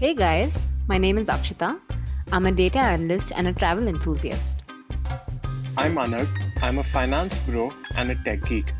Hey 0.00 0.12
guys, 0.12 0.66
my 0.88 0.98
name 0.98 1.18
is 1.18 1.28
Akshita. 1.28 1.78
I'm 2.32 2.46
a 2.46 2.50
data 2.50 2.80
analyst 2.80 3.30
and 3.36 3.46
a 3.46 3.52
travel 3.52 3.86
enthusiast. 3.86 4.58
I'm 5.78 5.94
Anagh. 5.94 6.26
I'm 6.60 6.78
a 6.78 6.82
finance 6.82 7.38
bro 7.46 7.72
and 7.96 8.10
a 8.10 8.16
tech 8.16 8.44
geek. 8.44 8.72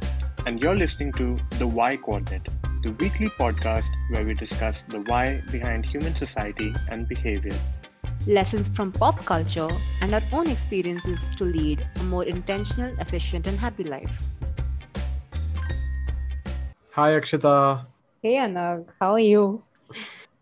And 0.44 0.60
you're 0.60 0.74
listening 0.74 1.12
to 1.12 1.38
The 1.50 1.68
Why 1.68 1.98
Coordinate, 1.98 2.48
the 2.82 2.90
weekly 2.98 3.28
podcast 3.28 3.84
where 4.10 4.24
we 4.24 4.34
discuss 4.34 4.82
the 4.82 5.02
why 5.02 5.40
behind 5.52 5.86
human 5.86 6.14
society 6.14 6.74
and 6.90 7.08
behavior. 7.08 7.56
Lessons 8.26 8.68
from 8.70 8.90
pop 8.90 9.24
culture 9.24 9.70
and 10.00 10.14
our 10.14 10.22
own 10.32 10.50
experiences 10.50 11.30
to 11.36 11.44
lead 11.44 11.86
a 12.00 12.02
more 12.04 12.24
intentional, 12.24 12.92
efficient, 12.98 13.46
and 13.46 13.56
happy 13.56 13.84
life. 13.84 14.34
Hi, 16.90 17.12
Akshita. 17.12 17.86
Hey 18.20 18.34
Anagh, 18.34 18.86
how 19.00 19.12
are 19.12 19.20
you? 19.20 19.62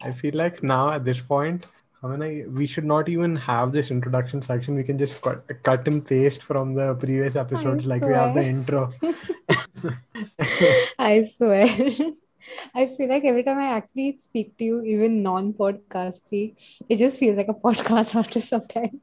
I 0.05 0.13
feel 0.13 0.35
like 0.35 0.63
now 0.63 0.91
at 0.91 1.05
this 1.05 1.21
point, 1.21 1.67
I 2.03 2.09
mean, 2.09 2.23
I, 2.23 2.49
we 2.49 2.67
should 2.67 2.85
not 2.85 3.09
even 3.09 3.37
have 3.37 3.73
this 3.73 3.91
introduction 3.91 4.43
section. 4.43 4.75
We 4.75 4.83
can 4.83 4.99
just 4.99 5.23
cut, 5.23 5.45
cut 5.63 5.87
and 5.87 6.05
paste 6.05 6.43
from 6.43 6.75
the 6.75 6.95
previous 6.97 7.37
episodes, 7.37 7.87
like 7.87 8.03
we 8.03 8.13
have 8.13 8.35
the 8.35 8.43
intro. 8.45 8.93
I 10.99 11.23
swear. 11.23 11.67
I 12.75 12.87
feel 12.97 13.09
like 13.09 13.25
every 13.25 13.45
time 13.45 13.59
I 13.59 13.67
actually 13.77 14.17
speak 14.17 14.57
to 14.59 14.65
you, 14.65 14.83
even 14.83 15.23
non-podcasty, 15.23 16.83
it 16.89 16.97
just 16.97 17.21
feels 17.21 17.37
like 17.37 17.49
a 17.49 17.55
podcast 17.55 18.17
after 18.17 18.41
some 18.41 18.63
time. 18.63 19.01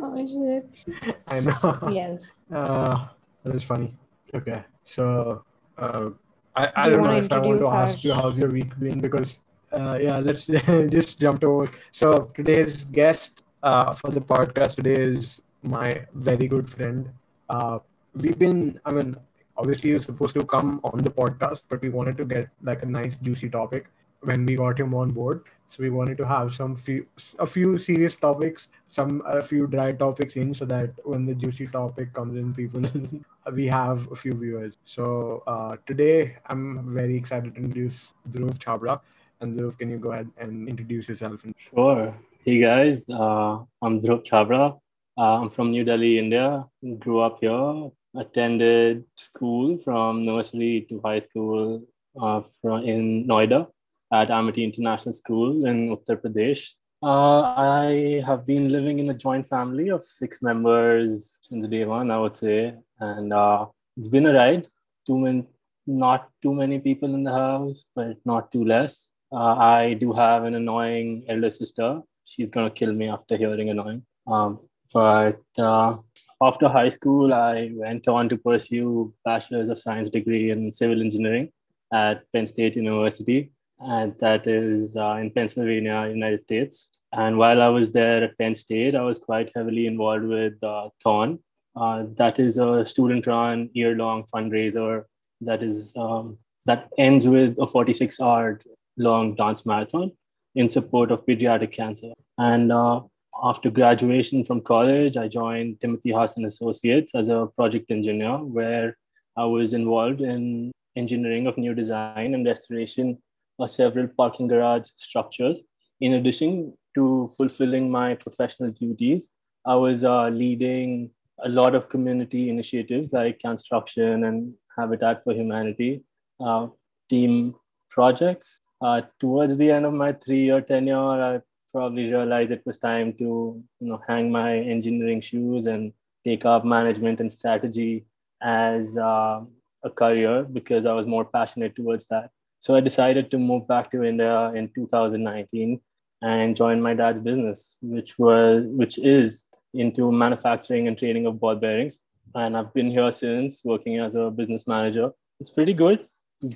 oh 0.00 0.26
shit! 0.26 1.14
I 1.28 1.40
know. 1.40 1.90
Yes. 1.92 2.22
Uh, 2.52 3.08
that 3.44 3.54
is 3.54 3.62
funny. 3.62 3.94
Okay, 4.34 4.62
so 4.84 5.44
uh, 5.76 6.10
I, 6.56 6.72
I 6.74 6.84
Do 6.88 6.96
don't 6.96 7.04
know 7.04 7.16
if 7.16 7.30
I 7.30 7.38
want 7.40 7.60
to 7.60 7.66
our- 7.66 7.82
ask 7.84 8.02
you 8.02 8.14
how's 8.14 8.38
your 8.38 8.48
week 8.50 8.76
been 8.78 9.00
because 9.00 9.36
uh, 9.72 9.98
yeah, 10.00 10.18
let's 10.18 10.46
just 10.96 11.18
jump 11.20 11.44
over. 11.44 11.70
So 11.92 12.30
today's 12.34 12.84
guest 12.84 13.42
uh, 13.62 13.94
for 13.94 14.10
the 14.10 14.20
podcast 14.20 14.76
today 14.76 14.94
is 14.94 15.40
my 15.62 16.04
very 16.14 16.48
good 16.48 16.68
friend. 16.68 17.10
Uh, 17.48 17.78
we've 18.14 18.38
been, 18.38 18.80
I 18.84 18.92
mean, 18.92 19.16
obviously 19.56 19.90
you're 19.90 20.00
supposed 20.00 20.34
to 20.36 20.44
come 20.44 20.80
on 20.84 20.98
the 20.98 21.10
podcast, 21.10 21.62
but 21.68 21.82
we 21.82 21.88
wanted 21.88 22.16
to 22.18 22.24
get 22.24 22.48
like 22.62 22.82
a 22.82 22.86
nice 22.86 23.16
juicy 23.16 23.48
topic 23.48 23.86
when 24.22 24.44
we 24.44 24.56
got 24.56 24.78
him 24.78 24.94
on 24.94 25.10
board. 25.10 25.44
So 25.68 25.82
we 25.84 25.90
wanted 25.90 26.18
to 26.18 26.26
have 26.26 26.52
some 26.52 26.74
few, 26.74 27.06
a 27.38 27.46
few 27.46 27.78
serious 27.78 28.16
topics, 28.16 28.68
some 28.88 29.22
a 29.24 29.40
few 29.40 29.68
dry 29.68 29.92
topics 29.92 30.34
in, 30.34 30.52
so 30.52 30.64
that 30.64 30.90
when 31.04 31.26
the 31.26 31.34
juicy 31.34 31.68
topic 31.68 32.12
comes 32.12 32.36
in, 32.36 32.52
people 32.52 32.82
we 33.52 33.68
have 33.68 34.10
a 34.10 34.16
few 34.16 34.32
viewers. 34.34 34.78
So 34.84 35.44
uh, 35.46 35.76
today 35.86 36.36
I'm 36.46 36.92
very 36.92 37.16
excited 37.16 37.54
to 37.54 37.60
introduce 37.60 38.12
Dhruv 38.30 38.58
Chhabra. 38.58 39.00
And 39.42 39.56
Dhruv, 39.56 39.78
can 39.78 39.90
you 39.90 39.96
go 39.96 40.12
ahead 40.12 40.28
and 40.36 40.68
introduce 40.68 41.08
yourself? 41.08 41.40
Sure. 41.56 42.14
Hey 42.44 42.60
guys, 42.60 43.08
uh, 43.08 43.58
I'm 43.80 43.98
Dhruv 43.98 44.22
Chhabra. 44.22 44.78
Uh, 45.16 45.40
I'm 45.40 45.48
from 45.48 45.70
New 45.70 45.82
Delhi, 45.82 46.18
India. 46.18 46.66
Grew 46.98 47.20
up 47.20 47.38
here. 47.40 47.90
Attended 48.14 49.04
school 49.16 49.78
from 49.78 50.24
nursery 50.24 50.84
to 50.90 51.00
high 51.02 51.20
school 51.20 51.82
uh, 52.20 52.42
from 52.60 52.84
in 52.84 53.26
Noida 53.26 53.68
at 54.12 54.30
Amity 54.30 54.62
International 54.62 55.14
School 55.14 55.64
in 55.64 55.88
Uttar 55.96 56.20
Pradesh. 56.20 56.74
Uh, 57.02 57.40
I 57.56 58.22
have 58.26 58.44
been 58.44 58.68
living 58.68 58.98
in 58.98 59.08
a 59.08 59.14
joint 59.14 59.48
family 59.48 59.88
of 59.88 60.04
six 60.04 60.42
members 60.42 61.38
since 61.42 61.66
day 61.66 61.86
one, 61.86 62.10
I 62.10 62.18
would 62.18 62.36
say, 62.36 62.74
and 62.98 63.32
uh, 63.32 63.66
it's 63.96 64.08
been 64.08 64.26
a 64.26 64.34
ride. 64.34 64.66
Too 65.06 65.16
many, 65.16 65.46
not 65.86 66.28
too 66.42 66.52
many 66.52 66.78
people 66.78 67.14
in 67.14 67.24
the 67.24 67.32
house, 67.32 67.86
but 67.94 68.18
not 68.26 68.52
too 68.52 68.66
less. 68.66 69.12
Uh, 69.32 69.54
I 69.56 69.94
do 69.94 70.12
have 70.12 70.44
an 70.44 70.54
annoying 70.54 71.24
elder 71.28 71.50
sister. 71.50 72.02
She's 72.24 72.50
gonna 72.50 72.70
kill 72.70 72.92
me 72.92 73.08
after 73.08 73.36
hearing 73.36 73.70
annoying. 73.70 74.04
Um, 74.26 74.60
but 74.92 75.40
uh, 75.58 75.96
after 76.42 76.68
high 76.68 76.88
school, 76.88 77.32
I 77.32 77.70
went 77.74 78.08
on 78.08 78.28
to 78.30 78.36
pursue 78.36 79.12
bachelor's 79.24 79.68
of 79.68 79.78
science 79.78 80.08
degree 80.08 80.50
in 80.50 80.72
civil 80.72 81.00
engineering 81.00 81.52
at 81.92 82.24
Penn 82.32 82.46
State 82.46 82.76
University, 82.76 83.52
and 83.78 84.14
that 84.18 84.46
is 84.46 84.96
uh, 84.96 85.18
in 85.20 85.30
Pennsylvania, 85.30 86.08
United 86.08 86.40
States. 86.40 86.92
And 87.12 87.38
while 87.38 87.60
I 87.60 87.68
was 87.68 87.90
there 87.90 88.24
at 88.24 88.38
Penn 88.38 88.54
State, 88.54 88.94
I 88.94 89.02
was 89.02 89.18
quite 89.18 89.50
heavily 89.54 89.86
involved 89.86 90.24
with 90.24 90.62
uh, 90.62 90.90
THON. 91.02 91.40
Uh, 91.76 92.04
that 92.14 92.38
is 92.38 92.58
a 92.58 92.84
student-run 92.86 93.70
year-long 93.72 94.24
fundraiser 94.24 95.04
that 95.40 95.62
is 95.62 95.92
um, 95.96 96.38
that 96.66 96.88
ends 96.98 97.26
with 97.26 97.58
a 97.58 97.66
46-hour 97.66 98.60
long 99.06 99.34
dance 99.34 99.64
marathon 99.64 100.10
in 100.54 100.68
support 100.68 101.10
of 101.10 101.24
pediatric 101.26 101.72
cancer. 101.72 102.12
And 102.38 102.72
uh, 102.72 103.00
after 103.42 103.70
graduation 103.70 104.44
from 104.44 104.60
college, 104.60 105.16
I 105.16 105.28
joined 105.28 105.80
Timothy 105.80 106.10
Haahs 106.10 106.36
Associates 106.46 107.14
as 107.14 107.28
a 107.28 107.46
project 107.56 107.90
engineer, 107.90 108.36
where 108.38 108.96
I 109.36 109.44
was 109.44 109.72
involved 109.72 110.20
in 110.20 110.72
engineering 110.96 111.46
of 111.46 111.56
new 111.56 111.74
design 111.74 112.34
and 112.34 112.44
restoration 112.44 113.18
of 113.58 113.70
several 113.70 114.08
parking 114.08 114.48
garage 114.48 114.88
structures. 114.96 115.62
In 116.00 116.14
addition 116.14 116.74
to 116.96 117.30
fulfilling 117.36 117.90
my 117.90 118.14
professional 118.14 118.70
duties, 118.70 119.30
I 119.64 119.76
was 119.76 120.04
uh, 120.04 120.28
leading 120.28 121.10
a 121.42 121.48
lot 121.48 121.74
of 121.74 121.88
community 121.88 122.48
initiatives 122.50 123.12
like 123.12 123.38
construction 123.38 124.24
and 124.24 124.54
Habitat 124.76 125.22
for 125.24 125.32
Humanity, 125.32 126.02
uh, 126.44 126.68
team 127.08 127.54
projects. 127.88 128.60
Uh, 128.80 129.02
towards 129.18 129.56
the 129.56 129.70
end 129.70 129.84
of 129.84 129.92
my 129.92 130.12
three-year 130.12 130.60
tenure, 130.62 130.96
I 130.96 131.40
probably 131.70 132.10
realized 132.10 132.50
it 132.50 132.64
was 132.64 132.78
time 132.78 133.12
to 133.14 133.62
you 133.80 133.88
know 133.88 134.02
hang 134.08 134.30
my 134.30 134.56
engineering 134.56 135.20
shoes 135.20 135.66
and 135.66 135.92
take 136.24 136.44
up 136.44 136.64
management 136.64 137.20
and 137.20 137.30
strategy 137.30 138.06
as 138.42 138.96
uh, 138.96 139.40
a 139.82 139.90
career 139.90 140.44
because 140.44 140.86
I 140.86 140.92
was 140.92 141.06
more 141.06 141.24
passionate 141.24 141.76
towards 141.76 142.06
that. 142.06 142.30
So 142.58 142.74
I 142.74 142.80
decided 142.80 143.30
to 143.30 143.38
move 143.38 143.66
back 143.66 143.90
to 143.92 144.02
India 144.02 144.52
in 144.52 144.68
2019 144.74 145.80
and 146.22 146.56
join 146.56 146.82
my 146.82 146.94
dad's 146.94 147.20
business, 147.20 147.76
which 147.80 148.18
was 148.18 148.64
which 148.66 148.98
is 148.98 149.46
into 149.72 150.10
manufacturing 150.12 150.88
and 150.88 150.98
trading 150.98 151.26
of 151.26 151.40
ball 151.40 151.56
bearings. 151.56 152.00
And 152.34 152.56
I've 152.56 152.72
been 152.74 152.90
here 152.90 153.10
since 153.12 153.64
working 153.64 153.98
as 153.98 154.14
a 154.14 154.30
business 154.30 154.66
manager. 154.66 155.10
It's 155.40 155.50
pretty 155.50 155.72
good, 155.72 156.06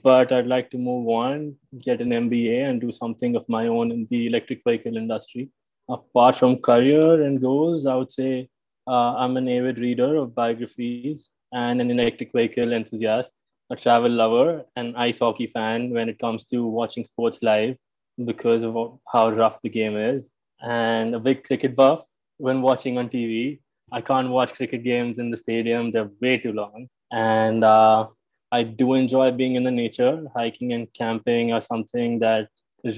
but 0.02 0.32
I'd 0.32 0.46
like 0.46 0.70
to 0.70 0.78
move 0.78 1.08
on, 1.08 1.56
get 1.82 2.00
an 2.00 2.10
MBA, 2.10 2.68
and 2.68 2.80
do 2.80 2.90
something 2.90 3.36
of 3.36 3.48
my 3.48 3.66
own 3.66 3.90
in 3.90 4.06
the 4.08 4.26
electric 4.26 4.62
vehicle 4.66 4.96
industry. 4.96 5.50
Apart 5.90 6.36
from 6.36 6.58
career 6.58 7.22
and 7.22 7.40
goals, 7.40 7.86
I 7.86 7.94
would 7.94 8.10
say 8.10 8.48
uh, 8.86 9.14
I'm 9.16 9.36
an 9.36 9.48
avid 9.48 9.78
reader 9.78 10.16
of 10.16 10.34
biographies 10.34 11.30
and 11.52 11.80
an 11.80 11.90
electric 11.90 12.32
vehicle 12.32 12.72
enthusiast, 12.72 13.44
a 13.70 13.76
travel 13.76 14.10
lover, 14.10 14.64
an 14.76 14.96
ice 14.96 15.18
hockey 15.18 15.46
fan 15.46 15.90
when 15.90 16.08
it 16.08 16.18
comes 16.18 16.44
to 16.46 16.66
watching 16.66 17.04
sports 17.04 17.40
live 17.42 17.76
because 18.24 18.62
of 18.62 18.98
how 19.12 19.30
rough 19.30 19.60
the 19.62 19.68
game 19.68 19.96
is, 19.96 20.32
and 20.62 21.14
a 21.14 21.20
big 21.20 21.44
cricket 21.44 21.76
buff 21.76 22.02
when 22.38 22.62
watching 22.62 22.96
on 22.96 23.08
TV. 23.08 23.60
I 23.92 24.00
can't 24.00 24.30
watch 24.30 24.54
cricket 24.54 24.82
games 24.82 25.18
in 25.18 25.30
the 25.30 25.36
stadium, 25.36 25.90
they're 25.90 26.10
way 26.20 26.38
too 26.38 26.52
long. 26.52 26.88
And 27.12 27.62
uh, 27.62 28.08
I 28.56 28.62
do 28.62 28.94
enjoy 28.94 29.30
being 29.32 29.56
in 29.56 29.64
the 29.64 29.76
nature. 29.84 30.14
Hiking 30.34 30.72
and 30.74 30.86
camping 30.92 31.52
are 31.52 31.60
something 31.60 32.20
that 32.20 32.48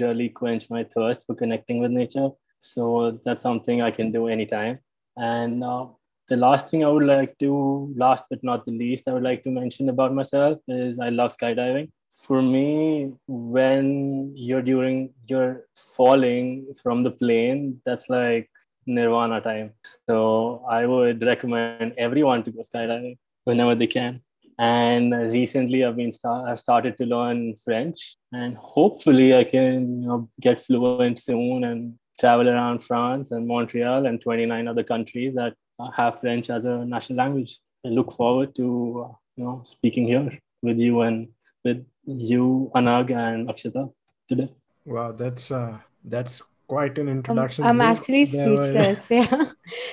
really 0.00 0.28
quench 0.28 0.68
my 0.68 0.84
thirst 0.84 1.26
for 1.26 1.34
connecting 1.34 1.80
with 1.80 1.92
nature. 1.92 2.28
So 2.58 3.20
that's 3.24 3.42
something 3.42 3.80
I 3.80 3.90
can 3.90 4.12
do 4.12 4.26
anytime. 4.26 4.80
And 5.16 5.64
uh, 5.64 5.86
the 6.28 6.36
last 6.36 6.68
thing 6.68 6.84
I 6.84 6.88
would 6.88 7.04
like 7.04 7.38
to, 7.38 7.92
last 7.96 8.24
but 8.28 8.42
not 8.42 8.66
the 8.66 8.72
least, 8.72 9.08
I 9.08 9.14
would 9.14 9.22
like 9.22 9.44
to 9.44 9.50
mention 9.50 9.88
about 9.88 10.12
myself 10.12 10.58
is 10.68 10.98
I 10.98 11.08
love 11.08 11.34
skydiving. 11.34 11.88
For 12.26 12.42
me, 12.42 13.14
when 13.26 14.32
you're 14.36 14.66
during, 14.70 15.14
you're 15.26 15.64
falling 15.96 16.66
from 16.82 17.02
the 17.02 17.12
plane, 17.12 17.80
that's 17.86 18.10
like 18.10 18.50
nirvana 18.86 19.40
time. 19.40 19.72
So 20.08 20.64
I 20.68 20.84
would 20.84 21.22
recommend 21.22 21.94
everyone 21.96 22.42
to 22.44 22.50
go 22.50 22.60
skydiving 22.60 23.16
whenever 23.44 23.74
they 23.74 23.86
can. 23.86 24.22
And 24.58 25.12
recently, 25.12 25.84
I've 25.84 25.96
been 25.96 26.12
start, 26.12 26.48
I've 26.48 26.60
started 26.60 26.96
to 26.98 27.04
learn 27.04 27.56
French, 27.56 28.16
and 28.32 28.56
hopefully, 28.56 29.36
I 29.36 29.44
can 29.44 30.02
you 30.02 30.08
know, 30.08 30.30
get 30.40 30.60
fluent 30.60 31.18
soon 31.18 31.64
and 31.64 31.98
travel 32.18 32.48
around 32.48 32.82
France 32.82 33.30
and 33.30 33.46
Montreal 33.46 34.06
and 34.06 34.20
29 34.20 34.68
other 34.68 34.82
countries 34.82 35.34
that 35.34 35.54
have 35.94 36.20
French 36.20 36.48
as 36.48 36.64
a 36.64 36.84
national 36.84 37.18
language. 37.18 37.58
I 37.84 37.88
look 37.88 38.12
forward 38.12 38.54
to 38.56 39.14
you 39.36 39.44
know 39.44 39.62
speaking 39.64 40.06
here 40.06 40.38
with 40.62 40.78
you 40.78 41.02
and 41.02 41.28
with 41.64 41.84
you, 42.04 42.70
Anagh 42.74 43.10
and 43.10 43.48
Akshita 43.48 43.92
today. 44.28 44.50
wow, 44.84 45.12
that's 45.12 45.50
uh, 45.50 45.78
that's 46.04 46.40
quite 46.66 46.98
an 46.98 47.08
I'm, 47.08 47.16
introduction. 47.18 47.64
I'm 47.64 47.80
actually 47.80 48.24
There 48.26 48.50
were- 48.50 48.60
speechless, 48.60 49.10
yeah. 49.10 49.44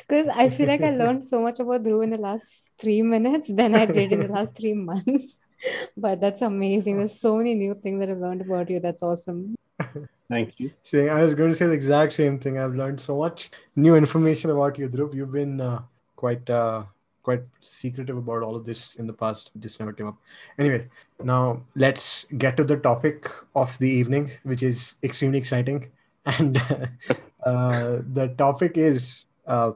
Because 0.07 0.27
I 0.33 0.49
feel 0.49 0.67
like 0.67 0.81
I 0.81 0.91
learned 1.03 1.25
so 1.25 1.41
much 1.41 1.59
about 1.59 1.83
Dhruv 1.83 2.03
in 2.03 2.09
the 2.11 2.17
last 2.17 2.65
three 2.77 3.01
minutes 3.01 3.51
than 3.53 3.75
I 3.75 3.85
did 3.85 4.11
in 4.11 4.19
the 4.19 4.27
last 4.27 4.55
three 4.57 4.73
months. 4.89 5.39
But 5.95 6.19
that's 6.19 6.41
amazing. 6.41 6.97
There's 6.97 7.19
so 7.19 7.37
many 7.37 7.53
new 7.55 7.73
things 7.73 7.99
that 7.99 8.09
I've 8.09 8.17
learned 8.17 8.41
about 8.41 8.69
you. 8.69 8.79
That's 8.79 9.01
awesome. 9.01 9.55
Thank 10.29 10.59
you. 10.59 10.71
Saying 10.83 11.09
I 11.09 11.23
was 11.23 11.35
going 11.35 11.51
to 11.51 11.55
say 11.55 11.67
the 11.67 11.73
exact 11.73 12.13
same 12.13 12.39
thing. 12.39 12.57
I've 12.57 12.75
learned 12.75 12.99
so 12.99 13.17
much 13.17 13.51
new 13.75 13.95
information 13.95 14.49
about 14.49 14.77
you, 14.77 14.89
Dhruv. 14.89 15.13
You've 15.13 15.31
been 15.31 15.61
uh, 15.61 15.81
quite 16.15 16.49
uh, 16.49 16.83
quite 17.21 17.43
secretive 17.61 18.17
about 18.17 18.43
all 18.43 18.55
of 18.55 18.65
this 18.65 18.95
in 18.95 19.07
the 19.07 19.13
past. 19.13 19.51
This 19.55 19.79
never 19.79 19.93
came 19.93 20.07
up. 20.07 20.17
Anyway, 20.59 20.87
now 21.23 21.61
let's 21.75 22.25
get 22.37 22.57
to 22.57 22.63
the 22.63 22.77
topic 22.77 23.29
of 23.55 23.77
the 23.79 23.89
evening, 23.89 24.31
which 24.43 24.63
is 24.63 24.95
extremely 25.03 25.37
exciting. 25.37 25.89
And 26.37 26.57
uh, 27.45 27.99
the 28.13 28.33
topic 28.37 28.77
is 28.77 29.25
uh, 29.45 29.71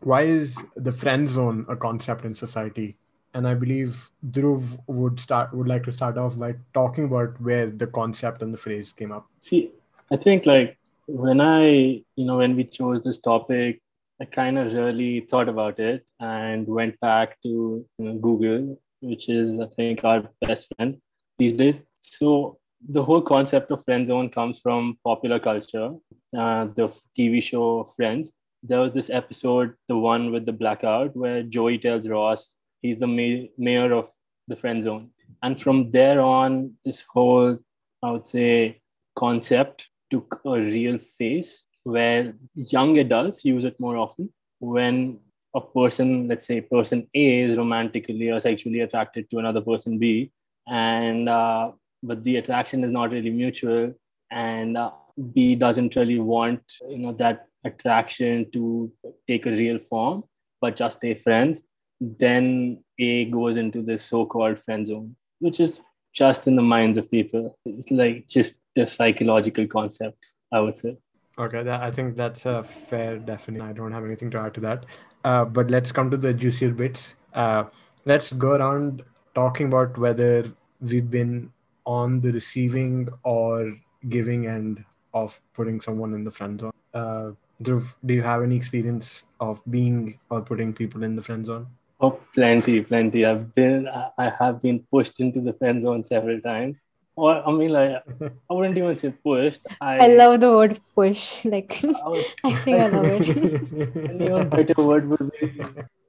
why 0.00 0.22
is 0.22 0.56
the 0.76 0.92
friend 0.92 1.28
zone 1.28 1.66
a 1.68 1.76
concept 1.76 2.24
in 2.24 2.34
society? 2.34 2.96
And 3.34 3.46
I 3.46 3.54
believe 3.54 4.10
Dhruv 4.30 4.62
would 4.86 5.20
start 5.20 5.54
would 5.54 5.68
like 5.68 5.84
to 5.84 5.92
start 5.92 6.18
off 6.18 6.38
by 6.38 6.54
talking 6.74 7.04
about 7.04 7.40
where 7.40 7.66
the 7.66 7.86
concept 7.86 8.42
and 8.42 8.52
the 8.52 8.58
phrase 8.58 8.92
came 8.92 9.12
up. 9.12 9.26
See, 9.38 9.70
I 10.10 10.16
think 10.16 10.46
like 10.46 10.78
when 11.06 11.40
I, 11.40 12.02
you 12.16 12.24
know, 12.24 12.38
when 12.38 12.56
we 12.56 12.64
chose 12.64 13.02
this 13.02 13.18
topic, 13.18 13.80
I 14.20 14.26
kind 14.26 14.58
of 14.58 14.72
really 14.72 15.20
thought 15.20 15.48
about 15.48 15.78
it 15.78 16.04
and 16.20 16.66
went 16.66 17.00
back 17.00 17.40
to 17.42 17.48
you 17.48 18.04
know, 18.04 18.14
Google, 18.14 18.80
which 19.00 19.28
is, 19.28 19.58
I 19.58 19.66
think, 19.66 20.04
our 20.04 20.28
best 20.40 20.72
friend 20.76 21.00
these 21.38 21.54
days. 21.54 21.82
So 22.00 22.58
the 22.88 23.02
whole 23.02 23.22
concept 23.22 23.70
of 23.70 23.84
friend 23.84 24.06
zone 24.06 24.30
comes 24.30 24.58
from 24.58 24.98
popular 25.04 25.38
culture, 25.38 25.92
uh, 26.36 26.64
the 26.64 26.92
TV 27.18 27.42
show 27.42 27.84
Friends. 27.84 28.32
There 28.62 28.80
was 28.80 28.92
this 28.92 29.10
episode, 29.10 29.74
the 29.88 29.96
one 29.96 30.32
with 30.32 30.46
the 30.46 30.52
blackout, 30.52 31.16
where 31.16 31.42
Joey 31.42 31.78
tells 31.78 32.08
Ross 32.08 32.56
he's 32.82 32.98
the 32.98 33.06
ma- 33.06 33.48
mayor 33.58 33.92
of 33.92 34.10
the 34.48 34.56
friend 34.56 34.82
zone. 34.82 35.10
And 35.42 35.60
from 35.60 35.90
there 35.90 36.20
on, 36.20 36.74
this 36.84 37.04
whole, 37.08 37.58
I 38.02 38.10
would 38.10 38.26
say, 38.26 38.80
concept 39.16 39.88
took 40.10 40.40
a 40.44 40.58
real 40.58 40.98
face 40.98 41.66
where 41.84 42.34
young 42.54 42.98
adults 42.98 43.44
use 43.44 43.64
it 43.64 43.78
more 43.80 43.96
often 43.96 44.32
when 44.58 45.18
a 45.54 45.60
person, 45.60 46.28
let's 46.28 46.46
say 46.46 46.60
person 46.60 47.08
A 47.14 47.40
is 47.40 47.56
romantically 47.56 48.28
or 48.30 48.40
sexually 48.40 48.80
attracted 48.80 49.30
to 49.30 49.38
another 49.38 49.60
person 49.60 49.98
B, 49.98 50.30
and 50.68 51.28
uh, 51.28 51.72
but 52.02 52.24
the 52.24 52.36
attraction 52.36 52.84
is 52.84 52.90
not 52.90 53.10
really 53.10 53.30
mutual, 53.30 53.94
and 54.30 54.76
uh, 54.76 54.90
B 55.34 55.54
doesn't 55.54 55.96
really 55.96 56.18
want 56.18 56.62
you 56.88 56.98
know 56.98 57.12
that 57.12 57.46
attraction 57.64 58.50
to 58.52 58.92
take 59.28 59.46
a 59.46 59.50
real 59.50 59.78
form, 59.78 60.24
but 60.60 60.76
just 60.76 60.98
stay 60.98 61.14
friends. 61.14 61.62
Then 62.00 62.82
A 62.98 63.26
goes 63.26 63.56
into 63.56 63.82
this 63.82 64.02
so-called 64.02 64.58
friend 64.58 64.86
zone, 64.86 65.16
which 65.38 65.60
is 65.60 65.80
just 66.14 66.46
in 66.46 66.56
the 66.56 66.62
minds 66.62 66.98
of 66.98 67.10
people. 67.10 67.58
It's 67.66 67.90
like 67.90 68.26
just 68.26 68.60
the 68.74 68.86
psychological 68.86 69.66
concepts, 69.66 70.36
I 70.52 70.60
would 70.60 70.78
say. 70.78 70.96
Okay, 71.38 71.62
that, 71.62 71.82
I 71.82 71.90
think 71.90 72.16
that's 72.16 72.46
a 72.46 72.62
fair 72.64 73.18
definition. 73.18 73.66
I 73.66 73.72
don't 73.72 73.92
have 73.92 74.04
anything 74.04 74.30
to 74.32 74.38
add 74.38 74.54
to 74.54 74.60
that. 74.60 74.86
Uh, 75.24 75.44
but 75.44 75.70
let's 75.70 75.92
come 75.92 76.10
to 76.10 76.16
the 76.16 76.32
juicier 76.32 76.70
bits. 76.70 77.14
Uh, 77.34 77.64
let's 78.04 78.32
go 78.32 78.52
around 78.52 79.02
talking 79.34 79.66
about 79.66 79.96
whether 79.98 80.50
we've 80.80 81.10
been 81.10 81.52
on 81.86 82.20
the 82.20 82.30
receiving 82.32 83.08
or 83.24 83.76
giving 84.08 84.46
end 84.46 84.84
of 85.14 85.38
putting 85.54 85.80
someone 85.80 86.14
in 86.14 86.24
the 86.24 86.30
friend 86.30 86.60
zone. 86.60 86.72
Uh, 86.94 87.30
Dhruv, 87.62 87.94
do 88.06 88.14
you 88.14 88.22
have 88.22 88.42
any 88.42 88.56
experience 88.56 89.22
of 89.40 89.60
being 89.70 90.18
or 90.30 90.40
putting 90.40 90.72
people 90.72 91.02
in 91.02 91.14
the 91.16 91.22
friend 91.22 91.44
zone? 91.44 91.66
Oh, 92.00 92.18
plenty, 92.32 92.80
plenty. 92.82 93.26
I've 93.26 93.52
been, 93.52 93.86
I 93.88 94.32
have 94.38 94.62
been 94.62 94.80
pushed 94.90 95.20
into 95.20 95.40
the 95.40 95.52
friend 95.52 95.82
zone 95.82 96.02
several 96.02 96.40
times. 96.40 96.80
Or 97.14 97.46
I 97.46 97.52
mean, 97.52 97.70
like, 97.70 98.02
I 98.50 98.54
wouldn't 98.54 98.78
even 98.78 98.96
say 98.96 99.10
pushed. 99.10 99.66
I, 99.80 100.04
I 100.04 100.06
love 100.06 100.40
the 100.40 100.50
word 100.50 100.80
push. 100.94 101.44
Like, 101.44 101.84
I 101.84 101.88
was, 102.08 102.24
I 102.42 102.54
think 102.54 102.80
I 102.80 102.86
love 102.88 103.06
it. 103.06 103.28
an 104.10 104.22
even 104.22 104.48
better 104.48 104.82
word 104.82 105.08
would 105.10 105.30
be, 105.38 105.60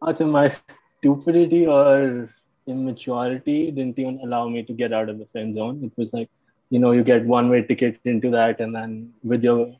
I'd 0.01 0.17
say 0.17 0.25
my 0.25 0.49
stupidity 1.01 1.67
or 1.67 2.29
immaturity 2.67 3.71
didn't 3.71 3.97
even 3.99 4.19
allow 4.23 4.47
me 4.47 4.63
to 4.63 4.73
get 4.73 4.93
out 4.93 5.09
of 5.09 5.19
the 5.19 5.25
friend 5.25 5.53
zone. 5.53 5.83
It 5.83 5.91
was 5.97 6.13
like, 6.13 6.29
you 6.69 6.79
know, 6.79 6.91
you 6.91 7.03
get 7.03 7.25
one 7.25 7.49
way 7.49 7.63
ticket 7.63 7.99
into 8.05 8.29
that, 8.31 8.59
and 8.59 8.75
then 8.75 9.13
with 9.23 9.43
your 9.43 9.75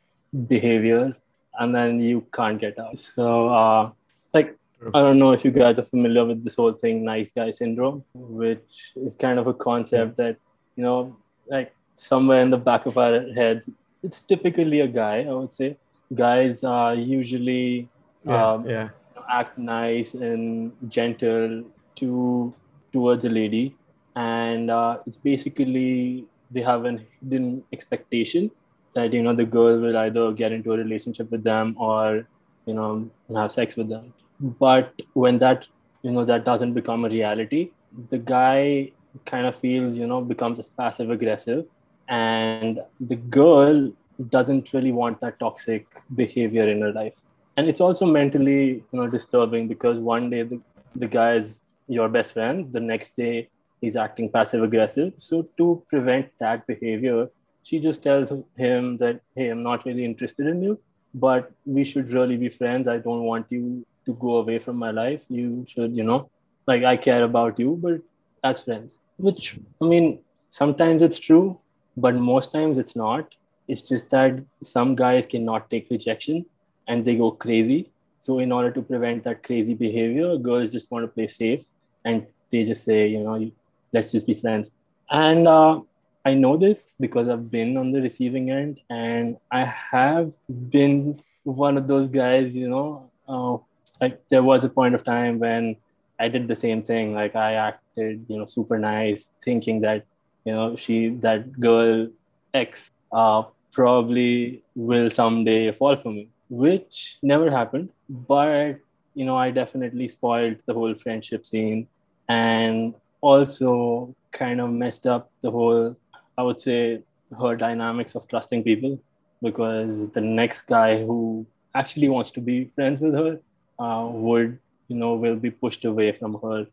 behavior, 0.46 1.16
and 1.58 1.74
then 1.74 2.00
you 2.00 2.26
can't 2.32 2.60
get 2.60 2.78
out. 2.78 2.98
So, 2.98 3.48
uh, 3.48 3.90
like, 4.34 4.56
I 4.94 5.00
don't 5.00 5.18
know 5.18 5.32
if 5.32 5.44
you 5.44 5.50
guys 5.52 5.78
are 5.78 5.84
familiar 5.84 6.24
with 6.24 6.42
this 6.42 6.56
whole 6.56 6.72
thing, 6.72 7.04
nice 7.04 7.30
guy 7.30 7.50
syndrome, 7.50 8.04
which 8.14 8.92
is 8.96 9.14
kind 9.16 9.38
of 9.38 9.46
a 9.46 9.54
concept 9.54 10.16
that, 10.16 10.36
you 10.76 10.82
know, 10.82 11.16
like 11.46 11.74
somewhere 11.94 12.42
in 12.42 12.50
the 12.50 12.58
back 12.58 12.86
of 12.86 12.98
our 12.98 13.20
heads, 13.32 13.70
it's 14.02 14.18
typically 14.18 14.80
a 14.80 14.88
guy, 14.88 15.22
I 15.22 15.32
would 15.32 15.54
say. 15.54 15.76
Guys 16.12 16.64
are 16.64 16.94
usually 16.94 17.88
Yeah, 18.26 18.52
um, 18.52 18.68
yeah. 18.68 18.88
act 19.28 19.56
nice 19.58 20.14
and 20.14 20.72
gentle 20.88 21.64
to 21.96 22.54
towards 22.92 23.24
a 23.24 23.28
lady 23.28 23.74
and 24.16 24.70
uh, 24.70 24.98
it's 25.06 25.16
basically 25.16 26.26
they 26.50 26.60
have 26.60 26.84
an 26.84 27.04
hidden 27.20 27.62
expectation 27.72 28.50
that 28.94 29.12
you 29.12 29.22
know 29.22 29.34
the 29.34 29.44
girl 29.44 29.78
will 29.78 29.96
either 29.96 30.32
get 30.32 30.52
into 30.52 30.72
a 30.72 30.76
relationship 30.76 31.30
with 31.30 31.42
them 31.42 31.74
or 31.78 32.26
you 32.66 32.74
know 32.74 33.08
have 33.34 33.50
sex 33.50 33.76
with 33.76 33.88
them. 33.88 34.12
But 34.38 34.92
when 35.14 35.38
that 35.38 35.66
you 36.02 36.10
know 36.10 36.24
that 36.24 36.44
doesn't 36.44 36.74
become 36.74 37.04
a 37.04 37.08
reality 37.08 37.70
the 38.10 38.18
guy 38.18 38.90
kind 39.26 39.46
of 39.46 39.56
feels 39.56 39.98
you 39.98 40.06
know 40.06 40.20
becomes 40.20 40.60
passive 40.74 41.10
aggressive 41.10 41.66
and 42.08 42.80
the 43.00 43.16
girl 43.16 43.92
doesn't 44.28 44.72
really 44.72 44.92
want 44.92 45.20
that 45.20 45.38
toxic 45.38 45.86
behavior 46.14 46.68
in 46.68 46.80
her 46.82 46.92
life. 46.92 47.24
And 47.56 47.68
it's 47.68 47.80
also 47.80 48.06
mentally 48.06 48.64
you 48.66 48.84
know 48.92 49.06
disturbing 49.06 49.68
because 49.68 49.98
one 49.98 50.30
day 50.30 50.42
the, 50.42 50.60
the 50.96 51.06
guy 51.06 51.34
is 51.34 51.60
your 51.92 52.08
best 52.08 52.32
friend 52.32 52.72
the 52.72 52.80
next 52.80 53.16
day 53.16 53.48
he's 53.80 53.96
acting 53.96 54.30
passive 54.30 54.62
aggressive 54.62 55.12
so 55.16 55.42
to 55.58 55.82
prevent 55.88 56.30
that 56.38 56.66
behavior 56.66 57.28
she 57.62 57.78
just 57.78 58.02
tells 58.02 58.32
him 58.56 58.96
that 58.96 59.20
hey 59.36 59.48
i'm 59.48 59.62
not 59.62 59.84
really 59.86 60.04
interested 60.04 60.46
in 60.46 60.62
you 60.62 60.78
but 61.14 61.52
we 61.64 61.84
should 61.84 62.12
really 62.12 62.36
be 62.36 62.48
friends. 62.48 62.88
I 62.88 62.98
don't 62.98 63.22
want 63.22 63.46
you 63.50 63.84
to 64.06 64.14
go 64.14 64.36
away 64.36 64.58
from 64.58 64.76
my 64.76 64.90
life. 64.90 65.24
You 65.28 65.64
should 65.68 65.94
you 65.96 66.04
know 66.04 66.30
like 66.66 66.84
i 66.84 66.96
care 66.96 67.24
about 67.24 67.58
you 67.58 67.78
but 67.82 68.00
as 68.42 68.60
friends. 68.62 68.98
Which 69.16 69.58
i 69.80 69.84
mean 69.84 70.20
sometimes 70.48 71.02
it's 71.02 71.18
true 71.18 71.58
but 71.96 72.14
most 72.14 72.52
times 72.52 72.78
it's 72.78 72.96
not. 72.96 73.36
It's 73.68 73.82
just 73.82 74.10
that 74.10 74.40
some 74.62 74.94
guys 74.94 75.26
cannot 75.26 75.70
take 75.70 75.88
rejection 75.90 76.46
and 76.88 77.04
they 77.04 77.16
go 77.16 77.30
crazy. 77.30 77.90
So 78.18 78.38
in 78.38 78.52
order 78.52 78.70
to 78.70 78.82
prevent 78.82 79.24
that 79.24 79.42
crazy 79.42 79.74
behavior, 79.74 80.36
girls 80.36 80.70
just 80.70 80.90
want 80.90 81.04
to 81.04 81.08
play 81.08 81.26
safe 81.26 81.64
and 82.04 82.26
they 82.50 82.64
just 82.64 82.84
say, 82.84 83.06
you 83.06 83.20
know, 83.20 83.50
let's 83.92 84.12
just 84.12 84.26
be 84.26 84.34
friends. 84.34 84.70
And 85.10 85.46
uh, 85.48 85.80
I 86.24 86.34
know 86.34 86.56
this 86.56 86.94
because 87.00 87.28
I've 87.28 87.50
been 87.50 87.76
on 87.76 87.92
the 87.92 88.00
receiving 88.00 88.50
end 88.50 88.80
and 88.90 89.36
I 89.50 89.64
have 89.64 90.34
been 90.48 91.18
one 91.44 91.76
of 91.76 91.86
those 91.88 92.08
guys, 92.08 92.54
you 92.54 92.68
know, 92.68 93.10
uh, 93.28 93.56
like 94.00 94.20
there 94.28 94.42
was 94.42 94.64
a 94.64 94.68
point 94.68 94.94
of 94.94 95.04
time 95.04 95.38
when 95.38 95.76
I 96.18 96.28
did 96.28 96.48
the 96.48 96.56
same 96.56 96.82
thing. 96.82 97.14
Like 97.14 97.34
I 97.36 97.54
acted, 97.54 98.24
you 98.28 98.38
know, 98.38 98.46
super 98.46 98.78
nice, 98.78 99.30
thinking 99.42 99.80
that, 99.82 100.06
you 100.44 100.52
know, 100.52 100.76
she, 100.76 101.08
that 101.20 101.58
girl 101.58 102.08
X, 102.54 102.92
uh, 103.12 103.44
probably 103.72 104.62
will 104.74 105.08
someday 105.10 105.72
fall 105.72 105.96
for 105.96 106.10
me, 106.10 106.28
which 106.48 107.18
never 107.22 107.50
happened. 107.50 107.88
But, 108.08 108.78
you 109.14 109.24
know, 109.24 109.36
I 109.36 109.50
definitely 109.50 110.08
spoiled 110.08 110.62
the 110.66 110.74
whole 110.74 110.94
friendship 110.94 111.46
scene 111.46 111.88
and 112.28 112.94
also 113.20 114.14
kind 114.32 114.60
of 114.60 114.70
messed 114.70 115.06
up 115.06 115.30
the 115.40 115.50
whole, 115.50 115.96
I 116.36 116.42
would 116.42 116.60
say, 116.60 117.02
her 117.38 117.56
dynamics 117.56 118.14
of 118.14 118.28
trusting 118.28 118.62
people 118.62 119.00
because 119.42 120.10
the 120.10 120.20
next 120.20 120.62
guy 120.62 121.04
who 121.04 121.46
actually 121.74 122.08
wants 122.08 122.30
to 122.32 122.40
be 122.40 122.66
friends 122.66 123.00
with 123.00 123.14
her 123.14 123.40
uh, 123.78 124.08
would, 124.10 124.58
you 124.88 124.96
know, 124.96 125.14
will 125.14 125.36
be 125.36 125.50
pushed 125.50 125.84
away 125.84 126.12
from 126.12 126.38
her 126.42 126.66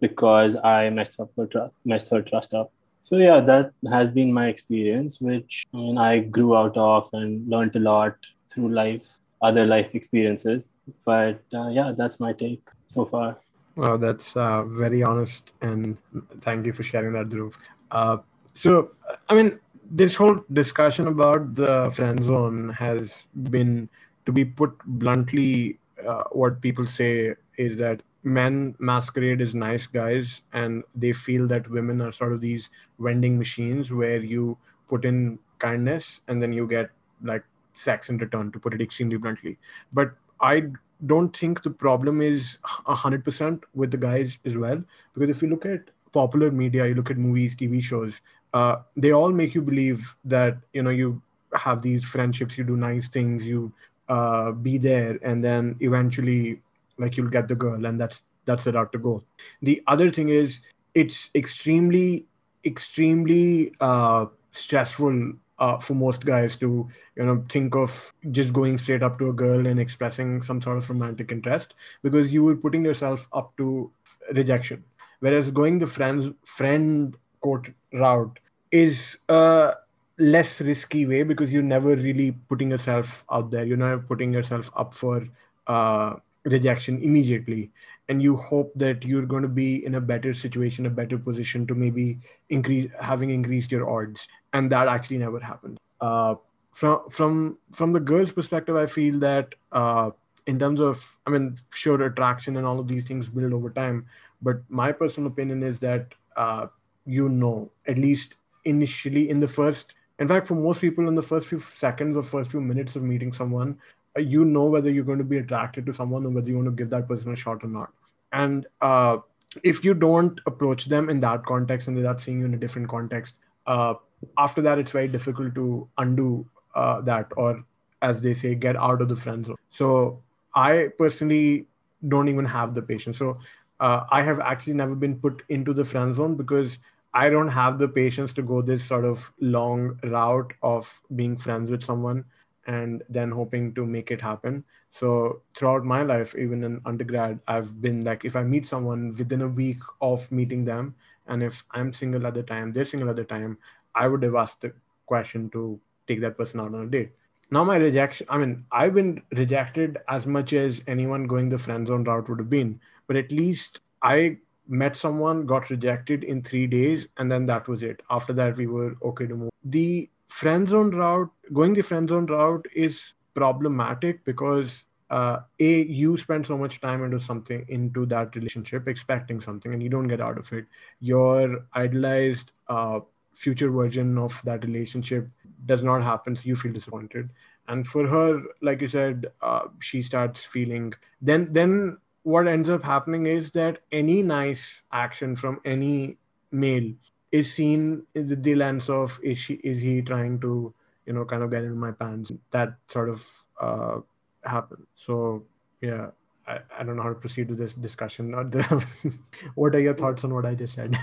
because 0.00 0.56
I 0.56 0.90
messed 0.90 1.18
up 1.20 1.30
her 1.36 1.46
tr- 1.46 1.72
messed 1.84 2.10
her 2.10 2.22
trust 2.22 2.54
up. 2.54 2.72
So 3.00 3.16
yeah, 3.16 3.40
that 3.40 3.72
has 3.90 4.10
been 4.10 4.32
my 4.32 4.46
experience, 4.46 5.20
which 5.20 5.64
I 5.74 5.76
mean 5.76 5.98
I 5.98 6.18
grew 6.20 6.56
out 6.56 6.76
of 6.76 7.08
and 7.12 7.48
learned 7.48 7.74
a 7.76 7.80
lot 7.80 8.14
through 8.50 8.68
life, 8.68 9.18
other 9.42 9.66
life 9.66 9.94
experiences. 9.94 10.70
But 11.04 11.42
uh, 11.52 11.68
yeah, 11.68 11.92
that's 11.96 12.20
my 12.20 12.32
take 12.32 12.66
so 12.86 13.04
far. 13.04 13.38
Wow, 13.76 13.96
that's 13.96 14.36
uh, 14.36 14.64
very 14.64 15.02
honest, 15.02 15.52
and 15.62 15.96
thank 16.40 16.66
you 16.66 16.72
for 16.72 16.82
sharing 16.82 17.14
that, 17.14 17.30
Dhruv. 17.30 17.54
Uh, 17.90 18.18
so, 18.52 18.90
I 19.30 19.34
mean, 19.34 19.58
this 19.90 20.14
whole 20.14 20.44
discussion 20.52 21.06
about 21.06 21.54
the 21.54 21.90
friend 21.94 22.22
zone 22.22 22.68
has 22.70 23.24
been, 23.50 23.88
to 24.26 24.32
be 24.32 24.44
put 24.44 24.78
bluntly, 24.84 25.78
uh, 26.06 26.24
what 26.32 26.60
people 26.60 26.86
say 26.86 27.34
is 27.56 27.78
that 27.78 28.02
men 28.24 28.74
masquerade 28.78 29.40
as 29.40 29.54
nice 29.54 29.86
guys, 29.86 30.42
and 30.52 30.84
they 30.94 31.14
feel 31.14 31.46
that 31.46 31.68
women 31.70 32.02
are 32.02 32.12
sort 32.12 32.32
of 32.32 32.42
these 32.42 32.68
vending 32.98 33.38
machines 33.38 33.90
where 33.90 34.18
you 34.18 34.58
put 34.86 35.06
in 35.06 35.38
kindness 35.58 36.20
and 36.28 36.42
then 36.42 36.52
you 36.52 36.66
get 36.66 36.90
like 37.22 37.44
sex 37.74 38.08
in 38.08 38.18
return 38.18 38.52
to 38.52 38.58
put 38.58 38.74
it 38.74 38.80
extremely 38.80 39.16
bluntly. 39.16 39.58
But 39.92 40.12
i 40.40 40.62
don't 41.06 41.36
think 41.36 41.62
the 41.62 41.70
problem 41.70 42.20
is 42.20 42.58
100% 42.64 43.62
with 43.74 43.90
the 43.92 43.96
guys 43.96 44.38
as 44.44 44.56
well 44.56 44.82
because 45.14 45.30
if 45.30 45.40
you 45.40 45.48
look 45.48 45.64
at 45.64 45.90
popular 46.12 46.50
media 46.50 46.86
you 46.86 46.94
look 46.94 47.10
at 47.10 47.16
movies 47.16 47.56
tv 47.56 47.82
shows 47.82 48.20
uh, 48.54 48.76
they 48.96 49.12
all 49.12 49.30
make 49.30 49.54
you 49.54 49.62
believe 49.62 50.16
that 50.24 50.56
you 50.72 50.82
know 50.82 50.90
you 50.90 51.22
have 51.54 51.80
these 51.82 52.04
friendships 52.04 52.58
you 52.58 52.64
do 52.64 52.76
nice 52.76 53.08
things 53.08 53.46
you 53.46 53.72
uh, 54.08 54.50
be 54.52 54.78
there 54.78 55.18
and 55.22 55.42
then 55.42 55.76
eventually 55.80 56.60
like 56.98 57.16
you'll 57.16 57.28
get 57.28 57.48
the 57.48 57.54
girl 57.54 57.86
and 57.86 58.00
that's 58.00 58.22
that's 58.44 58.64
the 58.64 58.72
route 58.72 58.92
to 58.92 58.98
go. 58.98 59.22
The 59.62 59.82
other 59.86 60.10
thing 60.10 60.28
is 60.28 60.60
it's 60.94 61.30
extremely 61.34 62.26
extremely 62.64 63.72
uh, 63.80 64.26
stressful 64.52 65.32
uh, 65.58 65.78
for 65.78 65.94
most 65.94 66.24
guys 66.24 66.56
to 66.56 66.88
you 67.16 67.24
know 67.24 67.44
think 67.48 67.74
of 67.74 68.12
just 68.30 68.52
going 68.52 68.78
straight 68.78 69.02
up 69.02 69.18
to 69.18 69.28
a 69.28 69.32
girl 69.32 69.66
and 69.66 69.78
expressing 69.78 70.42
some 70.42 70.60
sort 70.62 70.78
of 70.78 70.88
romantic 70.88 71.30
interest 71.32 71.74
because 72.02 72.32
you 72.32 72.42
were 72.42 72.56
putting 72.56 72.84
yourself 72.84 73.28
up 73.32 73.56
to 73.56 73.90
rejection. 74.34 74.84
Whereas 75.20 75.50
going 75.50 75.78
the 75.78 75.86
friends 75.86 76.34
friend 76.44 77.16
quote 77.40 77.70
route 77.92 78.38
is 78.70 79.18
a 79.28 79.74
less 80.18 80.60
risky 80.60 81.06
way 81.06 81.22
because 81.22 81.52
you're 81.52 81.62
never 81.62 81.96
really 81.96 82.32
putting 82.48 82.70
yourself 82.70 83.24
out 83.30 83.50
there. 83.50 83.64
You're 83.64 83.76
not 83.76 84.08
putting 84.08 84.32
yourself 84.32 84.70
up 84.76 84.94
for 84.94 85.26
uh, 85.66 86.16
rejection 86.44 87.02
immediately 87.02 87.70
and 88.08 88.22
you 88.22 88.36
hope 88.36 88.72
that 88.74 89.04
you're 89.04 89.26
going 89.26 89.42
to 89.42 89.48
be 89.48 89.84
in 89.84 89.94
a 89.94 90.00
better 90.00 90.34
situation 90.34 90.86
a 90.86 90.90
better 90.90 91.18
position 91.18 91.66
to 91.66 91.74
maybe 91.74 92.18
increase 92.50 92.90
having 93.00 93.30
increased 93.30 93.72
your 93.72 93.88
odds. 93.88 94.28
And 94.52 94.70
that 94.70 94.88
actually 94.88 95.18
never 95.18 95.40
happened. 95.40 95.78
Uh, 96.00 96.34
from 96.72 97.08
from 97.10 97.58
from 97.72 97.92
the 97.92 98.00
girl's 98.00 98.32
perspective 98.32 98.76
i 98.76 98.86
feel 98.86 99.18
that 99.18 99.54
uh, 99.72 100.10
in 100.46 100.58
terms 100.58 100.80
of 100.80 101.18
i 101.26 101.30
mean 101.30 101.58
sure 101.70 102.02
attraction 102.02 102.56
and 102.56 102.66
all 102.66 102.78
of 102.80 102.88
these 102.88 103.06
things 103.06 103.28
build 103.28 103.52
over 103.52 103.70
time. 103.70 104.06
But 104.40 104.62
my 104.68 104.90
personal 104.90 105.30
opinion 105.30 105.62
is 105.62 105.78
that 105.80 106.14
uh, 106.36 106.66
you 107.06 107.28
know 107.28 107.70
at 107.86 107.98
least 107.98 108.34
initially 108.64 109.28
in 109.28 109.40
the 109.40 109.46
first 109.48 109.94
in 110.18 110.28
fact 110.28 110.46
for 110.46 110.54
most 110.54 110.80
people 110.80 111.08
in 111.08 111.14
the 111.14 111.22
first 111.22 111.48
few 111.48 111.58
seconds 111.60 112.16
or 112.16 112.22
first 112.22 112.50
few 112.50 112.60
minutes 112.60 112.96
of 112.96 113.02
meeting 113.02 113.32
someone 113.32 113.78
you 114.16 114.44
know 114.44 114.64
whether 114.64 114.90
you're 114.90 115.04
going 115.04 115.18
to 115.18 115.24
be 115.24 115.38
attracted 115.38 115.86
to 115.86 115.94
someone 115.94 116.26
or 116.26 116.30
whether 116.30 116.48
you 116.48 116.56
want 116.56 116.66
to 116.66 116.72
give 116.72 116.90
that 116.90 117.08
person 117.08 117.32
a 117.32 117.36
shot 117.36 117.64
or 117.64 117.68
not. 117.68 117.90
And 118.32 118.66
uh, 118.80 119.18
if 119.62 119.84
you 119.84 119.94
don't 119.94 120.40
approach 120.46 120.86
them 120.86 121.08
in 121.10 121.20
that 121.20 121.44
context 121.44 121.88
and 121.88 121.96
they're 121.96 122.04
not 122.04 122.20
seeing 122.20 122.40
you 122.40 122.46
in 122.46 122.54
a 122.54 122.58
different 122.58 122.88
context, 122.88 123.34
uh, 123.66 123.94
after 124.38 124.62
that, 124.62 124.78
it's 124.78 124.92
very 124.92 125.08
difficult 125.08 125.54
to 125.54 125.88
undo 125.98 126.46
uh, 126.74 127.00
that 127.02 127.26
or, 127.36 127.64
as 128.00 128.22
they 128.22 128.34
say, 128.34 128.54
get 128.54 128.76
out 128.76 129.02
of 129.02 129.08
the 129.08 129.16
friend 129.16 129.46
zone. 129.46 129.56
So 129.70 130.22
I 130.54 130.88
personally 130.98 131.66
don't 132.08 132.28
even 132.28 132.44
have 132.44 132.74
the 132.74 132.82
patience. 132.82 133.18
So 133.18 133.38
uh, 133.80 134.04
I 134.10 134.22
have 134.22 134.40
actually 134.40 134.74
never 134.74 134.94
been 134.94 135.16
put 135.16 135.42
into 135.48 135.74
the 135.74 135.84
friend 135.84 136.14
zone 136.14 136.36
because 136.36 136.78
I 137.14 137.28
don't 137.28 137.48
have 137.48 137.78
the 137.78 137.88
patience 137.88 138.32
to 138.34 138.42
go 138.42 138.62
this 138.62 138.84
sort 138.84 139.04
of 139.04 139.32
long 139.40 139.98
route 140.02 140.52
of 140.62 141.00
being 141.14 141.36
friends 141.36 141.70
with 141.70 141.82
someone 141.82 142.24
and 142.66 143.02
then 143.08 143.30
hoping 143.30 143.74
to 143.74 143.84
make 143.84 144.10
it 144.10 144.20
happen. 144.20 144.64
So 144.90 145.42
throughout 145.56 145.84
my 145.84 146.02
life, 146.02 146.34
even 146.36 146.64
in 146.64 146.80
undergrad, 146.84 147.40
I've 147.48 147.80
been 147.80 148.04
like, 148.04 148.24
if 148.24 148.36
I 148.36 148.42
meet 148.42 148.66
someone 148.66 149.14
within 149.16 149.42
a 149.42 149.48
week 149.48 149.80
of 150.00 150.30
meeting 150.30 150.64
them, 150.64 150.94
and 151.26 151.42
if 151.42 151.64
I'm 151.70 151.92
single 151.92 152.26
at 152.26 152.34
the 152.34 152.42
time, 152.42 152.72
they're 152.72 152.84
single 152.84 153.10
at 153.10 153.16
the 153.16 153.24
time, 153.24 153.58
I 153.94 154.08
would 154.08 154.22
have 154.22 154.34
asked 154.34 154.60
the 154.60 154.72
question 155.06 155.50
to 155.50 155.80
take 156.06 156.20
that 156.20 156.36
person 156.36 156.60
out 156.60 156.74
on 156.74 156.82
a 156.82 156.86
date. 156.86 157.12
Now 157.50 157.64
my 157.64 157.76
rejection, 157.76 158.26
I 158.30 158.38
mean, 158.38 158.64
I've 158.72 158.94
been 158.94 159.22
rejected 159.32 159.98
as 160.08 160.26
much 160.26 160.52
as 160.52 160.82
anyone 160.86 161.26
going 161.26 161.48
the 161.48 161.58
friend 161.58 161.86
zone 161.86 162.04
route 162.04 162.28
would 162.28 162.38
have 162.38 162.48
been, 162.50 162.80
but 163.06 163.16
at 163.16 163.30
least 163.30 163.80
I 164.02 164.38
met 164.68 164.96
someone, 164.96 165.44
got 165.44 165.68
rejected 165.68 166.24
in 166.24 166.42
three 166.42 166.66
days, 166.66 167.08
and 167.18 167.30
then 167.30 167.44
that 167.46 167.68
was 167.68 167.82
it. 167.82 168.00
After 168.08 168.32
that, 168.32 168.56
we 168.56 168.66
were 168.66 168.96
okay 169.02 169.26
to 169.26 169.34
move. 169.34 169.50
The 169.64 170.08
friend 170.38 170.68
zone 170.68 170.90
route, 170.90 171.30
going 171.52 171.74
the 171.74 171.82
friend 171.82 172.08
zone 172.08 172.26
route 172.26 172.66
is 172.74 173.12
problematic 173.34 174.24
because 174.24 174.84
uh, 175.10 175.40
a 175.58 175.82
you 175.82 176.16
spend 176.16 176.46
so 176.46 176.56
much 176.56 176.80
time 176.80 177.04
into 177.04 177.20
something 177.20 177.64
into 177.68 178.06
that 178.06 178.34
relationship 178.34 178.88
expecting 178.88 179.40
something 179.40 179.72
and 179.74 179.82
you 179.82 179.90
don't 179.90 180.08
get 180.08 180.20
out 180.20 180.38
of 180.38 180.52
it. 180.52 180.66
Your 181.00 181.66
idolized 181.74 182.52
uh, 182.68 183.00
future 183.34 183.70
version 183.70 184.16
of 184.18 184.40
that 184.44 184.64
relationship 184.64 185.28
does 185.66 185.82
not 185.82 186.02
happen 186.02 186.36
so 186.36 186.42
you 186.44 186.56
feel 186.56 186.72
disappointed. 186.72 187.28
And 187.68 187.86
for 187.86 188.06
her 188.06 188.42
like 188.62 188.80
you 188.80 188.88
said 188.88 189.26
uh, 189.40 189.68
she 189.80 190.02
starts 190.02 190.44
feeling 190.44 190.94
then 191.20 191.48
then 191.52 191.98
what 192.22 192.46
ends 192.48 192.70
up 192.70 192.82
happening 192.82 193.26
is 193.26 193.50
that 193.52 193.80
any 193.90 194.22
nice 194.22 194.82
action 194.92 195.36
from 195.36 195.60
any 195.64 196.16
male 196.50 196.92
is 197.32 197.52
seen 197.52 198.04
in 198.14 198.42
the 198.42 198.54
lens 198.54 198.88
of 198.88 199.18
is 199.22 199.38
she 199.38 199.54
is 199.54 199.80
he 199.80 200.02
trying 200.02 200.38
to 200.40 200.72
you 201.06 201.12
know 201.12 201.24
kind 201.24 201.42
of 201.42 201.50
get 201.50 201.64
in 201.64 201.76
my 201.76 201.90
pants? 201.90 202.32
That 202.50 202.74
sort 202.88 203.08
of 203.08 203.26
uh 203.60 204.00
happened. 204.44 204.86
So 204.96 205.44
yeah 205.80 206.08
I, 206.46 206.58
I 206.78 206.82
don't 206.82 206.96
know 206.96 207.02
how 207.02 207.08
to 207.08 207.14
proceed 207.14 207.48
with 207.48 207.58
this 207.58 207.72
discussion. 207.74 208.34
What 209.54 209.74
are 209.74 209.80
your 209.80 209.94
thoughts 209.94 210.24
on 210.24 210.34
what 210.34 210.44
i 210.44 210.54
just 210.54 210.74
said? 210.74 210.98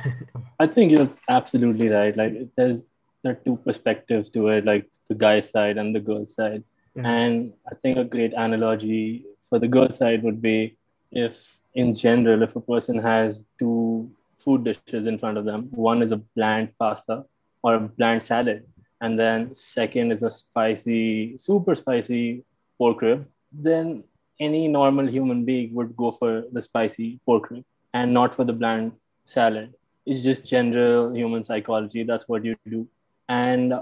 I 0.59 0.67
think 0.67 0.91
you're 0.91 1.09
absolutely 1.29 1.88
right. 1.89 2.15
Like 2.15 2.53
there's 2.55 2.88
there 3.24 3.33
are 3.33 3.41
two 3.45 3.57
perspectives 3.57 4.29
to 4.31 4.48
it 4.48 4.65
like 4.65 4.89
the 5.07 5.15
guy 5.15 5.39
side 5.41 5.77
and 5.77 5.93
the 5.93 6.00
girl 6.00 6.25
side. 6.25 6.63
Yeah. 6.95 7.07
and 7.07 7.53
i 7.71 7.75
think 7.75 7.98
a 7.98 8.03
great 8.03 8.33
analogy 8.33 9.24
for 9.48 9.59
the 9.59 9.67
girl 9.67 9.91
side 9.91 10.24
would 10.24 10.41
be 10.41 10.75
if 11.12 11.59
in 11.75 11.93
general 11.93 12.41
if 12.41 12.55
a 12.55 12.62
person 12.62 12.98
has 13.00 13.43
two 13.59 14.09
food 14.43 14.63
dishes 14.63 15.05
in 15.05 15.17
front 15.17 15.38
of 15.38 15.46
them. 15.46 15.67
One 15.72 16.01
is 16.01 16.12
a 16.12 16.17
bland 16.17 16.69
pasta 16.79 17.25
or 17.62 17.75
a 17.75 17.79
bland 17.79 18.24
salad, 18.24 18.65
and 19.01 19.17
then 19.17 19.53
second 19.53 20.12
is 20.12 20.24
a 20.24 20.31
spicy, 20.31 21.38
super 21.38 21.75
spicy 21.75 22.43
pork 22.77 23.01
rib. 23.01 23.27
Then 23.51 24.03
any 24.39 24.67
normal 24.67 25.08
human 25.08 25.43
being 25.46 25.74
would 25.74 25.96
go 25.96 26.12
for 26.12 26.43
the 26.51 26.62
spicy 26.62 27.19
pork 27.25 27.50
rib 27.51 27.65
and 27.93 28.13
not 28.13 28.34
for 28.34 28.43
the 28.43 28.53
bland 28.53 28.93
salad. 29.25 29.74
It's 30.05 30.24
just 30.24 30.46
general 30.46 31.13
human 31.13 31.43
psychology. 31.43 32.03
That's 32.03 32.27
what 32.27 32.46
you 32.46 32.55
do. 32.67 32.88
And 33.27 33.74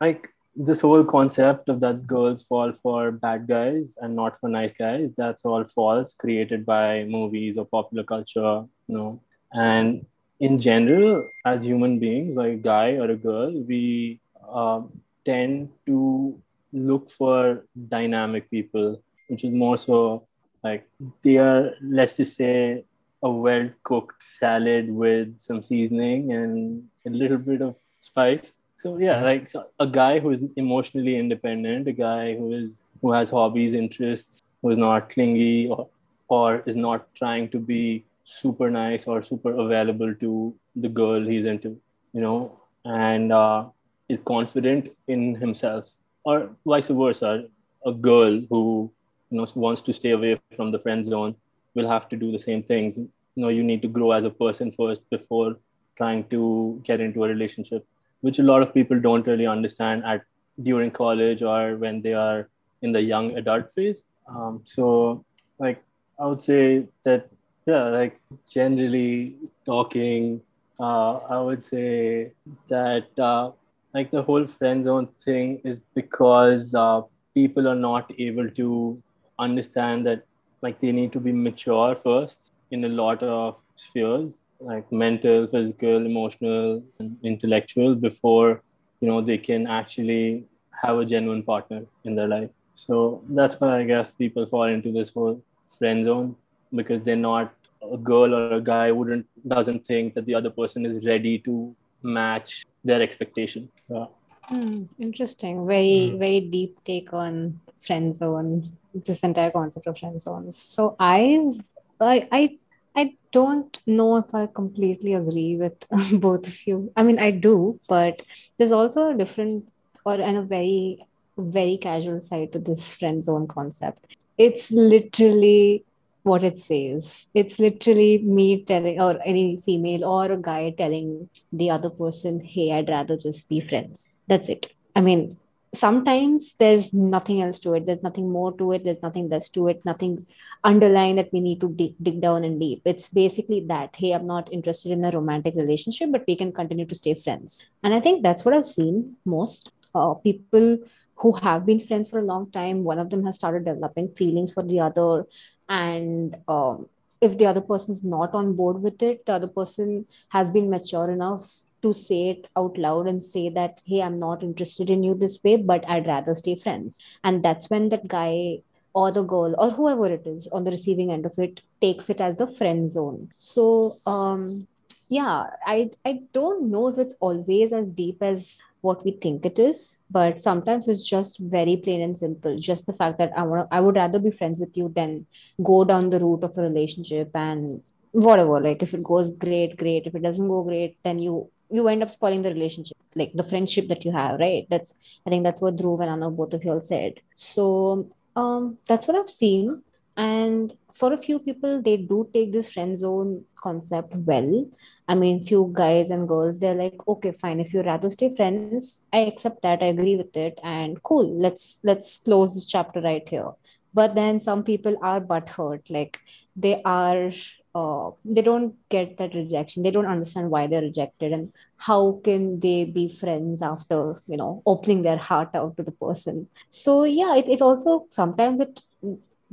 like 0.00 0.28
this 0.54 0.80
whole 0.82 1.04
concept 1.04 1.68
of 1.68 1.80
that 1.80 2.06
girls 2.06 2.42
fall 2.42 2.72
for 2.72 3.10
bad 3.10 3.46
guys 3.48 3.96
and 4.00 4.14
not 4.14 4.38
for 4.38 4.48
nice 4.48 4.72
guys, 4.74 5.10
that's 5.16 5.44
all 5.44 5.64
false, 5.64 6.14
created 6.14 6.66
by 6.66 7.04
movies 7.04 7.56
or 7.56 7.64
popular 7.64 8.04
culture, 8.04 8.64
you 8.86 8.98
know, 8.98 9.20
and 9.52 10.06
in 10.40 10.58
general, 10.58 11.28
as 11.44 11.64
human 11.64 11.98
beings, 11.98 12.36
like 12.36 12.52
a 12.52 12.56
guy 12.56 12.92
or 12.92 13.10
a 13.10 13.16
girl, 13.16 13.52
we 13.52 14.20
uh, 14.48 14.82
tend 15.24 15.70
to 15.86 16.40
look 16.72 17.10
for 17.10 17.64
dynamic 17.88 18.50
people, 18.50 19.00
which 19.28 19.44
is 19.44 19.52
more 19.52 19.78
so 19.78 20.26
like 20.64 20.88
they 21.22 21.36
are, 21.38 21.74
let's 21.82 22.16
just 22.16 22.36
say, 22.36 22.84
a 23.22 23.30
well 23.30 23.70
cooked 23.84 24.22
salad 24.22 24.90
with 24.90 25.38
some 25.38 25.62
seasoning 25.62 26.32
and 26.32 26.84
a 27.06 27.10
little 27.10 27.38
bit 27.38 27.62
of 27.62 27.76
spice. 28.00 28.58
So 28.74 28.98
yeah, 28.98 29.22
like 29.22 29.48
so 29.48 29.66
a 29.78 29.86
guy 29.86 30.18
who 30.18 30.30
is 30.30 30.42
emotionally 30.56 31.16
independent, 31.16 31.86
a 31.86 31.92
guy 31.92 32.34
who 32.36 32.52
is 32.52 32.82
who 33.00 33.12
has 33.12 33.30
hobbies, 33.30 33.74
interests, 33.74 34.42
who 34.60 34.70
is 34.70 34.78
not 34.78 35.08
clingy 35.10 35.68
or, 35.68 35.88
or 36.28 36.62
is 36.66 36.76
not 36.76 37.14
trying 37.14 37.48
to 37.50 37.60
be 37.60 38.04
super 38.24 38.70
nice 38.70 39.06
or 39.06 39.22
super 39.22 39.52
available 39.52 40.14
to 40.14 40.54
the 40.76 40.88
girl 40.88 41.20
he's 41.20 41.44
into, 41.44 41.80
you 42.12 42.20
know, 42.20 42.60
and 42.84 43.32
uh, 43.32 43.66
is 44.08 44.20
confident 44.20 44.88
in 45.08 45.34
himself, 45.34 45.98
or 46.24 46.50
vice 46.66 46.88
versa. 46.88 47.44
A 47.84 47.92
girl 47.92 48.40
who 48.48 48.92
you 49.30 49.38
know 49.38 49.46
wants 49.56 49.82
to 49.82 49.92
stay 49.92 50.10
away 50.10 50.40
from 50.56 50.70
the 50.70 50.78
friend 50.78 51.04
zone 51.04 51.34
will 51.74 51.88
have 51.88 52.08
to 52.10 52.16
do 52.16 52.30
the 52.30 52.38
same 52.38 52.62
things. 52.62 52.96
You 52.96 53.10
know, 53.34 53.48
you 53.48 53.62
need 53.62 53.82
to 53.82 53.88
grow 53.88 54.12
as 54.12 54.24
a 54.24 54.30
person 54.30 54.72
first 54.72 55.08
before 55.10 55.56
trying 55.96 56.24
to 56.28 56.80
get 56.84 57.00
into 57.00 57.24
a 57.24 57.28
relationship, 57.28 57.86
which 58.20 58.38
a 58.38 58.42
lot 58.42 58.62
of 58.62 58.72
people 58.72 59.00
don't 59.00 59.26
really 59.26 59.46
understand 59.46 60.04
at 60.04 60.22
during 60.62 60.90
college 60.90 61.42
or 61.42 61.76
when 61.76 62.02
they 62.02 62.12
are 62.14 62.48
in 62.82 62.92
the 62.92 63.02
young 63.02 63.36
adult 63.36 63.72
phase. 63.72 64.04
Um, 64.28 64.60
so, 64.64 65.24
like, 65.58 65.82
I 66.20 66.26
would 66.26 66.42
say 66.42 66.86
that 67.04 67.28
yeah, 67.66 67.84
like 67.84 68.20
generally 68.48 69.36
talking, 69.64 70.40
uh, 70.80 71.16
I 71.18 71.40
would 71.40 71.62
say 71.62 72.32
that 72.68 73.18
uh, 73.18 73.52
like 73.94 74.10
the 74.10 74.22
whole 74.22 74.46
friend 74.46 74.84
zone 74.84 75.08
thing 75.24 75.60
is 75.64 75.80
because 75.94 76.74
uh, 76.74 77.02
people 77.34 77.68
are 77.68 77.76
not 77.76 78.10
able 78.18 78.48
to 78.50 79.02
understand 79.38 80.06
that 80.06 80.24
like 80.60 80.80
they 80.80 80.92
need 80.92 81.12
to 81.12 81.20
be 81.20 81.32
mature 81.32 81.94
first 81.94 82.52
in 82.70 82.84
a 82.84 82.88
lot 82.88 83.22
of 83.22 83.60
spheres 83.76 84.40
like 84.60 84.90
mental 84.92 85.46
physical 85.48 86.06
emotional 86.06 86.82
and 87.00 87.16
intellectual 87.24 87.94
before 87.96 88.62
you 89.00 89.08
know 89.08 89.20
they 89.20 89.36
can 89.38 89.66
actually 89.66 90.44
have 90.82 90.98
a 90.98 91.04
genuine 91.04 91.42
partner 91.42 91.82
in 92.04 92.14
their 92.14 92.28
life. 92.28 92.50
So 92.74 93.22
that's 93.28 93.60
why 93.60 93.80
i 93.80 93.84
guess 93.84 94.12
people 94.12 94.46
fall 94.46 94.64
into 94.64 94.92
this 94.92 95.10
whole 95.10 95.42
friend 95.78 96.06
zone 96.06 96.36
because 96.74 97.02
they're 97.02 97.16
not 97.16 97.54
a 97.92 97.96
girl 97.98 98.34
or 98.34 98.54
a 98.54 98.60
guy 98.60 98.90
wouldn't 98.92 99.26
doesn't 99.48 99.84
think 99.86 100.14
that 100.14 100.24
the 100.26 100.34
other 100.34 100.50
person 100.50 100.86
is 100.86 101.04
ready 101.06 101.38
to 101.38 101.74
match 102.02 102.64
their 102.84 103.02
expectation 103.02 103.68
yeah. 103.88 104.06
Hmm, 104.48 104.84
interesting. 104.98 105.66
Very, 105.66 106.10
Hmm. 106.12 106.18
very 106.18 106.40
deep 106.40 106.76
take 106.84 107.12
on 107.12 107.60
friend 107.80 108.14
zone, 108.14 108.64
this 108.92 109.20
entire 109.20 109.50
concept 109.50 109.86
of 109.86 109.98
friend 109.98 110.20
zones. 110.20 110.58
So 110.58 110.96
I've, 110.98 111.54
I, 112.00 112.28
I, 112.30 112.58
I 112.94 113.14
don't 113.32 113.78
know 113.86 114.16
if 114.16 114.34
I 114.34 114.46
completely 114.46 115.14
agree 115.14 115.56
with 115.56 115.74
both 116.20 116.46
of 116.46 116.66
you. 116.66 116.92
I 116.96 117.02
mean, 117.02 117.18
I 117.18 117.30
do, 117.30 117.80
but 117.88 118.22
there's 118.58 118.72
also 118.72 119.10
a 119.10 119.16
different 119.16 119.70
or 120.04 120.14
and 120.20 120.36
a 120.36 120.42
very, 120.42 120.98
very 121.38 121.78
casual 121.78 122.20
side 122.20 122.52
to 122.52 122.58
this 122.58 122.94
friend 122.94 123.22
zone 123.24 123.46
concept. 123.46 124.04
It's 124.36 124.70
literally 124.70 125.84
what 126.22 126.44
it 126.44 126.58
says. 126.58 127.28
It's 127.34 127.58
literally 127.58 128.18
me 128.18 128.64
telling, 128.64 129.00
or 129.00 129.18
any 129.24 129.60
female 129.64 130.04
or 130.04 130.32
a 130.32 130.36
guy 130.36 130.74
telling 130.76 131.28
the 131.52 131.70
other 131.70 131.90
person, 131.90 132.40
hey, 132.40 132.72
I'd 132.72 132.88
rather 132.88 133.16
just 133.16 133.48
be 133.48 133.60
friends. 133.60 134.08
That's 134.28 134.48
it. 134.48 134.72
I 134.94 135.00
mean, 135.00 135.36
sometimes 135.74 136.54
there's 136.54 136.92
nothing 136.92 137.42
else 137.42 137.58
to 137.60 137.74
it. 137.74 137.86
There's 137.86 138.02
nothing 138.02 138.30
more 138.30 138.56
to 138.58 138.72
it. 138.72 138.84
There's 138.84 139.02
nothing 139.02 139.28
less 139.28 139.48
to 139.50 139.68
it. 139.68 139.82
Nothing 139.84 140.24
underlying 140.62 141.16
that 141.16 141.32
we 141.32 141.40
need 141.40 141.60
to 141.62 141.70
dig, 141.70 141.94
dig 142.02 142.20
down 142.20 142.44
and 142.44 142.60
deep. 142.60 142.82
It's 142.84 143.08
basically 143.08 143.64
that, 143.68 143.90
hey, 143.94 144.12
I'm 144.12 144.26
not 144.26 144.52
interested 144.52 144.92
in 144.92 145.04
a 145.04 145.10
romantic 145.10 145.54
relationship, 145.56 146.12
but 146.12 146.24
we 146.28 146.36
can 146.36 146.52
continue 146.52 146.86
to 146.86 146.94
stay 146.94 147.14
friends. 147.14 147.62
And 147.82 147.94
I 147.94 148.00
think 148.00 148.22
that's 148.22 148.44
what 148.44 148.54
I've 148.54 148.66
seen 148.66 149.16
most. 149.24 149.72
Uh, 149.94 150.14
people 150.14 150.78
who 151.16 151.32
have 151.34 151.66
been 151.66 151.78
friends 151.78 152.10
for 152.10 152.18
a 152.18 152.24
long 152.24 152.50
time, 152.50 152.82
one 152.82 152.98
of 152.98 153.10
them 153.10 153.24
has 153.24 153.36
started 153.36 153.64
developing 153.64 154.08
feelings 154.08 154.52
for 154.52 154.62
the 154.62 154.80
other. 154.80 155.26
And 155.68 156.36
um, 156.48 156.88
if 157.20 157.38
the 157.38 157.46
other 157.46 157.60
person's 157.60 158.04
not 158.04 158.34
on 158.34 158.54
board 158.54 158.82
with 158.82 159.02
it, 159.02 159.24
the 159.26 159.34
other 159.34 159.46
person 159.46 160.06
has 160.30 160.50
been 160.50 160.70
mature 160.70 161.10
enough 161.10 161.60
to 161.82 161.92
say 161.92 162.30
it 162.30 162.46
out 162.56 162.78
loud 162.78 163.08
and 163.08 163.22
say 163.22 163.48
that 163.48 163.80
hey 163.86 164.00
i'm 164.00 164.18
not 164.18 164.42
interested 164.42 164.88
in 164.88 165.02
you 165.02 165.14
this 165.14 165.38
way 165.42 165.56
but 165.56 165.84
i'd 165.88 166.06
rather 166.06 166.34
stay 166.34 166.54
friends. 166.54 167.02
And 167.24 167.42
that's 167.42 167.68
when 167.68 167.88
that 167.88 168.06
guy 168.08 168.62
or 168.94 169.10
the 169.10 169.22
girl 169.22 169.54
or 169.58 169.70
whoever 169.70 170.06
it 170.06 170.26
is 170.26 170.48
on 170.48 170.64
the 170.64 170.70
receiving 170.70 171.10
end 171.12 171.26
of 171.26 171.38
it 171.38 171.60
takes 171.80 172.08
it 172.10 172.20
as 172.20 172.36
the 172.36 172.46
friend 172.46 172.90
zone. 172.90 173.28
So 173.32 173.94
um 174.06 174.66
yeah 175.08 175.44
i 175.66 175.90
i 176.06 176.20
don't 176.32 176.70
know 176.70 176.88
if 176.88 176.98
it's 176.98 177.14
always 177.20 177.72
as 177.72 177.92
deep 177.92 178.22
as 178.22 178.62
what 178.82 179.04
we 179.04 179.12
think 179.22 179.46
it 179.46 179.58
is 179.58 180.00
but 180.10 180.40
sometimes 180.40 180.88
it's 180.88 181.08
just 181.08 181.38
very 181.56 181.76
plain 181.76 182.02
and 182.02 182.18
simple 182.18 182.58
just 182.58 182.86
the 182.86 182.98
fact 183.00 183.18
that 183.18 183.32
i 183.36 183.42
want 183.42 183.68
i 183.70 183.80
would 183.80 183.96
rather 183.96 184.18
be 184.18 184.30
friends 184.30 184.60
with 184.60 184.76
you 184.76 184.92
than 184.94 185.26
go 185.62 185.84
down 185.84 186.10
the 186.10 186.20
route 186.20 186.44
of 186.44 186.56
a 186.58 186.62
relationship 186.62 187.30
and 187.34 187.82
whatever 188.12 188.60
like 188.60 188.82
if 188.82 188.92
it 188.92 189.02
goes 189.02 189.30
great 189.46 189.76
great 189.76 190.06
if 190.06 190.14
it 190.14 190.22
doesn't 190.22 190.48
go 190.48 190.62
great 190.64 190.96
then 191.02 191.18
you 191.18 191.48
you 191.72 191.88
end 191.88 192.02
up 192.02 192.10
spoiling 192.10 192.42
the 192.42 192.52
relationship, 192.52 192.96
like 193.14 193.32
the 193.34 193.42
friendship 193.42 193.88
that 193.88 194.04
you 194.04 194.12
have, 194.12 194.38
right? 194.38 194.66
That's 194.68 194.98
I 195.26 195.30
think 195.30 195.42
that's 195.42 195.60
what 195.60 195.76
Dhruv 195.76 196.02
and 196.02 196.22
Anagh 196.22 196.36
both 196.36 196.52
of 196.52 196.62
you 196.64 196.72
all 196.72 196.82
said. 196.82 197.20
So 197.34 198.10
um, 198.36 198.78
that's 198.86 199.08
what 199.08 199.16
I've 199.16 199.30
seen. 199.30 199.82
And 200.16 200.72
for 200.92 201.12
a 201.12 201.16
few 201.16 201.38
people, 201.38 201.80
they 201.80 201.96
do 201.96 202.28
take 202.34 202.52
this 202.52 202.70
friend 202.70 202.98
zone 202.98 203.44
concept 203.56 204.14
well. 204.14 204.66
I 205.08 205.14
mean, 205.14 205.44
few 205.44 205.70
guys 205.72 206.10
and 206.10 206.28
girls, 206.28 206.58
they're 206.58 206.74
like, 206.74 206.96
okay, 207.08 207.32
fine. 207.32 207.60
If 207.60 207.72
you 207.72 207.82
rather 207.82 208.10
stay 208.10 208.34
friends, 208.34 209.02
I 209.12 209.20
accept 209.20 209.62
that. 209.62 209.82
I 209.82 209.86
agree 209.86 210.16
with 210.16 210.36
it, 210.36 210.58
and 210.62 211.02
cool. 211.02 211.26
Let's 211.38 211.80
let's 211.82 212.18
close 212.18 212.54
this 212.54 212.66
chapter 212.66 213.00
right 213.00 213.26
here. 213.26 213.50
But 213.94 214.14
then 214.14 214.40
some 214.40 214.64
people 214.64 214.96
are 215.02 215.20
butthurt, 215.20 215.90
like 215.90 216.18
they 216.56 216.82
are 216.84 217.32
uh, 217.74 218.10
they 218.24 218.42
don't 218.42 218.74
get 218.90 219.16
that 219.16 219.34
rejection 219.34 219.82
they 219.82 219.90
don't 219.90 220.06
understand 220.06 220.50
why 220.50 220.66
they're 220.66 220.82
rejected 220.82 221.32
and 221.32 221.52
how 221.78 222.20
can 222.22 222.60
they 222.60 222.84
be 222.84 223.08
friends 223.08 223.62
after 223.62 224.22
you 224.26 224.36
know 224.36 224.62
opening 224.66 225.02
their 225.02 225.16
heart 225.16 225.48
out 225.54 225.74
to 225.76 225.82
the 225.82 225.92
person 225.92 226.46
so 226.68 227.04
yeah 227.04 227.34
it, 227.34 227.48
it 227.48 227.62
also 227.62 228.06
sometimes 228.10 228.60
it 228.60 228.80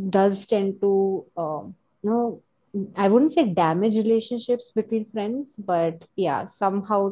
does 0.09 0.45
tend 0.45 0.79
to 0.81 1.25
um, 1.38 1.75
you 2.03 2.09
know 2.09 2.41
i 2.95 3.07
wouldn't 3.07 3.33
say 3.33 3.45
damage 3.45 3.95
relationships 3.95 4.71
between 4.71 5.03
friends 5.03 5.55
but 5.57 6.05
yeah 6.15 6.45
somehow 6.45 7.12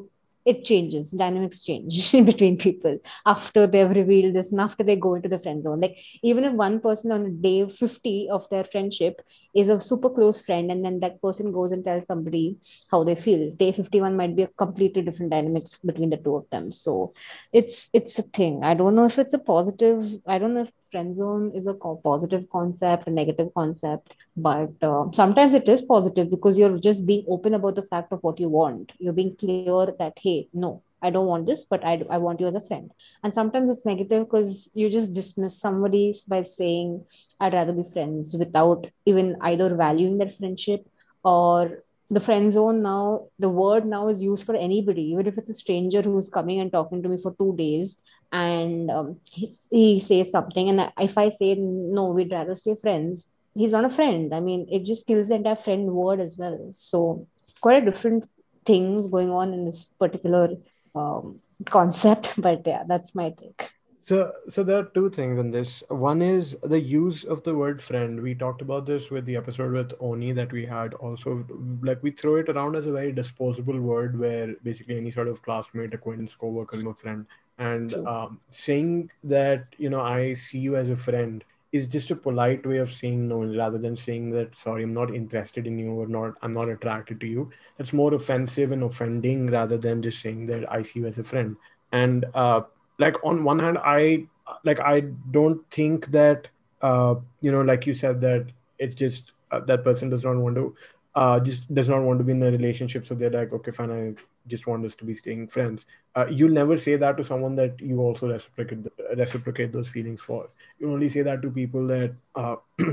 it 0.51 0.63
changes 0.67 1.11
dynamics 1.21 1.59
change 1.67 1.95
between 2.29 2.57
people 2.57 2.97
after 3.25 3.67
they've 3.67 3.95
revealed 3.97 4.33
this 4.33 4.51
and 4.51 4.61
after 4.61 4.83
they 4.83 4.95
go 4.95 5.13
into 5.15 5.27
the 5.27 5.39
friend 5.39 5.61
zone. 5.61 5.81
Like 5.81 5.97
even 6.23 6.45
if 6.45 6.53
one 6.53 6.79
person 6.79 7.11
on 7.11 7.41
day 7.41 7.67
50 7.67 8.29
of 8.31 8.49
their 8.49 8.63
friendship 8.63 9.21
is 9.53 9.67
a 9.67 9.81
super 9.81 10.09
close 10.09 10.39
friend 10.39 10.71
and 10.71 10.85
then 10.85 11.01
that 11.01 11.21
person 11.21 11.51
goes 11.51 11.73
and 11.73 11.83
tells 11.83 12.07
somebody 12.07 12.55
how 12.89 13.03
they 13.03 13.15
feel 13.15 13.51
day 13.57 13.73
51 13.73 14.15
might 14.15 14.37
be 14.37 14.43
a 14.43 14.47
completely 14.47 15.01
different 15.01 15.31
dynamics 15.31 15.77
between 15.83 16.11
the 16.11 16.17
two 16.17 16.37
of 16.37 16.49
them. 16.49 16.71
So 16.71 17.11
it's 17.51 17.89
it's 17.91 18.17
a 18.17 18.23
thing. 18.23 18.63
I 18.63 18.73
don't 18.73 18.95
know 18.95 19.05
if 19.05 19.19
it's 19.19 19.33
a 19.33 19.39
positive 19.39 20.21
i 20.27 20.37
don't 20.37 20.53
know 20.53 20.61
if 20.61 20.71
friend 20.91 21.15
zone 21.15 21.51
is 21.55 21.67
a 21.67 21.73
positive 21.73 22.45
concept 22.51 23.07
a 23.07 23.11
negative 23.11 23.49
concept 23.53 24.13
but 24.35 24.71
uh, 24.81 25.05
sometimes 25.13 25.53
it 25.53 25.67
is 25.67 25.81
positive 25.81 26.29
because 26.29 26.57
you're 26.57 26.77
just 26.77 27.05
being 27.05 27.25
open 27.27 27.53
about 27.53 27.75
the 27.75 27.81
fact 27.83 28.11
of 28.11 28.21
what 28.21 28.39
you 28.39 28.49
want. 28.49 28.91
You're 28.99 29.13
being 29.13 29.35
clear 29.35 29.93
that 29.99 30.13
hey 30.17 30.47
no 30.53 30.83
i 31.01 31.09
don't 31.11 31.27
want 31.27 31.45
this 31.45 31.63
but 31.63 31.83
i, 31.85 32.01
I 32.09 32.17
want 32.17 32.39
you 32.39 32.47
as 32.47 32.55
a 32.55 32.61
friend. 32.61 32.91
And 33.23 33.33
sometimes 33.33 33.69
it's 33.69 33.85
negative 33.85 34.25
because 34.25 34.69
you 34.73 34.89
just 34.89 35.13
dismiss 35.13 35.59
somebody 35.59 36.13
by 36.27 36.41
saying 36.43 37.05
i'd 37.39 37.53
rather 37.53 37.73
be 37.73 37.83
friends 37.91 38.35
without 38.37 38.87
even 39.05 39.35
either 39.41 39.75
valuing 39.75 40.17
that 40.19 40.35
friendship 40.37 40.87
or 41.23 41.83
the 42.09 42.19
friend 42.19 42.51
zone 42.53 42.81
now 42.81 43.27
the 43.37 43.49
word 43.49 43.85
now 43.85 44.07
is 44.07 44.21
used 44.21 44.45
for 44.45 44.55
anybody 44.55 45.01
even 45.11 45.27
if 45.27 45.37
it's 45.37 45.49
a 45.49 45.53
stranger 45.53 46.01
who's 46.01 46.29
coming 46.29 46.59
and 46.59 46.71
talking 46.71 47.03
to 47.03 47.09
me 47.09 47.17
for 47.17 47.35
two 47.37 47.53
days 47.57 47.97
and 48.31 48.91
um, 48.91 49.17
he, 49.31 49.49
he 49.69 49.99
says 49.99 50.31
something. 50.31 50.69
And 50.69 50.91
if 50.99 51.17
i 51.17 51.29
say 51.29 51.55
no 51.55 52.11
we'd 52.11 52.31
rather 52.31 52.55
stay 52.55 52.75
friends 52.75 53.27
he's 53.55 53.71
not 53.71 53.85
a 53.85 53.89
friend. 53.89 54.33
I 54.33 54.39
mean 54.39 54.67
it 54.71 54.85
just 54.85 55.07
kills 55.07 55.29
the 55.29 55.35
entire 55.35 55.55
friend 55.55 55.87
word 55.91 56.19
as 56.19 56.37
well. 56.37 56.71
So 56.73 57.27
quite 57.59 57.81
a 57.81 57.85
different 57.85 58.29
things 58.65 59.07
going 59.07 59.31
on 59.31 59.53
in 59.53 59.65
this 59.65 59.85
particular 59.85 60.49
um, 60.95 61.39
concept 61.65 62.33
but 62.41 62.65
yeah 62.65 62.83
that's 62.87 63.15
my 63.15 63.29
take 63.29 63.71
So, 64.07 64.31
so 64.47 64.63
there 64.63 64.77
are 64.79 64.85
two 64.85 65.09
things 65.09 65.37
in 65.37 65.51
this. 65.51 65.83
One 65.89 66.21
is 66.21 66.55
the 66.63 66.79
use 66.79 67.25
of 67.25 67.43
the 67.43 67.53
word 67.53 67.81
friend. 67.81 68.21
We 68.21 68.35
talked 68.35 68.61
about 68.61 68.85
this 68.85 69.09
with 69.09 69.25
the 69.25 69.35
episode 69.35 69.73
with 69.73 69.91
Oni 69.99 70.31
that 70.31 70.53
we 70.53 70.65
had. 70.65 70.93
Also, 70.93 71.45
like 71.81 72.01
we 72.01 72.11
throw 72.11 72.37
it 72.37 72.47
around 72.47 72.77
as 72.77 72.85
a 72.85 72.91
very 72.93 73.11
disposable 73.11 73.77
word, 73.77 74.17
where 74.17 74.55
basically 74.63 74.95
any 74.95 75.11
sort 75.11 75.27
of 75.27 75.41
classmate, 75.41 75.93
acquaintance, 75.93 76.33
coworker, 76.35 76.81
no 76.81 76.93
friend, 76.93 77.25
and 77.57 77.95
um, 78.07 78.39
saying 78.49 79.11
that 79.25 79.75
you 79.77 79.89
know 79.89 79.99
I 79.99 80.35
see 80.35 80.59
you 80.59 80.77
as 80.77 80.87
a 80.87 80.95
friend 80.95 81.43
is 81.73 81.85
just 81.85 82.09
a 82.09 82.15
polite 82.15 82.65
way 82.65 82.77
of 82.77 82.93
saying 82.93 83.27
no, 83.27 83.43
rather 83.43 83.77
than 83.77 83.97
saying 83.97 84.29
that 84.31 84.57
sorry, 84.57 84.83
I'm 84.83 84.93
not 84.93 85.13
interested 85.13 85.67
in 85.67 85.77
you 85.77 85.91
or 85.91 86.07
not, 86.07 86.35
I'm 86.41 86.53
not 86.53 86.69
attracted 86.69 87.19
to 87.19 87.27
you. 87.27 87.49
That's 87.75 87.91
more 87.91 88.13
offensive 88.13 88.71
and 88.71 88.83
offending 88.83 89.51
rather 89.51 89.77
than 89.77 90.01
just 90.01 90.21
saying 90.21 90.45
that 90.45 90.71
I 90.71 90.83
see 90.83 91.01
you 91.01 91.07
as 91.07 91.17
a 91.17 91.23
friend. 91.23 91.57
And 91.91 92.25
uh, 92.33 92.61
like 92.99 93.15
on 93.23 93.43
one 93.43 93.59
hand 93.59 93.77
i 93.79 94.23
like 94.63 94.79
i 94.79 95.01
don't 95.31 95.69
think 95.71 96.07
that 96.07 96.47
uh 96.81 97.15
you 97.41 97.51
know 97.51 97.61
like 97.61 97.85
you 97.85 97.93
said 97.93 98.21
that 98.21 98.47
it's 98.79 98.95
just 98.95 99.31
uh, 99.51 99.59
that 99.61 99.83
person 99.83 100.09
does 100.09 100.23
not 100.23 100.35
want 100.35 100.55
to 100.55 100.75
uh 101.15 101.39
just 101.39 101.73
does 101.73 101.89
not 101.89 102.01
want 102.01 102.19
to 102.19 102.23
be 102.23 102.31
in 102.31 102.43
a 102.43 102.51
relationship. 102.51 103.07
So 103.07 103.15
they're 103.15 103.31
like 103.31 103.51
okay 103.53 103.71
fine 103.71 103.91
i 103.91 104.13
just 104.47 104.67
want 104.67 104.85
us 104.85 104.95
to 104.95 105.05
be 105.05 105.15
staying 105.15 105.47
friends. 105.47 105.85
Uh, 106.15 106.25
you'll 106.29 106.51
never 106.51 106.77
say 106.77 106.95
that 106.95 107.17
to 107.17 107.25
someone 107.25 107.55
that 107.55 107.79
you 107.81 107.99
also 107.99 108.27
reciprocate 108.29 108.87
reciprocate 109.17 109.73
those 109.73 109.87
feelings 109.89 110.21
for. 110.21 110.47
You 110.79 110.91
only 110.91 111.09
say 111.09 111.21
that 111.23 111.41
to 111.41 111.51
people 111.51 111.87
that 111.87 112.13
uh 112.35 112.55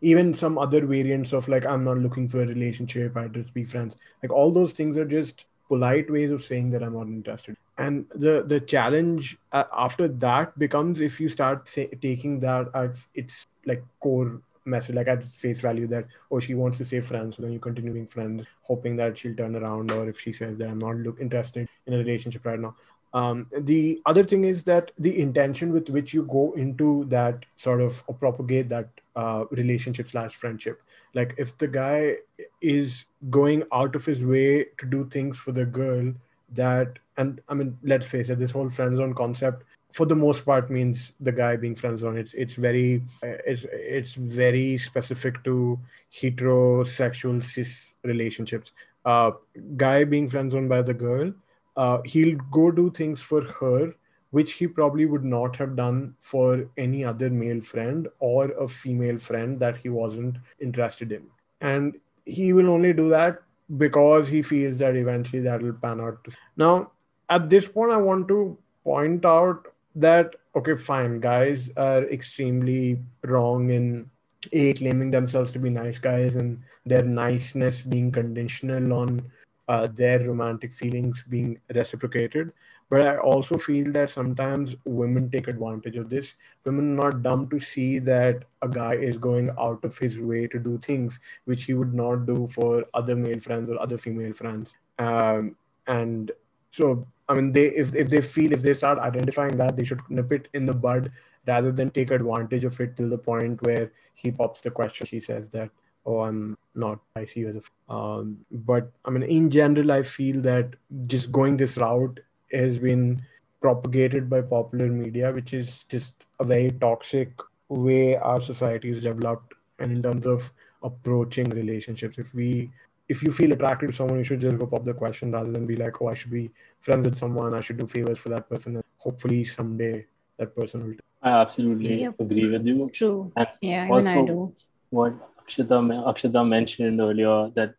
even 0.00 0.34
some 0.34 0.58
other 0.58 0.84
variants 0.86 1.32
of 1.32 1.46
like 1.48 1.64
i'm 1.66 1.84
not 1.84 1.98
looking 1.98 2.28
for 2.28 2.42
a 2.42 2.46
relationship 2.46 3.16
i 3.16 3.28
just 3.28 3.52
be 3.54 3.64
friends. 3.64 3.96
Like 4.22 4.32
all 4.32 4.50
those 4.52 4.72
things 4.72 4.96
are 4.96 5.04
just 5.04 5.44
polite 5.68 6.10
ways 6.10 6.30
of 6.30 6.42
saying 6.44 6.70
that 6.70 6.82
i'm 6.82 6.94
not 6.94 7.06
interested. 7.06 7.56
And 7.76 8.06
the 8.14 8.44
the 8.46 8.60
challenge 8.60 9.36
uh, 9.52 9.64
after 9.72 10.06
that 10.24 10.56
becomes 10.58 11.00
if 11.00 11.20
you 11.20 11.28
start 11.28 11.68
say, 11.68 11.86
taking 12.00 12.38
that 12.40 12.68
at 12.74 12.96
its 13.14 13.46
like 13.66 13.82
core 14.00 14.40
message 14.64 14.94
like 14.94 15.08
at 15.08 15.24
face 15.24 15.60
value 15.60 15.86
that 15.88 16.06
oh 16.30 16.40
she 16.40 16.54
wants 16.54 16.78
to 16.78 16.86
stay 16.86 17.00
friends 17.00 17.36
so 17.36 17.42
then 17.42 17.52
you 17.52 17.58
continue 17.58 17.92
being 17.92 18.06
friends 18.06 18.46
hoping 18.62 18.96
that 18.96 19.18
she'll 19.18 19.34
turn 19.34 19.56
around 19.56 19.90
or 19.90 20.08
if 20.08 20.18
she 20.18 20.32
says 20.32 20.56
that 20.56 20.68
i'm 20.68 20.78
not 20.78 20.96
look 20.96 21.20
interested 21.20 21.68
in 21.86 21.94
a 21.94 21.98
relationship 21.98 22.46
right 22.46 22.60
now. 22.60 22.74
Um, 23.12 23.46
the 23.56 24.02
other 24.06 24.24
thing 24.24 24.42
is 24.42 24.64
that 24.64 24.90
the 24.98 25.20
intention 25.20 25.72
with 25.72 25.88
which 25.88 26.12
you 26.12 26.24
go 26.24 26.52
into 26.52 27.04
that 27.10 27.44
sort 27.56 27.80
of 27.80 28.02
propagate 28.18 28.68
that 28.70 28.88
uh, 29.14 29.44
relationship 29.52 30.10
slash 30.10 30.34
friendship 30.34 30.82
like 31.14 31.34
if 31.38 31.56
the 31.58 31.68
guy 31.68 32.16
is 32.64 33.04
going 33.30 33.62
out 33.72 33.94
of 33.94 34.04
his 34.04 34.24
way 34.24 34.66
to 34.78 34.86
do 34.86 35.04
things 35.16 35.36
for 35.36 35.52
the 35.52 35.64
girl 35.64 36.12
that 36.52 36.98
and 37.16 37.40
i 37.48 37.54
mean 37.54 37.76
let's 37.82 38.06
face 38.06 38.28
it 38.28 38.38
this 38.38 38.50
whole 38.50 38.70
friend 38.70 38.96
zone 38.96 39.14
concept 39.14 39.64
for 39.92 40.06
the 40.06 40.16
most 40.16 40.44
part 40.44 40.70
means 40.70 41.12
the 41.20 41.30
guy 41.30 41.54
being 41.54 41.74
friend 41.80 42.00
zone 42.00 42.16
it's 42.16 42.34
it's 42.34 42.54
very 42.54 43.02
it's 43.22 43.64
it's 43.72 44.14
very 44.14 44.76
specific 44.76 45.42
to 45.44 45.78
heterosexual 46.12 47.44
cis 47.44 47.94
relationships. 48.02 48.72
Uh 49.04 49.30
guy 49.76 50.02
being 50.02 50.28
friend 50.28 50.50
zoned 50.50 50.68
by 50.68 50.82
the 50.82 50.94
girl 50.94 51.32
uh 51.76 51.98
he'll 52.04 52.36
go 52.50 52.70
do 52.72 52.90
things 52.90 53.20
for 53.20 53.42
her 53.60 53.94
which 54.30 54.54
he 54.54 54.66
probably 54.66 55.06
would 55.06 55.24
not 55.24 55.54
have 55.54 55.76
done 55.76 56.12
for 56.20 56.68
any 56.76 57.04
other 57.04 57.30
male 57.30 57.60
friend 57.60 58.08
or 58.18 58.46
a 58.62 58.66
female 58.66 59.16
friend 59.16 59.60
that 59.60 59.76
he 59.76 59.88
wasn't 59.88 60.38
interested 60.60 61.12
in. 61.12 61.22
And 61.60 61.94
he 62.24 62.52
will 62.52 62.70
only 62.70 62.92
do 62.92 63.08
that 63.10 63.42
because 63.76 64.28
he 64.28 64.42
feels 64.42 64.78
that 64.78 64.96
eventually 64.96 65.42
that 65.42 65.62
will 65.62 65.72
pan 65.72 66.00
out. 66.00 66.26
Now, 66.56 66.90
at 67.30 67.48
this 67.50 67.66
point, 67.66 67.92
I 67.92 67.96
want 67.96 68.28
to 68.28 68.56
point 68.84 69.24
out 69.24 69.66
that 69.96 70.34
okay, 70.56 70.76
fine, 70.76 71.20
guys 71.20 71.70
are 71.76 72.04
extremely 72.10 72.98
wrong 73.22 73.70
in 73.70 74.08
a 74.52 74.72
claiming 74.74 75.10
themselves 75.10 75.50
to 75.52 75.58
be 75.58 75.70
nice 75.70 75.98
guys 75.98 76.36
and 76.36 76.60
their 76.86 77.02
niceness 77.02 77.80
being 77.80 78.12
conditional 78.12 78.92
on 78.92 79.22
uh, 79.68 79.86
their 79.86 80.20
romantic 80.20 80.72
feelings 80.72 81.24
being 81.28 81.58
reciprocated. 81.74 82.52
But 82.90 83.02
I 83.02 83.16
also 83.16 83.56
feel 83.56 83.90
that 83.92 84.10
sometimes 84.10 84.76
women 84.84 85.30
take 85.30 85.48
advantage 85.48 85.96
of 85.96 86.10
this. 86.10 86.34
Women 86.64 86.98
are 86.98 87.10
not 87.10 87.22
dumb 87.22 87.48
to 87.48 87.58
see 87.58 87.98
that 88.00 88.44
a 88.62 88.68
guy 88.68 88.94
is 88.94 89.16
going 89.16 89.50
out 89.58 89.84
of 89.84 89.96
his 89.98 90.18
way 90.18 90.46
to 90.48 90.58
do 90.58 90.78
things 90.78 91.18
which 91.44 91.64
he 91.64 91.74
would 91.74 91.94
not 91.94 92.26
do 92.26 92.48
for 92.48 92.84
other 92.94 93.16
male 93.16 93.40
friends 93.40 93.70
or 93.70 93.80
other 93.80 93.98
female 93.98 94.32
friends. 94.32 94.74
Um, 94.98 95.56
and 95.86 96.30
so, 96.70 97.06
I 97.28 97.34
mean, 97.34 97.52
they 97.52 97.66
if, 97.66 97.94
if 97.94 98.10
they 98.10 98.20
feel 98.20 98.52
if 98.52 98.62
they 98.62 98.74
start 98.74 98.98
identifying 98.98 99.56
that, 99.56 99.76
they 99.76 99.84
should 99.84 100.00
nip 100.08 100.32
it 100.32 100.48
in 100.54 100.66
the 100.66 100.74
bud 100.74 101.10
rather 101.46 101.72
than 101.72 101.90
take 101.90 102.10
advantage 102.10 102.64
of 102.64 102.80
it 102.80 102.96
till 102.96 103.08
the 103.08 103.18
point 103.18 103.62
where 103.62 103.90
he 104.14 104.30
pops 104.30 104.60
the 104.60 104.70
question. 104.70 105.06
She 105.06 105.20
says 105.20 105.50
that, 105.50 105.70
"Oh, 106.04 106.20
I'm 106.20 106.56
not. 106.74 107.00
I 107.16 107.24
see 107.24 107.40
you 107.40 107.48
as 107.48 107.56
a." 107.56 107.92
Um, 107.92 108.44
but 108.50 108.90
I 109.04 109.10
mean, 109.10 109.22
in 109.22 109.50
general, 109.50 109.92
I 109.92 110.02
feel 110.02 110.40
that 110.42 110.74
just 111.06 111.32
going 111.32 111.56
this 111.56 111.76
route 111.76 112.20
has 112.54 112.78
been 112.78 113.22
propagated 113.60 114.28
by 114.28 114.40
popular 114.42 114.88
media, 114.88 115.32
which 115.32 115.54
is 115.54 115.84
just 115.84 116.14
a 116.40 116.44
very 116.44 116.70
toxic 116.70 117.30
way 117.68 118.16
our 118.16 118.42
society 118.42 118.90
is 118.90 119.02
developed. 119.02 119.54
And 119.78 119.92
in 119.92 120.02
terms 120.02 120.26
of 120.26 120.52
approaching 120.82 121.48
relationships, 121.50 122.18
if 122.18 122.34
we 122.34 122.70
if 123.08 123.22
you 123.22 123.30
feel 123.30 123.52
attracted 123.52 123.90
to 123.90 123.96
someone, 123.96 124.18
you 124.18 124.24
should 124.24 124.40
just 124.40 124.58
go 124.58 124.66
pop 124.66 124.84
the 124.84 124.94
question 124.94 125.32
rather 125.32 125.50
than 125.50 125.66
be 125.66 125.76
like, 125.76 126.00
oh, 126.00 126.08
I 126.08 126.14
should 126.14 126.30
be 126.30 126.50
friends 126.80 127.06
with 127.06 127.18
someone, 127.18 127.54
I 127.54 127.60
should 127.60 127.76
do 127.76 127.86
favors 127.86 128.18
for 128.18 128.30
that 128.30 128.48
person. 128.48 128.76
And 128.76 128.84
hopefully 128.98 129.44
someday 129.44 130.06
that 130.38 130.56
person 130.56 130.86
will. 130.86 130.94
I 131.22 131.30
absolutely 131.30 132.02
yep. 132.02 132.14
agree 132.18 132.48
with 132.48 132.66
you. 132.66 132.88
True. 132.90 133.32
And 133.36 133.48
yeah, 133.60 133.86
even 133.86 134.06
I 134.06 134.24
do. 134.24 134.54
What 134.90 135.14
Akshita, 135.40 136.04
Akshita 136.04 136.46
mentioned 136.48 137.00
earlier 137.00 137.50
that 137.54 137.68
like 137.68 137.76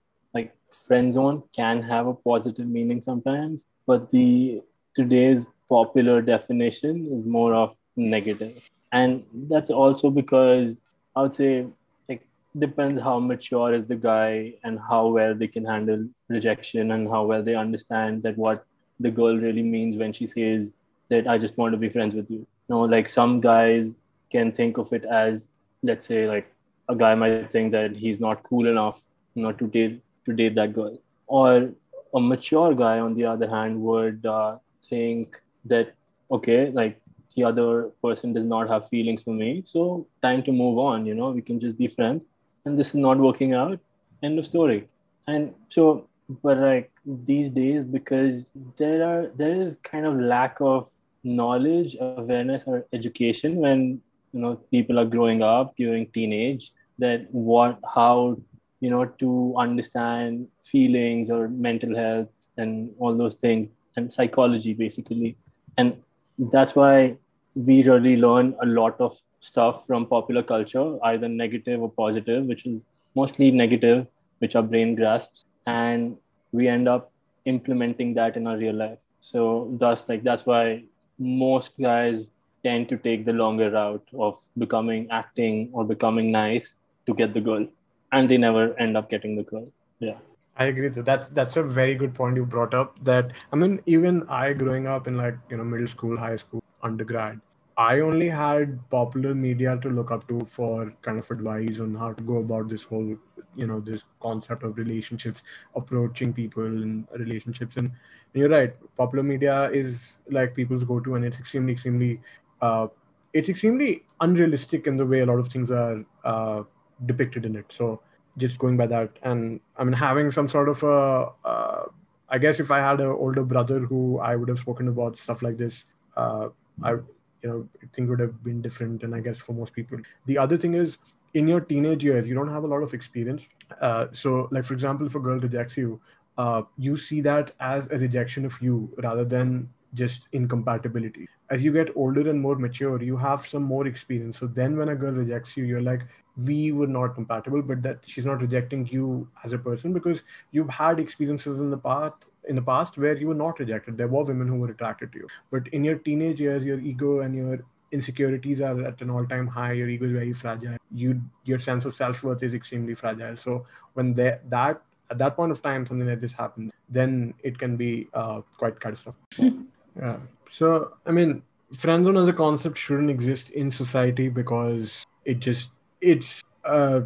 friend 0.88 1.14
zone 1.14 1.44
can 1.56 1.82
have 1.82 2.08
a 2.08 2.14
positive 2.14 2.68
meaning 2.68 3.02
sometimes 3.02 3.68
but 3.88 4.10
the 4.12 4.62
today's 4.94 5.46
popular 5.68 6.22
definition 6.22 7.08
is 7.12 7.26
more 7.26 7.54
of 7.54 7.76
negative. 7.96 8.70
And 8.92 9.24
that's 9.50 9.70
also 9.72 10.10
because 10.10 10.86
i 11.16 11.22
would 11.22 11.34
say 11.34 11.66
like 12.10 12.26
depends 12.58 13.02
how 13.02 13.20
mature 13.20 13.74
is 13.74 13.86
the 13.86 13.96
guy 13.96 14.54
and 14.64 14.80
how 14.90 15.08
well 15.08 15.34
they 15.34 15.48
can 15.48 15.66
handle 15.66 16.08
rejection 16.30 16.92
and 16.92 17.10
how 17.10 17.26
well 17.26 17.44
they 17.44 17.56
understand 17.56 18.24
that 18.24 18.38
what 18.38 18.66
the 19.00 19.12
girl 19.12 19.38
really 19.38 19.64
means 19.64 19.98
when 19.98 20.14
she 20.14 20.26
says 20.26 20.76
that 21.10 21.28
i 21.28 21.38
just 21.38 21.58
want 21.58 21.74
to 21.74 21.78
be 21.78 21.90
friends 21.90 22.16
with 22.16 22.30
you. 22.30 22.40
You 22.40 22.48
know 22.70 22.82
like 22.82 23.10
some 23.10 23.40
guys 23.42 24.02
can 24.30 24.52
think 24.52 24.78
of 24.78 24.92
it 24.94 25.06
as 25.06 25.48
let's 25.84 26.06
say 26.06 26.28
like 26.28 26.52
a 26.90 26.96
guy 26.96 27.16
might 27.16 27.52
think 27.52 27.72
that 27.72 27.96
he's 27.96 28.20
not 28.20 28.44
cool 28.44 28.68
enough 28.68 29.06
not 29.36 29.58
to 29.60 29.68
date 29.68 30.02
to 30.26 30.34
date 30.34 30.56
that 30.56 30.74
girl. 30.74 30.98
Or 31.28 31.72
a 32.14 32.20
mature 32.20 32.74
guy 32.74 33.00
on 33.00 33.16
the 33.16 33.26
other 33.26 33.50
hand 33.50 33.82
would 33.82 34.26
uh, 34.26 34.58
think 34.84 35.42
that 35.66 35.94
okay 36.32 36.72
like 36.72 37.02
the 37.36 37.44
other 37.44 37.90
person 38.02 38.34
does 38.34 38.46
not 38.46 38.70
have 38.70 38.88
feelings 38.88 39.22
for 39.24 39.32
me 39.32 39.62
so 39.66 40.08
time 40.22 40.42
to 40.42 40.52
move 40.52 40.78
on 40.78 41.06
you 41.06 41.14
know 41.14 41.32
we 41.32 41.42
can 41.42 41.60
just 41.60 41.78
be 41.78 41.88
friends 41.88 42.26
and 42.66 42.78
this 42.78 42.90
is 42.90 42.96
not 42.96 43.18
working 43.20 43.54
out. 43.54 43.80
End 44.24 44.38
of 44.40 44.46
story. 44.46 44.88
And 45.28 45.54
so 45.68 46.08
but 46.42 46.58
like 46.58 46.92
these 47.06 47.50
days 47.50 47.84
because 47.84 48.52
there 48.78 49.08
are 49.08 49.32
there 49.36 49.62
is 49.62 49.78
kind 49.84 50.08
of 50.08 50.20
lack 50.20 50.58
of 50.60 50.90
knowledge 51.24 51.96
awareness 52.02 52.64
or 52.66 52.86
education 52.94 53.58
when 53.58 54.02
you 54.32 54.42
know 54.42 54.56
people 54.72 55.00
are 55.00 55.06
growing 55.06 55.44
up 55.44 55.76
during 55.78 56.08
teenage 56.08 56.72
that 56.98 57.28
what 57.32 57.80
how 57.94 58.38
you 58.80 58.90
know 58.90 59.06
to 59.06 59.54
understand 59.58 60.48
feelings 60.62 61.30
or 61.30 61.48
mental 61.48 61.96
health 61.96 62.30
and 62.58 62.92
all 63.00 63.16
those 63.16 63.36
things 63.36 63.70
and 63.96 64.12
psychology 64.12 64.74
basically. 64.74 65.38
And 65.78 66.02
that's 66.38 66.76
why 66.76 67.18
we 67.56 67.84
really 67.84 68.18
learn 68.18 68.56
a 68.62 68.66
lot 68.66 69.00
of 69.00 69.18
stuff 69.40 69.86
from 69.88 70.06
popular 70.06 70.44
culture 70.44 70.98
either 71.06 71.30
negative 71.30 71.82
or 71.82 71.90
positive 71.90 72.46
which 72.46 72.66
is 72.66 72.82
mostly 73.16 73.52
negative 73.52 74.08
which 74.40 74.56
our 74.56 74.64
brain 74.64 74.96
grasps. 74.96 75.46
And 75.66 76.18
we 76.52 76.68
end 76.68 76.88
up 76.88 77.12
implementing 77.46 78.14
that 78.16 78.36
in 78.38 78.48
our 78.48 78.58
real 78.58 78.76
life. 78.76 79.00
So 79.20 79.70
thus 79.80 80.10
like 80.10 80.24
that's 80.24 80.46
why 80.46 80.84
most 81.18 81.80
guys 81.80 82.26
tend 82.64 82.90
to 82.90 82.98
take 82.98 83.26
the 83.26 83.34
longer 83.34 83.70
route 83.72 84.08
of 84.18 84.38
becoming 84.58 85.08
acting 85.12 85.70
or 85.72 85.86
becoming 85.86 86.32
nice 86.32 86.76
to 87.06 87.14
get 87.14 87.34
the 87.34 87.42
girl 87.42 87.66
and 88.12 88.30
they 88.30 88.38
never 88.38 88.74
end 88.80 88.98
up 88.98 89.10
getting 89.10 89.36
the 89.36 89.44
girl. 89.44 89.68
Yeah. 90.00 90.18
I 90.58 90.66
agree. 90.66 90.88
With 90.88 91.06
that's 91.06 91.28
that's 91.30 91.58
a 91.58 91.64
very 91.64 91.96
good 91.96 92.14
point 92.14 92.38
you 92.38 92.46
brought 92.46 92.74
up. 92.74 93.04
That 93.04 93.34
I 93.52 93.58
mean, 93.58 93.82
even 93.86 94.24
I 94.30 94.54
growing 94.54 94.88
up 94.88 95.08
in 95.08 95.18
like 95.18 95.36
you 95.50 95.58
know 95.58 95.66
middle 95.66 95.88
school, 95.88 96.18
high 96.18 96.38
school, 96.38 96.64
undergrad, 96.82 97.42
I 97.78 98.00
only 98.00 98.30
had 98.30 98.80
popular 98.90 99.36
media 99.36 99.78
to 99.82 99.90
look 99.90 100.12
up 100.12 100.28
to 100.30 100.40
for 100.46 100.94
kind 101.02 101.20
of 101.20 101.30
advice 101.30 101.80
on 101.82 101.94
how 101.96 102.14
to 102.14 102.24
go 102.24 102.38
about 102.38 102.70
this 102.70 102.84
whole 102.84 103.18
you 103.56 103.68
know 103.68 103.82
this 103.82 104.06
concept 104.22 104.64
of 104.64 104.78
relationships, 104.78 105.44
approaching 105.76 106.32
people 106.32 106.66
in 106.66 107.06
relationships. 107.18 107.76
And 107.76 107.92
you're 108.34 108.50
right, 108.50 108.74
popular 108.96 109.24
media 109.24 109.70
is 109.72 110.20
like 110.30 110.56
people's 110.56 110.86
go-to, 110.86 111.16
and 111.16 111.26
it's 111.26 111.40
extremely, 111.40 111.74
extremely, 111.74 112.22
uh, 112.62 112.88
it's 113.34 113.50
extremely 113.50 114.06
unrealistic 114.22 114.88
in 114.88 114.96
the 114.96 115.06
way 115.06 115.20
a 115.20 115.26
lot 115.26 115.40
of 115.40 115.50
things 115.50 115.70
are. 115.70 116.06
Uh, 116.24 116.64
depicted 117.06 117.46
in 117.46 117.56
it. 117.56 117.66
So 117.70 118.02
just 118.38 118.60
going 118.60 118.78
by 118.78 118.88
that, 118.88 119.12
and 119.24 119.60
I 119.78 119.84
mean 119.84 119.94
having 119.94 120.32
some 120.32 120.50
sort 120.50 120.70
of 120.70 120.84
a, 120.84 121.32
uh, 121.48 121.86
I 122.30 122.38
guess 122.38 122.60
if 122.60 122.72
I 122.72 122.80
had 122.80 123.00
an 123.00 123.08
older 123.08 123.44
brother 123.44 123.80
who 123.80 124.20
I 124.20 124.36
would 124.36 124.50
have 124.50 124.60
spoken 124.60 124.88
about 124.88 125.20
stuff 125.20 125.42
like 125.42 125.58
this, 125.58 125.86
uh, 126.18 126.50
I 126.84 126.92
you 126.92 127.04
know 127.44 127.68
things 127.94 128.10
would 128.10 128.20
have 128.20 128.44
been 128.44 128.62
different. 128.62 129.04
And 129.04 129.16
I 129.16 129.20
guess 129.20 129.38
for 129.38 129.54
most 129.54 129.74
people, 129.74 130.00
the 130.26 130.38
other 130.38 130.58
thing 130.58 130.74
is 130.74 130.98
in 131.34 131.48
your 131.48 131.62
teenage 131.62 132.04
years, 132.04 132.28
you 132.28 132.34
don't 132.34 132.50
have 132.50 132.64
a 132.64 132.68
lot 132.68 132.82
of 132.82 132.94
experience. 132.94 133.48
Uh, 133.82 134.08
so 134.12 134.48
like 134.52 134.66
for 134.66 134.74
example, 134.74 135.06
if 135.06 135.16
a 135.16 135.20
girl 135.20 135.40
rejects 135.40 135.78
you, 135.78 136.00
uh, 136.38 136.64
you 136.78 136.98
see 136.98 137.22
that 137.22 137.52
as 137.60 137.88
a 137.92 137.98
rejection 137.98 138.46
of 138.46 138.60
you 138.62 138.92
rather 138.98 139.24
than 139.24 139.70
just 139.96 140.28
incompatibility. 140.34 141.28
As 141.50 141.66
you 141.66 141.72
get 141.72 141.90
older 141.96 142.30
and 142.30 142.40
more 142.40 142.56
mature, 142.56 143.02
you 143.02 143.18
have 143.18 143.46
some 143.46 143.64
more 143.64 143.88
experience. 143.88 144.40
So 144.40 144.48
then 144.48 144.78
when 144.78 144.90
a 144.90 144.96
girl 144.96 145.14
rejects 145.14 145.58
you, 145.58 145.64
you're 145.64 145.82
like, 145.82 146.02
we 146.46 146.72
were 146.72 146.88
not 146.88 147.16
compatible, 147.16 147.62
but 147.62 147.82
that 147.84 148.00
she's 148.06 148.26
not 148.26 148.42
rejecting 148.42 148.88
you 148.88 149.28
as 149.44 149.54
a 149.54 149.58
person 149.58 149.94
because 149.94 150.22
you've 150.52 150.70
had 150.70 151.00
experiences 151.00 151.60
in 151.60 151.70
the 151.70 151.78
past 151.78 152.26
in 152.48 152.56
the 152.56 152.62
past 152.62 152.98
where 152.98 153.18
you 153.18 153.28
were 153.28 153.36
not 153.36 153.60
rejected. 153.60 153.98
There 153.98 154.08
were 154.08 154.24
women 154.24 154.48
who 154.48 154.58
were 154.58 154.70
attracted 154.70 155.12
to 155.14 155.20
you. 155.20 155.28
But 155.52 155.68
in 155.70 155.84
your 155.84 155.96
teenage 155.96 156.40
years, 156.40 156.64
your 156.64 156.80
ego 156.80 157.22
and 157.22 157.36
your 157.36 157.60
insecurities 157.92 158.62
are 158.62 158.86
at 158.86 159.02
an 159.02 159.10
all-time 159.10 159.48
high. 159.48 159.72
Your 159.74 159.90
ego 159.90 160.06
is 160.06 160.12
very 160.12 160.34
fragile. 160.34 160.78
You 160.92 161.22
your 161.44 161.60
sense 161.60 161.86
of 161.86 161.96
self-worth 161.96 162.44
is 162.44 162.54
extremely 162.54 162.96
fragile. 162.96 163.38
So 163.38 163.66
when 163.94 164.14
that 164.16 164.50
that 164.50 164.82
at 165.10 165.18
that 165.20 165.36
point 165.36 165.52
of 165.52 165.62
time 165.62 165.86
something 165.86 166.08
like 166.08 166.20
this 166.20 166.34
happens, 166.34 166.72
then 166.90 167.34
it 167.44 167.58
can 167.58 167.78
be 167.78 168.08
uh, 168.14 168.42
quite 168.58 168.80
catastrophic. 168.80 169.54
Yeah. 170.00 170.18
So, 170.50 170.94
I 171.06 171.12
mean, 171.12 171.42
friend 171.74 172.06
zone 172.06 172.18
as 172.18 172.28
a 172.28 172.34
concept 172.34 172.78
shouldn't 172.78 173.10
exist 173.10 173.50
in 173.52 173.72
society 173.72 174.30
because 174.30 175.06
it 175.26 175.40
just 175.40 175.72
it's. 176.02 176.44
Uh, 176.64 177.02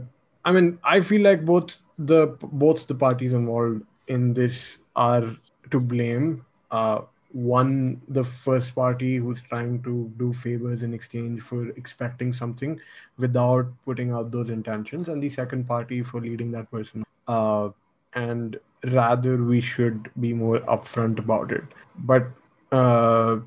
I 0.45 0.52
mean, 0.52 0.80
I 0.84 1.02
feel 1.02 1.21
like 1.21 1.45
both 1.45 1.78
the 1.97 2.28
both 2.41 2.88
the 2.88 2.95
parties 2.95 3.34
involved 3.34 3.84
in 4.08 4.34
this 4.34 4.80
are 4.95 5.23
to 5.71 5.80
blame. 5.80 6.45
Uh, 6.71 7.02
one, 7.32 8.02
the 8.08 8.23
first 8.23 8.73
party 8.73 9.17
who's 9.17 9.43
trying 9.43 9.84
to 9.84 10.12
do 10.17 10.34
favors 10.34 10.82
in 10.82 10.93
exchange 10.95 11.41
for 11.41 11.69
expecting 11.69 12.34
something 12.34 12.80
without 13.19 13.67
putting 13.86 14.12
out 14.12 14.32
those 14.32 14.49
intentions, 14.49 15.10
and 15.10 15.21
the 15.21 15.30
second 15.30 15.67
party 15.67 16.02
for 16.02 16.21
leading 16.21 16.52
that 16.52 16.71
person. 16.71 17.04
Uh, 17.28 17.69
and 18.13 18.60
rather 18.86 19.38
we 19.43 19.62
should 19.62 20.10
be 20.19 20.34
more 20.34 20.60
upfront 20.62 21.19
about 21.19 21.52
it. 21.52 21.63
But 21.99 22.28
uh, 22.72 23.38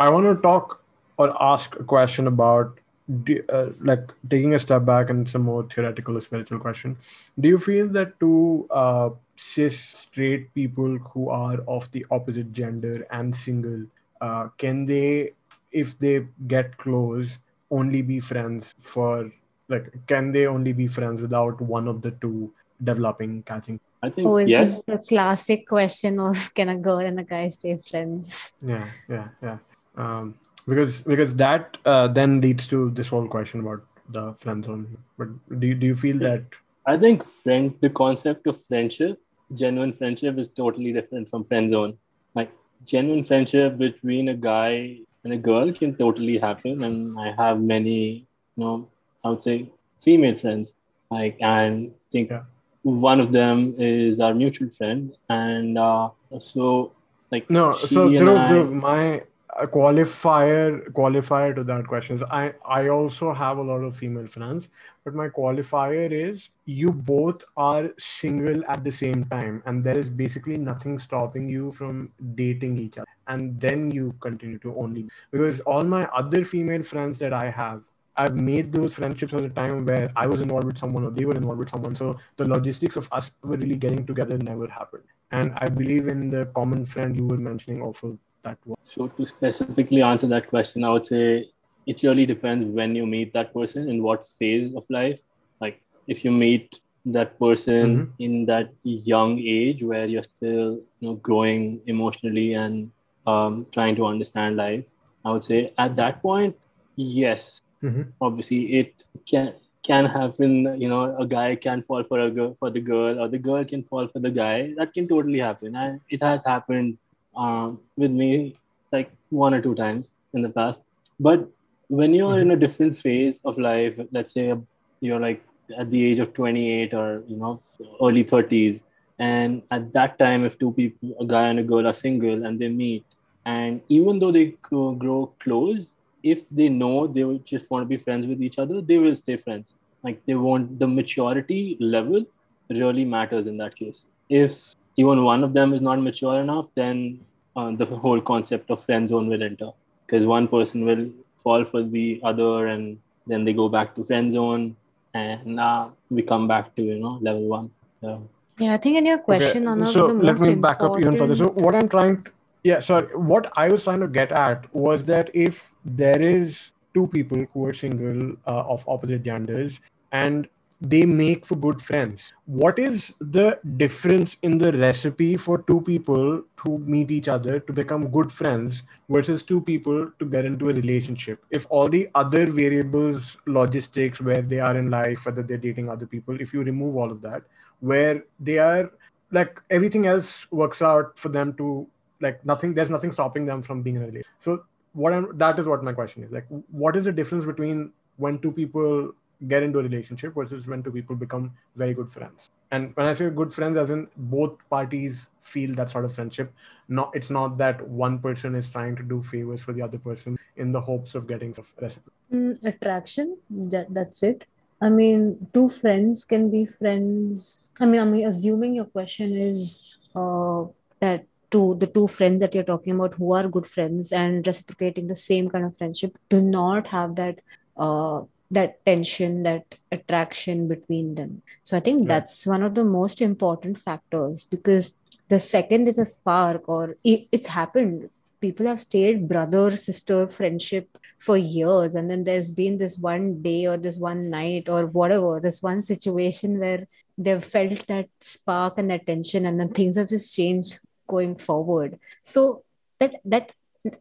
I 0.00 0.10
want 0.10 0.26
to 0.26 0.42
talk 0.42 0.82
or 1.16 1.42
ask 1.42 1.76
a 1.76 1.84
question 1.84 2.26
about 2.26 2.78
do, 3.24 3.42
uh, 3.48 3.70
like 3.80 4.10
taking 4.30 4.54
a 4.54 4.58
step 4.58 4.84
back 4.84 5.10
and 5.10 5.28
some 5.28 5.42
more 5.42 5.64
theoretical 5.64 6.16
or 6.16 6.20
spiritual 6.20 6.58
question. 6.58 6.96
Do 7.38 7.48
you 7.48 7.58
feel 7.58 7.88
that 7.88 8.18
two 8.20 8.66
uh, 8.70 9.10
cis 9.36 9.78
straight 9.78 10.52
people 10.54 10.98
who 10.98 11.28
are 11.28 11.60
of 11.68 11.90
the 11.92 12.06
opposite 12.10 12.52
gender 12.52 13.06
and 13.10 13.34
single 13.34 13.84
uh, 14.20 14.48
can 14.56 14.84
they, 14.84 15.32
if 15.72 15.98
they 15.98 16.26
get 16.46 16.76
close, 16.78 17.38
only 17.70 18.02
be 18.02 18.20
friends 18.20 18.74
for 18.78 19.32
like 19.68 19.92
can 20.06 20.32
they 20.32 20.46
only 20.46 20.72
be 20.72 20.86
friends 20.86 21.22
without 21.22 21.60
one 21.60 21.88
of 21.88 22.02
the 22.02 22.10
two 22.10 22.52
developing 22.84 23.42
catching 23.44 23.80
I 24.02 24.10
think 24.10 24.26
Oh, 24.28 24.36
is 24.38 24.50
yes. 24.50 24.82
this 24.82 24.82
the 24.86 25.06
classic 25.08 25.66
question 25.68 26.20
of 26.20 26.52
can 26.54 26.68
a 26.68 26.76
girl 26.76 26.98
and 26.98 27.20
a 27.20 27.24
guy 27.24 27.48
stay 27.48 27.76
friends? 27.90 28.52
yeah 28.62 28.86
yeah 29.08 29.28
yeah 29.42 29.58
um 29.96 30.34
because 30.68 31.00
because 31.02 31.34
that 31.36 31.76
uh, 31.84 32.06
then 32.08 32.40
leads 32.40 32.66
to 32.68 32.90
this 32.90 33.08
whole 33.08 33.26
question 33.26 33.60
about 33.60 33.82
the 34.16 34.32
friend 34.42 34.64
zone 34.64 34.96
but 35.18 35.28
do 35.60 35.66
you, 35.66 35.74
do 35.74 35.86
you 35.86 35.94
feel 35.94 36.18
that 36.18 36.44
I 36.86 36.96
think 36.96 37.24
friend 37.24 37.74
the 37.80 37.90
concept 37.90 38.46
of 38.48 38.60
friendship, 38.64 39.20
genuine 39.54 39.92
friendship 39.92 40.36
is 40.38 40.48
totally 40.48 40.92
different 40.92 41.28
from 41.28 41.44
friend 41.44 41.70
zone. 41.70 41.96
Like 42.34 42.50
genuine 42.84 43.22
friendship 43.22 43.78
between 43.78 44.28
a 44.28 44.34
guy 44.34 44.98
and 45.22 45.32
a 45.32 45.36
girl 45.36 45.72
can 45.72 45.94
totally 45.94 46.38
happen. 46.38 46.82
And 46.82 47.16
I 47.20 47.34
have 47.38 47.60
many, 47.60 48.26
you 48.56 48.64
know, 48.64 48.88
I 49.24 49.28
would 49.30 49.42
say 49.42 49.70
female 50.00 50.34
friends. 50.34 50.72
Like 51.08 51.36
and 51.40 51.92
I 51.94 51.98
think 52.10 52.30
Yeah. 52.30 52.42
One 52.82 53.20
of 53.20 53.32
them 53.32 53.74
is 53.78 54.20
our 54.20 54.34
mutual 54.34 54.70
friend. 54.70 55.16
And 55.28 55.78
uh, 55.78 56.10
so 56.38 56.92
like 57.30 57.48
no 57.50 57.72
so 57.72 58.08
Dhruv, 58.08 58.48
Dhruv, 58.48 58.72
my 58.72 59.22
uh, 59.58 59.66
qualifier 59.66 60.88
qualifier 60.92 61.54
to 61.54 61.64
that 61.64 61.86
question 61.86 62.16
is 62.16 62.22
i 62.30 62.52
i 62.66 62.88
also 62.88 63.32
have 63.32 63.58
a 63.58 63.62
lot 63.62 63.82
of 63.88 63.96
female 63.96 64.26
friends 64.26 64.68
but 65.04 65.14
my 65.14 65.28
qualifier 65.28 66.10
is 66.10 66.48
you 66.64 66.90
both 66.90 67.44
are 67.56 67.90
single 67.98 68.62
at 68.68 68.84
the 68.84 68.90
same 68.90 69.24
time 69.26 69.62
and 69.66 69.84
there 69.84 69.98
is 69.98 70.08
basically 70.08 70.56
nothing 70.56 70.98
stopping 70.98 71.48
you 71.48 71.70
from 71.72 72.10
dating 72.34 72.78
each 72.78 72.98
other 72.98 73.16
and 73.28 73.60
then 73.60 73.90
you 73.90 74.14
continue 74.20 74.58
to 74.58 74.74
only 74.76 75.06
because 75.30 75.60
all 75.60 75.82
my 75.82 76.04
other 76.22 76.44
female 76.44 76.82
friends 76.82 77.18
that 77.18 77.32
i 77.32 77.50
have 77.50 77.82
I've 78.16 78.34
made 78.34 78.72
those 78.72 78.94
friendships 78.94 79.32
at 79.32 79.42
a 79.42 79.48
time 79.48 79.86
where 79.86 80.10
I 80.16 80.26
was 80.26 80.40
involved 80.40 80.66
with 80.66 80.78
someone 80.78 81.04
or 81.04 81.10
they 81.10 81.24
were 81.24 81.34
involved 81.34 81.60
with 81.60 81.70
someone. 81.70 81.94
So 81.94 82.18
the 82.36 82.44
logistics 82.44 82.96
of 82.96 83.08
us 83.12 83.30
ever 83.44 83.56
really 83.56 83.76
getting 83.76 84.06
together 84.06 84.36
never 84.38 84.66
happened. 84.66 85.04
And 85.30 85.52
I 85.56 85.68
believe 85.68 86.08
in 86.08 86.28
the 86.28 86.46
common 86.54 86.84
friend 86.84 87.16
you 87.16 87.26
were 87.26 87.38
mentioning 87.38 87.80
also 87.80 88.18
that 88.42 88.58
was. 88.66 88.76
So 88.82 89.08
to 89.08 89.26
specifically 89.26 90.02
answer 90.02 90.26
that 90.26 90.48
question, 90.48 90.84
I 90.84 90.90
would 90.90 91.06
say 91.06 91.50
it 91.86 92.02
really 92.02 92.26
depends 92.26 92.66
when 92.66 92.94
you 92.94 93.06
meet 93.06 93.32
that 93.32 93.54
person 93.54 93.88
in 93.88 94.02
what 94.02 94.24
phase 94.26 94.74
of 94.74 94.84
life. 94.90 95.20
Like 95.60 95.82
if 96.06 96.24
you 96.24 96.30
meet 96.30 96.80
that 97.06 97.38
person 97.38 98.12
in 98.18 98.46
that 98.46 98.72
young 98.84 99.38
age 99.38 99.82
where 99.82 100.06
you're 100.06 100.22
still 100.22 100.80
you 101.00 101.08
know 101.08 101.14
growing 101.14 101.80
emotionally 101.86 102.54
and 102.54 102.92
um, 103.26 103.66
trying 103.72 103.96
to 103.96 104.06
understand 104.06 104.56
life, 104.56 104.90
I 105.24 105.32
would 105.32 105.44
say 105.44 105.72
at 105.78 105.96
that 105.96 106.22
point, 106.22 106.56
yes, 106.96 107.62
Mhm. 107.82 108.12
obviously 108.20 108.60
it 108.80 109.04
can 109.26 109.52
can 109.82 110.04
happen. 110.06 110.52
You 110.80 110.88
know, 110.88 111.16
a 111.18 111.26
guy 111.26 111.56
can 111.56 111.82
fall 111.82 112.04
for 112.04 112.20
a 112.20 112.30
girl 112.30 112.54
for 112.58 112.70
the 112.70 112.80
girl, 112.80 113.20
or 113.20 113.28
the 113.28 113.38
girl 113.38 113.64
can 113.64 113.82
fall 113.82 114.06
for 114.06 114.20
the 114.20 114.30
guy. 114.30 114.72
That 114.76 114.92
can 114.92 115.08
totally 115.08 115.40
happen, 115.40 115.74
and 115.76 116.00
it 116.08 116.22
has 116.22 116.44
happened 116.44 116.98
um, 117.36 117.80
with 117.96 118.12
me 118.12 118.56
like 118.92 119.10
one 119.30 119.54
or 119.54 119.60
two 119.60 119.74
times 119.74 120.12
in 120.34 120.42
the 120.42 120.50
past. 120.50 120.82
But 121.18 121.48
when 121.88 122.14
you're 122.14 122.38
in 122.40 122.50
a 122.52 122.56
different 122.56 122.96
phase 122.96 123.40
of 123.44 123.58
life, 123.58 123.98
let's 124.12 124.32
say 124.32 124.54
you're 125.00 125.20
like 125.20 125.42
at 125.76 125.90
the 125.90 126.04
age 126.04 126.18
of 126.20 126.32
28 126.34 126.94
or 126.94 127.22
you 127.26 127.36
know 127.36 127.60
early 128.02 128.22
30s, 128.24 128.84
and 129.18 129.62
at 129.70 129.92
that 129.92 130.18
time, 130.18 130.44
if 130.44 130.58
two 130.58 130.72
people, 130.72 131.14
a 131.20 131.24
guy 131.24 131.48
and 131.48 131.58
a 131.58 131.62
girl, 131.62 131.86
are 131.86 131.92
single 131.94 132.44
and 132.46 132.58
they 132.60 132.68
meet, 132.68 133.04
and 133.44 133.80
even 133.88 134.18
though 134.20 134.30
they 134.32 134.46
grow 134.62 135.32
close, 135.40 135.94
if 136.22 136.48
they 136.50 136.68
know 136.68 137.06
they 137.06 137.24
just 137.44 137.70
want 137.70 137.82
to 137.82 137.86
be 137.86 137.96
friends 137.96 138.26
with 138.26 138.42
each 138.42 138.58
other, 138.58 138.80
they 138.80 138.98
will 138.98 139.16
stay 139.16 139.36
friends. 139.36 139.74
Like 140.02 140.24
they 140.26 140.34
want 140.34 140.78
the 140.78 140.86
maturity 140.86 141.76
level 141.80 142.24
really 142.70 143.04
matters 143.04 143.46
in 143.46 143.56
that 143.58 143.76
case. 143.76 144.08
If 144.28 144.74
even 144.96 145.24
one 145.24 145.44
of 145.44 145.52
them 145.52 145.72
is 145.72 145.80
not 145.80 146.00
mature 146.00 146.40
enough, 146.40 146.72
then 146.74 147.20
uh, 147.56 147.70
the 147.72 147.84
whole 147.84 148.20
concept 148.20 148.70
of 148.70 148.84
friend 148.84 149.08
zone 149.08 149.28
will 149.28 149.42
enter 149.42 149.70
because 150.06 150.26
one 150.26 150.48
person 150.48 150.84
will 150.84 151.10
fall 151.36 151.64
for 151.64 151.82
the 151.82 152.20
other 152.22 152.66
and 152.66 152.98
then 153.26 153.44
they 153.44 153.52
go 153.52 153.68
back 153.68 153.94
to 153.94 154.04
friend 154.04 154.32
zone 154.32 154.76
and 155.14 155.60
uh, 155.60 155.88
we 156.10 156.22
come 156.22 156.48
back 156.48 156.74
to 156.76 156.82
you 156.82 156.98
know 156.98 157.18
level 157.20 157.46
one. 157.48 157.70
So, 158.00 158.28
Yeah, 158.58 158.74
I 158.74 158.78
think 158.78 158.96
in 158.96 159.06
your 159.06 159.18
question, 159.18 159.64
Okay, 159.64 159.70
one 159.70 159.82
of 159.82 159.92
so 159.92 160.06
the 160.06 160.14
let 160.14 160.38
most 160.38 160.48
me 160.48 160.54
back 160.54 160.82
up 160.82 160.98
even 160.98 161.16
further. 161.16 161.36
So 161.36 161.48
what 161.50 161.74
I'm 161.74 161.88
trying 161.88 162.22
to, 162.24 162.30
yeah, 162.62 162.80
so 162.80 163.02
what 163.14 163.52
I 163.56 163.68
was 163.68 163.84
trying 163.84 164.00
to 164.00 164.08
get 164.08 164.32
at 164.32 164.72
was 164.74 165.04
that 165.06 165.30
if 165.34 165.72
there 165.84 166.20
is 166.20 166.70
two 166.94 167.08
people 167.08 167.44
who 167.52 167.66
are 167.66 167.72
single 167.72 168.36
uh, 168.46 168.64
of 168.68 168.84
opposite 168.88 169.22
genders 169.22 169.80
and 170.12 170.48
they 170.80 171.04
make 171.04 171.46
for 171.46 171.56
good 171.56 171.80
friends, 171.80 172.32
what 172.46 172.78
is 172.78 173.14
the 173.20 173.58
difference 173.76 174.36
in 174.42 174.58
the 174.58 174.72
recipe 174.72 175.36
for 175.36 175.62
two 175.62 175.80
people 175.80 176.42
to 176.64 176.78
meet 176.78 177.10
each 177.10 177.28
other 177.28 177.60
to 177.60 177.72
become 177.72 178.08
good 178.08 178.30
friends 178.30 178.82
versus 179.08 179.42
two 179.44 179.60
people 179.60 180.10
to 180.18 180.24
get 180.24 180.44
into 180.44 180.70
a 180.70 180.72
relationship? 180.72 181.44
If 181.50 181.66
all 181.70 181.88
the 181.88 182.08
other 182.14 182.46
variables, 182.46 183.36
logistics, 183.46 184.20
where 184.20 184.42
they 184.42 184.58
are 184.60 184.76
in 184.76 184.90
life, 184.90 185.26
whether 185.26 185.42
they're 185.42 185.56
dating 185.56 185.88
other 185.88 186.06
people, 186.06 186.40
if 186.40 186.52
you 186.52 186.62
remove 186.62 186.96
all 186.96 187.10
of 187.10 187.22
that, 187.22 187.42
where 187.80 188.24
they 188.40 188.58
are 188.58 188.90
like 189.32 189.60
everything 189.70 190.06
else 190.06 190.46
works 190.50 190.82
out 190.82 191.18
for 191.18 191.28
them 191.28 191.54
to 191.54 191.88
like 192.22 192.44
nothing 192.44 192.74
there's 192.74 192.90
nothing 192.90 193.12
stopping 193.12 193.44
them 193.44 193.62
from 193.62 193.82
being 193.82 193.96
in 193.96 194.02
a 194.02 194.06
relationship. 194.06 194.32
So 194.40 194.64
what 194.92 195.12
i'm 195.12 195.26
that 195.38 195.58
is 195.58 195.66
what 195.66 195.82
my 195.82 195.92
question 195.92 196.22
is. 196.22 196.32
Like 196.32 196.46
what 196.70 196.96
is 196.96 197.04
the 197.04 197.12
difference 197.12 197.44
between 197.44 197.92
when 198.16 198.38
two 198.38 198.52
people 198.52 199.12
get 199.48 199.62
into 199.62 199.80
a 199.80 199.82
relationship 199.82 200.34
versus 200.34 200.66
when 200.66 200.82
two 200.82 200.92
people 200.92 201.16
become 201.16 201.52
very 201.76 201.94
good 201.94 202.10
friends? 202.10 202.48
And 202.70 202.96
when 202.96 203.06
i 203.06 203.12
say 203.12 203.28
good 203.30 203.52
friends 203.52 203.76
as 203.84 203.90
in 203.90 204.08
both 204.16 204.56
parties 204.70 205.26
feel 205.42 205.74
that 205.74 205.90
sort 205.90 206.04
of 206.04 206.14
friendship. 206.14 206.52
Not 206.88 207.10
it's 207.14 207.30
not 207.30 207.58
that 207.58 207.86
one 207.88 208.18
person 208.18 208.54
is 208.54 208.68
trying 208.68 208.96
to 208.96 209.02
do 209.02 209.22
favors 209.22 209.62
for 209.62 209.72
the 209.72 209.82
other 209.82 209.98
person 209.98 210.38
in 210.56 210.72
the 210.72 210.80
hopes 210.80 211.14
of 211.14 211.26
getting 211.26 211.54
some 211.54 211.64
reciprocity. 211.80 212.16
Mm, 212.32 212.64
attraction, 212.64 213.36
that, 213.50 213.86
that's 213.90 214.22
it. 214.22 214.44
I 214.80 214.90
mean, 214.90 215.46
two 215.54 215.68
friends 215.68 216.24
can 216.24 216.50
be 216.50 216.66
friends. 216.66 217.60
I 217.78 217.86
mean, 217.86 218.00
I 218.00 218.04
mean, 218.04 218.26
assuming 218.26 218.74
your 218.74 218.86
question 218.86 219.32
is 219.32 220.10
uh, 220.16 220.64
that 221.00 221.26
two 221.52 221.76
the 221.78 221.86
two 221.86 222.06
friends 222.08 222.40
that 222.40 222.54
you're 222.54 222.64
talking 222.72 222.94
about 222.94 223.14
who 223.14 223.32
are 223.32 223.48
good 223.48 223.66
friends 223.66 224.12
and 224.12 224.46
reciprocating 224.46 225.06
the 225.08 225.16
same 225.16 225.48
kind 225.50 225.64
of 225.64 225.76
friendship 225.76 226.16
do 226.30 226.40
not 226.42 226.88
have 226.88 227.16
that 227.16 227.40
uh, 227.76 228.22
that 228.50 228.84
tension, 228.84 229.42
that 229.44 229.64
attraction 229.90 230.68
between 230.68 231.14
them. 231.14 231.42
So 231.62 231.76
I 231.76 231.80
think 231.80 232.08
Right. 232.08 232.08
that's 232.08 232.46
one 232.46 232.62
of 232.62 232.74
the 232.74 232.84
most 232.84 233.22
important 233.22 233.78
factors 233.78 234.44
because 234.44 234.94
the 235.28 235.38
second 235.38 235.88
is 235.88 235.98
a 235.98 236.04
spark 236.04 236.68
or 236.68 236.96
it, 237.04 237.20
it's 237.32 237.46
happened. 237.46 238.10
People 238.40 238.66
have 238.66 238.80
stayed 238.80 239.28
brother 239.28 239.70
sister 239.76 240.26
friendship 240.28 240.98
for 241.18 241.36
years 241.38 241.94
and 241.94 242.10
then 242.10 242.24
there's 242.24 242.50
been 242.50 242.76
this 242.78 242.98
one 242.98 243.40
day 243.40 243.66
or 243.66 243.76
this 243.78 243.96
one 243.96 244.28
night 244.30 244.68
or 244.68 244.86
whatever 244.86 245.40
this 245.40 245.62
one 245.62 245.82
situation 245.82 246.58
where 246.58 246.86
they've 247.16 247.44
felt 247.44 247.86
that 247.86 248.08
spark 248.20 248.78
and 248.78 248.90
that 248.90 249.06
tension 249.06 249.46
and 249.46 249.58
then 249.60 249.68
things 249.68 249.96
have 249.96 250.08
just 250.08 250.34
changed 250.34 250.78
going 251.16 251.34
forward. 251.48 251.98
So 252.22 252.64
that 253.00 253.16
that 253.34 253.52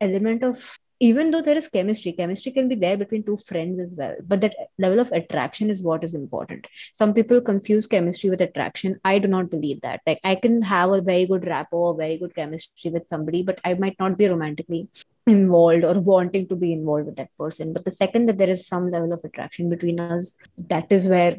element 0.07 0.43
of 0.51 0.63
even 1.05 1.31
though 1.31 1.41
there 1.45 1.57
is 1.59 1.67
chemistry 1.75 2.11
chemistry 2.17 2.51
can 2.55 2.67
be 2.71 2.75
there 2.81 2.97
between 3.03 3.23
two 3.27 3.37
friends 3.43 3.79
as 3.85 3.93
well 4.01 4.17
but 4.31 4.41
that 4.41 4.57
level 4.83 4.99
of 5.03 5.13
attraction 5.19 5.71
is 5.75 5.81
what 5.87 6.03
is 6.07 6.13
important. 6.19 6.67
Some 6.99 7.15
people 7.15 7.41
confuse 7.47 7.87
chemistry 7.93 8.29
with 8.33 8.41
attraction. 8.47 8.99
I 9.13 9.17
do 9.23 9.27
not 9.27 9.49
believe 9.55 9.81
that. 9.87 10.01
Like 10.09 10.21
i 10.33 10.35
can 10.43 10.61
have 10.73 10.91
a 10.97 11.01
very 11.09 11.25
good 11.31 11.47
rapport 11.53 11.87
very 12.03 12.19
good 12.25 12.35
chemistry 12.35 12.91
with 12.97 13.07
somebody 13.15 13.41
but 13.49 13.65
i 13.71 13.73
might 13.85 13.97
not 14.03 14.19
be 14.21 14.29
romantically 14.35 14.83
involved 15.27 15.83
or 15.83 15.99
wanting 15.99 16.47
to 16.47 16.55
be 16.55 16.73
involved 16.73 17.05
with 17.05 17.15
that 17.17 17.35
person. 17.37 17.73
But 17.73 17.85
the 17.85 17.91
second 17.91 18.27
that 18.27 18.37
there 18.37 18.49
is 18.49 18.67
some 18.67 18.89
level 18.89 19.13
of 19.13 19.23
attraction 19.23 19.69
between 19.69 19.99
us, 19.99 20.35
that 20.57 20.91
is 20.91 21.07
where 21.07 21.37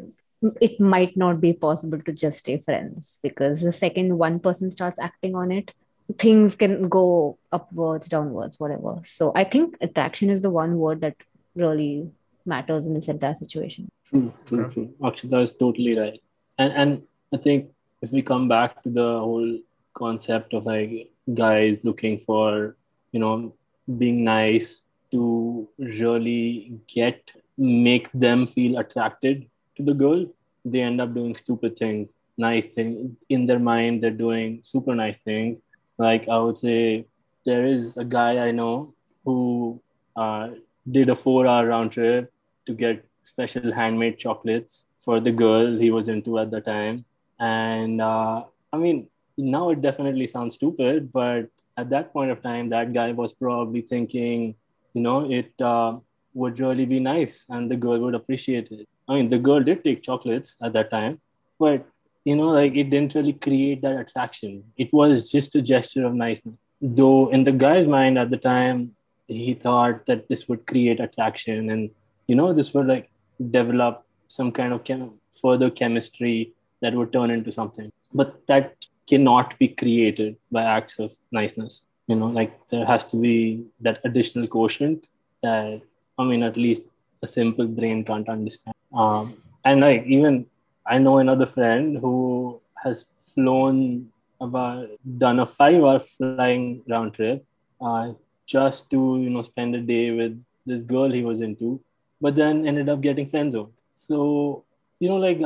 it 0.61 0.81
might 0.81 1.17
not 1.17 1.41
be 1.41 1.53
possible 1.53 2.01
to 2.01 2.13
just 2.13 2.39
stay 2.39 2.59
friends 2.59 3.19
because 3.23 3.61
the 3.61 3.73
second 3.73 4.19
one 4.19 4.39
person 4.39 4.71
starts 4.71 4.99
acting 4.99 5.35
on 5.35 5.53
it, 5.53 5.73
things 6.19 6.55
can 6.55 6.89
go 6.89 7.39
upwards, 7.53 8.09
downwards, 8.09 8.59
whatever. 8.59 9.01
So 9.05 9.33
I 9.35 9.45
think 9.45 9.77
attraction 9.81 10.31
is 10.31 10.43
the 10.43 10.51
one 10.51 10.79
word 10.79 11.01
that 11.03 11.17
really 11.55 12.11
matters 12.45 12.87
in 12.87 12.95
this 12.95 13.09
entire 13.09 13.35
situation. 13.35 13.91
True, 14.09 14.33
true, 14.47 14.69
true. 14.71 14.95
Akshita 15.01 15.43
is 15.43 15.53
totally 15.53 15.99
right. 15.99 16.21
And 16.59 16.73
and 16.73 17.03
I 17.33 17.37
think 17.39 17.71
if 18.03 18.13
we 18.13 18.23
come 18.23 18.49
back 18.49 18.83
to 18.83 18.91
the 18.91 19.19
whole 19.21 19.59
concept 19.95 20.55
of 20.55 20.67
like 20.67 21.11
guys 21.33 21.85
looking 21.85 22.19
for, 22.19 22.77
you 23.13 23.21
know, 23.21 23.55
being 23.99 24.25
nice 24.25 24.83
to 25.13 25.69
really 25.79 26.81
get 26.89 27.33
make 27.57 28.11
them 28.13 28.47
feel 28.47 28.79
attracted 28.79 29.47
to 29.77 29.83
the 29.83 29.95
girl, 29.95 30.27
they 30.65 30.83
end 30.83 31.01
up 31.01 31.15
doing 31.15 31.35
stupid 31.37 31.77
things, 31.77 32.17
nice 32.37 32.67
things. 32.67 33.17
In 33.29 33.47
their 33.47 33.59
mind, 33.59 34.03
they're 34.03 34.11
doing 34.11 34.61
super 34.63 34.95
nice 34.95 35.23
things. 35.23 35.61
Like 35.99 36.29
I 36.29 36.39
would 36.39 36.59
say, 36.59 37.07
there 37.45 37.65
is 37.65 37.97
a 37.97 38.05
guy 38.05 38.47
I 38.47 38.53
know 38.53 38.95
who 39.25 39.81
uh, 40.17 40.51
did 40.91 41.11
a 41.11 41.15
four-hour 41.15 41.67
round 41.67 41.93
trip 41.93 42.33
to 42.67 42.75
get 42.75 43.05
special 43.23 43.73
handmade 43.73 44.19
chocolates 44.19 44.87
for 45.01 45.21
the 45.21 45.33
girl 45.33 45.77
he 45.77 45.91
was 45.91 46.09
into 46.09 46.39
at 46.39 46.51
the 46.51 46.61
time. 46.61 47.05
And 47.39 48.01
uh, 48.01 48.45
I 48.73 48.77
mean, 48.77 49.09
now 49.37 49.71
it 49.71 49.83
definitely 49.83 50.27
sounds 50.27 50.55
stupid, 50.55 51.13
but 51.13 51.49
at 51.77 51.91
that 51.91 52.13
point 52.13 52.31
of 52.31 52.43
time, 52.43 52.69
that 52.71 52.93
guy 52.93 53.13
was 53.13 53.33
probably 53.33 53.81
thinking, 53.81 54.55
you 54.95 55.03
know, 55.03 55.31
it 55.31 55.53
uh, 55.61 55.99
would 56.35 56.59
really 56.61 56.87
be 56.87 57.01
nice 57.01 57.45
and 57.49 57.71
the 57.71 57.77
girl 57.77 57.99
would 58.01 58.15
appreciate 58.15 58.71
it. 58.71 58.89
I 59.09 59.17
mean, 59.17 59.29
the 59.29 59.39
girl 59.39 59.63
did 59.63 59.85
take 59.85 60.03
chocolates 60.03 60.57
at 60.63 60.73
that 60.73 60.91
time, 60.91 61.21
but 61.59 61.87
you 62.25 62.37
know, 62.37 62.49
like 62.49 62.75
it 62.77 62.91
didn't 62.91 63.15
really 63.15 63.33
create 63.33 63.83
that 63.83 64.01
attraction. 64.01 64.65
It 64.77 64.93
was 64.93 65.31
just 65.31 65.57
a 65.57 65.63
gesture 65.63 66.07
of 66.07 66.15
niceness. 66.15 66.55
Though 66.81 67.29
in 67.31 67.45
the 67.45 67.53
guy's 67.53 67.87
mind 67.87 68.19
at 68.19 68.31
the 68.31 68.37
time, 68.37 68.95
he 69.33 69.55
thought 69.55 70.07
that 70.07 70.29
this 70.29 70.49
would 70.49 70.67
create 70.67 71.01
attraction 71.01 71.71
and 71.71 71.91
you 72.27 72.35
know 72.35 72.53
this 72.53 72.73
would 72.75 72.87
like 72.87 73.11
develop 73.51 74.05
some 74.29 74.53
kind 74.53 74.73
of 74.73 74.85
chem- 74.85 75.19
further 75.41 75.71
chemistry 75.71 76.53
that 76.81 76.95
would 76.95 77.13
turn 77.13 77.31
into 77.31 77.53
something 77.53 77.91
but 78.13 78.47
that 78.47 78.87
cannot 79.09 79.59
be 79.59 79.69
created 79.69 80.37
by 80.51 80.63
acts 80.63 80.99
of 80.99 81.13
niceness 81.31 81.85
you 82.07 82.17
know 82.17 82.27
like 82.27 82.53
there 82.69 82.87
has 82.87 83.05
to 83.05 83.17
be 83.17 83.65
that 83.81 84.01
additional 84.05 84.47
quotient 84.47 85.09
that 85.43 85.83
i 86.23 86.27
mean 86.31 86.43
at 86.43 86.57
least 86.57 86.83
a 87.23 87.27
simple 87.27 87.67
brain 87.67 88.05
can't 88.05 88.29
understand. 88.29 88.75
Um, 88.93 89.37
and 89.65 89.81
like 89.81 90.05
even 90.07 90.47
i 90.87 90.99
know 90.99 91.19
another 91.19 91.47
friend 91.47 91.99
who 91.99 92.61
has 92.83 93.05
flown 93.35 94.09
about 94.41 94.89
done 95.19 95.39
a 95.41 95.47
five 95.47 95.83
hour 95.83 96.01
flying 96.01 96.83
round 96.89 97.15
trip 97.15 97.45
uh, 97.81 98.13
just 98.47 98.91
to 98.91 99.01
you 99.25 99.31
know 99.31 99.43
spend 99.43 99.75
a 99.75 99.81
day 99.81 100.11
with 100.11 100.35
this 100.67 100.83
girl 100.83 101.11
he 101.11 101.23
was 101.23 101.41
into 101.41 101.81
but 102.21 102.37
then 102.37 102.67
ended 102.67 102.89
up 102.89 103.01
getting 103.01 103.27
friend 103.27 103.53
zoned. 103.53 103.73
So 103.93 104.65
you 105.01 105.09
know 105.09 105.17
like 105.17 105.41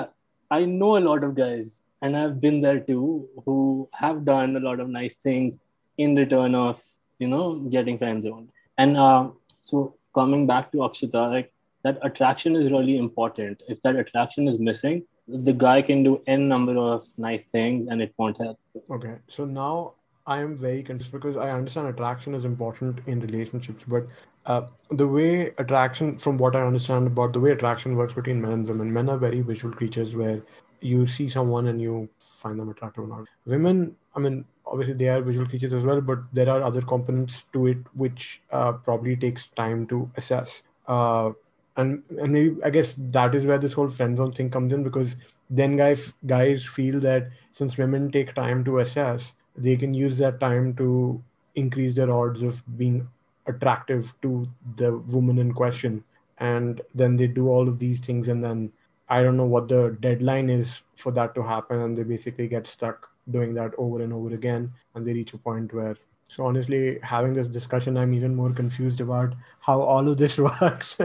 i 0.50 0.64
know 0.64 0.96
a 0.96 1.04
lot 1.08 1.24
of 1.24 1.34
guys 1.34 1.80
and 2.02 2.16
i've 2.16 2.40
been 2.40 2.60
there 2.60 2.80
too 2.80 3.28
who 3.44 3.88
have 3.92 4.24
done 4.24 4.56
a 4.56 4.60
lot 4.60 4.80
of 4.80 4.88
nice 4.88 5.14
things 5.14 5.58
in 5.96 6.14
return 6.14 6.54
of 6.54 6.82
you 7.18 7.28
know 7.28 7.54
getting 7.76 7.98
friend 7.98 8.22
zoned. 8.22 8.48
And 8.78 8.96
uh, 8.96 9.30
so 9.60 9.94
coming 10.20 10.46
back 10.52 10.70
to 10.72 10.86
akshita 10.88 11.26
like 11.34 11.52
that 11.88 11.98
attraction 12.08 12.56
is 12.62 12.72
really 12.76 12.96
important 13.04 13.62
if 13.74 13.80
that 13.82 13.96
attraction 14.04 14.48
is 14.52 14.58
missing 14.70 15.04
the 15.50 15.52
guy 15.66 15.76
can 15.90 16.02
do 16.08 16.16
n 16.38 16.48
number 16.54 16.76
of 16.86 17.06
nice 17.28 17.44
things 17.54 17.86
and 17.86 18.02
it 18.08 18.14
won't 18.18 18.42
help 18.46 18.58
Okay, 18.96 19.14
so 19.28 19.44
now 19.44 19.94
I 20.26 20.40
am 20.40 20.56
very 20.56 20.82
confused 20.82 21.12
because 21.12 21.36
I 21.36 21.50
understand 21.50 21.86
attraction 21.86 22.34
is 22.34 22.44
important 22.44 22.98
in 23.06 23.20
relationships, 23.20 23.84
but 23.86 24.06
uh, 24.44 24.62
the 24.90 25.06
way 25.06 25.52
attraction, 25.58 26.18
from 26.18 26.36
what 26.36 26.56
I 26.56 26.62
understand 26.62 27.06
about 27.06 27.32
the 27.32 27.40
way 27.40 27.52
attraction 27.52 27.96
works 27.96 28.14
between 28.14 28.40
men 28.40 28.52
and 28.52 28.68
women, 28.68 28.92
men 28.92 29.08
are 29.08 29.18
very 29.18 29.40
visual 29.40 29.72
creatures 29.72 30.14
where 30.16 30.42
you 30.80 31.06
see 31.06 31.28
someone 31.28 31.68
and 31.68 31.80
you 31.80 32.08
find 32.18 32.58
them 32.58 32.68
attractive 32.68 33.04
or 33.04 33.06
not. 33.06 33.26
Women, 33.44 33.96
I 34.14 34.20
mean, 34.20 34.44
obviously 34.66 34.94
they 34.94 35.08
are 35.08 35.20
visual 35.22 35.46
creatures 35.46 35.72
as 35.72 35.84
well, 35.84 36.00
but 36.00 36.18
there 36.32 36.48
are 36.48 36.62
other 36.62 36.82
components 36.82 37.44
to 37.52 37.66
it 37.66 37.78
which 37.94 38.42
uh, 38.50 38.72
probably 38.72 39.16
takes 39.16 39.48
time 39.48 39.86
to 39.86 40.10
assess. 40.16 40.62
Uh, 40.86 41.30
and 41.76 42.02
and 42.18 42.32
maybe 42.32 42.62
I 42.64 42.70
guess 42.70 42.94
that 42.98 43.34
is 43.34 43.44
where 43.44 43.58
this 43.58 43.72
whole 43.72 43.88
friend 43.88 44.16
zone 44.16 44.32
thing 44.32 44.50
comes 44.50 44.72
in 44.72 44.82
because 44.82 45.16
then 45.50 45.76
guys 45.76 46.12
guys 46.26 46.64
feel 46.64 47.00
that 47.00 47.28
since 47.52 47.76
women 47.76 48.10
take 48.10 48.34
time 48.34 48.64
to 48.64 48.78
assess, 48.80 49.32
they 49.56 49.76
can 49.76 49.94
use 49.94 50.18
that 50.18 50.40
time 50.40 50.74
to 50.76 51.22
increase 51.54 51.94
their 51.94 52.10
odds 52.12 52.42
of 52.42 52.62
being 52.76 53.08
attractive 53.46 54.14
to 54.22 54.48
the 54.76 54.96
woman 54.98 55.38
in 55.38 55.52
question, 55.52 56.02
and 56.38 56.80
then 56.94 57.16
they 57.16 57.26
do 57.26 57.48
all 57.48 57.68
of 57.68 57.78
these 57.78 58.00
things, 58.00 58.28
and 58.28 58.42
then 58.42 58.72
I 59.08 59.22
don't 59.22 59.36
know 59.36 59.46
what 59.46 59.68
the 59.68 59.96
deadline 60.00 60.50
is 60.50 60.80
for 60.94 61.12
that 61.12 61.34
to 61.36 61.42
happen, 61.42 61.80
and 61.80 61.96
they 61.96 62.02
basically 62.02 62.48
get 62.48 62.66
stuck 62.66 63.08
doing 63.30 63.54
that 63.54 63.72
over 63.78 64.02
and 64.02 64.12
over 64.12 64.34
again, 64.34 64.72
and 64.94 65.06
they 65.06 65.12
reach 65.12 65.32
a 65.34 65.38
point 65.38 65.72
where 65.72 65.96
so 66.28 66.44
honestly, 66.44 66.98
having 67.02 67.32
this 67.32 67.48
discussion, 67.48 67.96
I'm 67.96 68.12
even 68.12 68.34
more 68.34 68.52
confused 68.52 69.00
about 69.00 69.34
how 69.60 69.80
all 69.80 70.08
of 70.08 70.16
this 70.16 70.38
works 70.60 70.98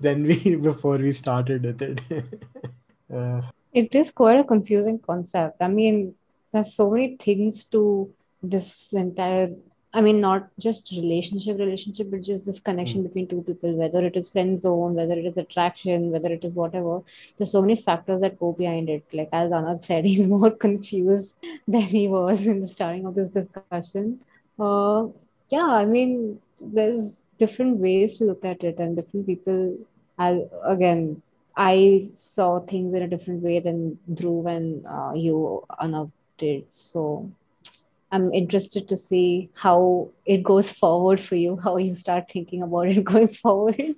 than 0.00 0.24
we 0.24 0.56
before 0.56 0.96
we 0.96 1.12
started 1.12 1.62
with 1.62 1.82
it. 1.82 2.00
uh, 3.14 3.42
It 3.72 3.94
is 3.94 4.10
quite 4.10 4.40
a 4.40 4.44
confusing 4.44 4.98
concept. 4.98 5.60
I 5.60 5.68
mean, 5.68 6.14
there's 6.52 6.74
so 6.74 6.90
many 6.90 7.16
things 7.16 7.64
to 7.64 8.12
this 8.42 8.92
entire, 8.92 9.50
I 9.94 10.00
mean, 10.00 10.20
not 10.20 10.48
just 10.58 10.90
relationship, 10.90 11.58
relationship, 11.58 12.10
but 12.10 12.22
just 12.22 12.46
this 12.46 12.58
connection 12.58 13.02
between 13.02 13.28
two 13.28 13.42
people, 13.42 13.74
whether 13.74 14.04
it 14.06 14.16
is 14.16 14.30
friend 14.30 14.58
zone, 14.58 14.94
whether 14.94 15.12
it 15.12 15.26
is 15.26 15.36
attraction, 15.36 16.10
whether 16.10 16.32
it 16.32 16.44
is 16.44 16.54
whatever. 16.54 17.02
There's 17.36 17.52
so 17.52 17.60
many 17.60 17.76
factors 17.76 18.22
that 18.22 18.38
go 18.38 18.52
behind 18.52 18.88
it. 18.88 19.04
Like 19.12 19.28
as 19.32 19.50
Anagh 19.50 19.84
said, 19.84 20.04
he's 20.12 20.26
more 20.26 20.50
confused 20.50 21.38
than 21.68 21.82
he 21.82 22.08
was 22.08 22.46
in 22.46 22.60
the 22.60 22.68
starting 22.68 23.04
of 23.04 23.14
this 23.14 23.28
discussion. 23.28 24.20
Uh, 24.58 25.08
yeah, 25.50 25.66
I 25.66 25.84
mean, 25.84 26.40
there's 26.58 27.24
different 27.38 27.78
ways 27.78 28.16
to 28.18 28.24
look 28.24 28.44
at 28.44 28.64
it, 28.64 28.78
and 28.78 28.96
different 28.96 29.26
people. 29.26 29.76
I, 30.18 30.42
again, 30.64 31.20
I 31.54 32.00
saw 32.10 32.60
things 32.60 32.94
in 32.94 33.02
a 33.02 33.08
different 33.08 33.42
way 33.42 33.60
than 33.60 33.98
Dhruv 34.10 34.48
and 34.48 34.86
uh, 34.86 35.12
you, 35.14 35.64
Anagh, 35.80 36.10
did. 36.38 36.64
So 36.70 37.30
I'm 38.12 38.32
interested 38.34 38.88
to 38.88 38.96
see 38.96 39.50
how 39.54 40.10
it 40.26 40.42
goes 40.42 40.70
forward 40.70 41.18
for 41.18 41.34
you, 41.34 41.56
how 41.56 41.78
you 41.78 41.94
start 41.94 42.30
thinking 42.30 42.62
about 42.62 42.88
it 42.88 43.02
going 43.12 43.28
forward. 43.28 43.96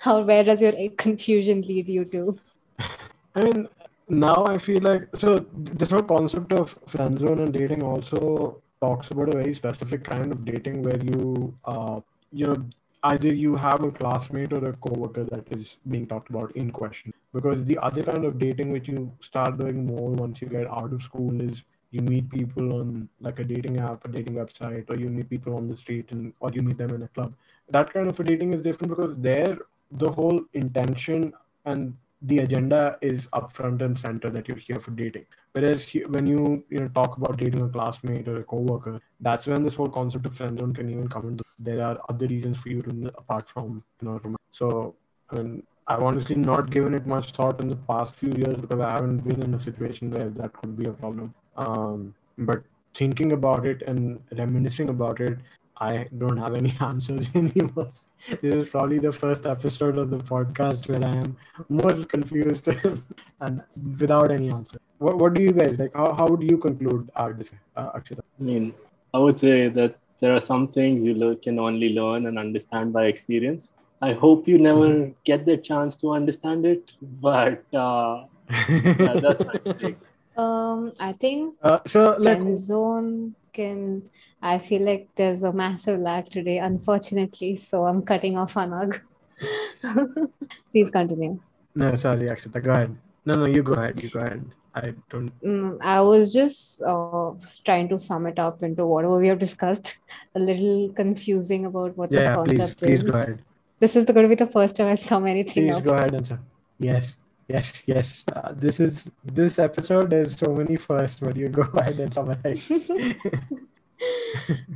How 0.00 0.22
where 0.22 0.44
does 0.44 0.60
your 0.60 0.74
confusion 0.96 1.62
lead 1.62 1.86
you 1.88 2.04
to? 2.06 2.38
I 3.34 3.40
mean, 3.42 3.68
now 4.08 4.44
I 4.46 4.58
feel 4.58 4.82
like 4.82 5.08
so 5.14 5.46
this 5.54 5.90
whole 5.90 6.02
concept 6.02 6.52
of 6.52 6.76
friend 6.88 7.18
zone 7.18 7.40
and 7.40 7.52
dating 7.52 7.82
also 7.82 8.62
talks 8.80 9.08
about 9.08 9.28
a 9.28 9.38
very 9.42 9.54
specific 9.54 10.04
kind 10.04 10.32
of 10.32 10.44
dating 10.44 10.82
where 10.82 11.02
you, 11.02 11.56
uh, 11.64 12.00
you 12.32 12.46
know, 12.46 12.56
either 13.04 13.32
you 13.32 13.54
have 13.54 13.82
a 13.82 13.90
classmate 13.90 14.52
or 14.52 14.68
a 14.68 14.72
coworker 14.74 15.24
that 15.24 15.46
is 15.50 15.76
being 15.88 16.06
talked 16.06 16.30
about 16.30 16.54
in 16.56 16.70
question. 16.70 17.12
Because 17.32 17.64
the 17.64 17.78
other 17.78 18.02
kind 18.02 18.24
of 18.24 18.38
dating 18.38 18.72
which 18.72 18.88
you 18.88 19.12
start 19.20 19.58
doing 19.58 19.86
more 19.86 20.10
once 20.10 20.42
you 20.42 20.48
get 20.48 20.66
out 20.66 20.92
of 20.92 21.02
school 21.02 21.40
is 21.40 21.62
you 21.96 22.02
meet 22.12 22.30
people 22.30 22.72
on 22.80 23.08
like 23.20 23.38
a 23.44 23.44
dating 23.52 23.78
app, 23.88 24.04
a 24.04 24.08
dating 24.08 24.34
website, 24.34 24.90
or 24.90 24.96
you 24.96 25.08
meet 25.18 25.30
people 25.34 25.56
on 25.56 25.68
the 25.68 25.76
street 25.76 26.10
and 26.16 26.32
or 26.40 26.50
you 26.56 26.62
meet 26.62 26.78
them 26.78 26.94
in 26.96 27.02
a 27.02 27.08
club. 27.08 27.34
That 27.76 27.92
kind 27.92 28.08
of 28.08 28.18
a 28.20 28.24
dating 28.24 28.54
is 28.54 28.62
different 28.62 28.96
because 28.96 29.16
there 29.28 29.58
the 29.92 30.10
whole 30.10 30.42
intention 30.54 31.32
and 31.64 31.94
the 32.22 32.38
agenda 32.38 32.98
is 33.02 33.28
up 33.32 33.52
front 33.52 33.82
and 33.82 33.98
center 33.98 34.30
that 34.30 34.48
you're 34.48 34.56
here 34.56 34.80
for 34.80 34.90
dating. 34.90 35.26
Whereas 35.52 35.88
when 36.08 36.26
you 36.26 36.64
you 36.70 36.80
know 36.80 36.88
talk 36.88 37.16
about 37.16 37.38
dating 37.44 37.62
a 37.62 37.68
classmate 37.68 38.28
or 38.28 38.36
a 38.40 38.44
coworker, 38.44 39.00
that's 39.20 39.46
when 39.46 39.64
this 39.64 39.74
whole 39.74 39.88
concept 39.88 40.26
of 40.26 40.34
friend 40.34 40.58
zone 40.58 40.74
can 40.74 40.90
even 40.90 41.08
come 41.08 41.28
into. 41.28 41.44
There 41.58 41.82
are 41.82 41.98
other 42.08 42.26
reasons 42.26 42.58
for 42.58 42.70
you 42.70 42.82
to 42.82 43.12
apart 43.24 43.48
from 43.48 43.82
you 44.00 44.08
know. 44.08 44.36
So 44.52 44.94
I 45.30 45.36
mean, 45.36 45.62
I've 45.88 46.02
honestly 46.02 46.36
not 46.36 46.70
given 46.70 46.94
it 46.94 47.06
much 47.06 47.32
thought 47.32 47.60
in 47.60 47.68
the 47.68 47.76
past 47.76 48.14
few 48.14 48.32
years 48.32 48.56
because 48.56 48.80
I 48.80 48.90
haven't 48.90 49.18
been 49.28 49.42
in 49.42 49.54
a 49.54 49.60
situation 49.60 50.10
where 50.10 50.30
that 50.30 50.52
could 50.54 50.76
be 50.76 50.86
a 50.86 50.92
problem. 50.92 51.34
Um, 51.56 52.14
but 52.38 52.62
thinking 52.94 53.32
about 53.32 53.66
it 53.66 53.82
and 53.82 54.20
reminiscing 54.36 54.88
about 54.88 55.20
it, 55.20 55.38
I 55.78 56.06
don't 56.18 56.36
have 56.38 56.54
any 56.54 56.74
answers 56.80 57.28
anymore. 57.34 57.90
This 58.40 58.54
is 58.54 58.68
probably 58.68 58.98
the 58.98 59.12
first 59.12 59.46
episode 59.46 59.98
of 59.98 60.10
the 60.10 60.18
podcast 60.18 60.88
where 60.88 61.04
I 61.04 61.14
am 61.16 61.36
more 61.68 61.92
confused 62.04 62.68
and 63.40 63.62
without 63.98 64.30
any 64.30 64.50
answer. 64.50 64.78
What, 64.98 65.18
what 65.18 65.34
do 65.34 65.42
you 65.42 65.52
guys 65.52 65.78
like? 65.78 65.94
How, 65.94 66.14
how 66.14 66.26
would 66.28 66.42
you 66.50 66.56
conclude 66.56 67.10
our 67.14 67.32
discussion, 67.32 67.60
uh, 67.76 67.92
Akshita? 67.92 68.20
I 68.20 68.42
mean, 68.42 68.74
I 69.12 69.18
would 69.18 69.38
say 69.38 69.68
that 69.68 69.96
there 70.18 70.34
are 70.34 70.40
some 70.40 70.68
things 70.68 71.04
you 71.04 71.38
can 71.42 71.58
only 71.58 71.92
learn 71.92 72.26
and 72.26 72.38
understand 72.38 72.92
by 72.94 73.06
experience. 73.06 73.74
I 74.00 74.12
hope 74.12 74.48
you 74.48 74.58
never 74.58 75.12
get 75.24 75.44
the 75.46 75.56
chance 75.56 75.96
to 75.96 76.12
understand 76.12 76.64
it, 76.66 76.92
but 77.02 77.64
uh, 77.74 78.24
yeah, 78.68 79.20
that's 79.20 79.44
my 79.44 79.72
take. 79.72 79.96
Um, 80.36 80.92
I 81.00 81.12
think 81.12 81.54
Uh, 81.62 81.80
so 81.86 82.16
like 82.18 82.42
zone 82.54 83.34
can. 83.52 84.02
I 84.42 84.58
feel 84.58 84.82
like 84.82 85.08
there's 85.16 85.42
a 85.42 85.52
massive 85.52 85.98
lag 86.00 86.26
today, 86.30 86.58
unfortunately. 86.58 87.56
So 87.56 87.86
I'm 87.86 88.02
cutting 88.02 88.36
off 88.36 88.54
Anagh. 88.54 89.00
Please 90.72 90.90
continue. 90.90 91.40
no, 91.74 91.94
sorry, 91.96 92.28
Akshita, 92.28 92.62
go 92.62 92.70
ahead. 92.72 92.96
No, 93.24 93.34
no, 93.34 93.44
you 93.46 93.62
go 93.62 93.72
ahead. 93.74 94.02
You 94.02 94.10
go 94.10 94.20
ahead. 94.20 94.44
I 94.74 94.92
don't. 95.10 95.32
Mm, 95.42 95.78
I 95.80 96.00
was 96.02 96.32
just 96.34 96.82
uh, 96.82 97.32
trying 97.64 97.88
to 97.88 97.98
sum 97.98 98.26
it 98.26 98.38
up 98.38 98.62
into 98.62 98.86
whatever 98.86 99.16
we 99.18 99.28
have 99.28 99.38
discussed. 99.38 99.96
A 100.34 100.38
little 100.38 100.90
confusing 100.90 101.64
about 101.64 101.96
what 101.96 102.12
Yeah, 102.12 102.20
this 102.20 102.44
please- 102.44 102.58
concept 102.58 102.78
please 102.80 103.02
is. 103.02 103.10
go 103.10 103.18
ahead. 103.18 103.38
This 103.80 103.96
is 103.96 104.04
going 104.04 104.22
to 104.22 104.28
be 104.28 104.34
the 104.34 104.46
first 104.46 104.76
time 104.76 104.88
I 104.88 104.94
sum 104.94 105.26
anything 105.26 105.64
Please 105.68 105.76
up. 105.76 105.84
go 105.84 105.94
ahead 105.94 106.14
and 106.14 106.26
sir. 106.26 106.38
Yes, 106.78 107.16
yes, 107.48 107.82
yes. 107.86 108.24
Uh, 108.34 108.52
this 108.54 108.80
is 108.80 109.04
this 109.24 109.58
episode 109.58 110.12
is 110.12 110.36
so 110.36 110.54
many 110.54 110.76
firsts, 110.76 111.20
but 111.20 111.36
you 111.36 111.48
go 111.48 111.62
ahead 111.74 112.00
and 112.00 112.12
summarize. 112.12 112.70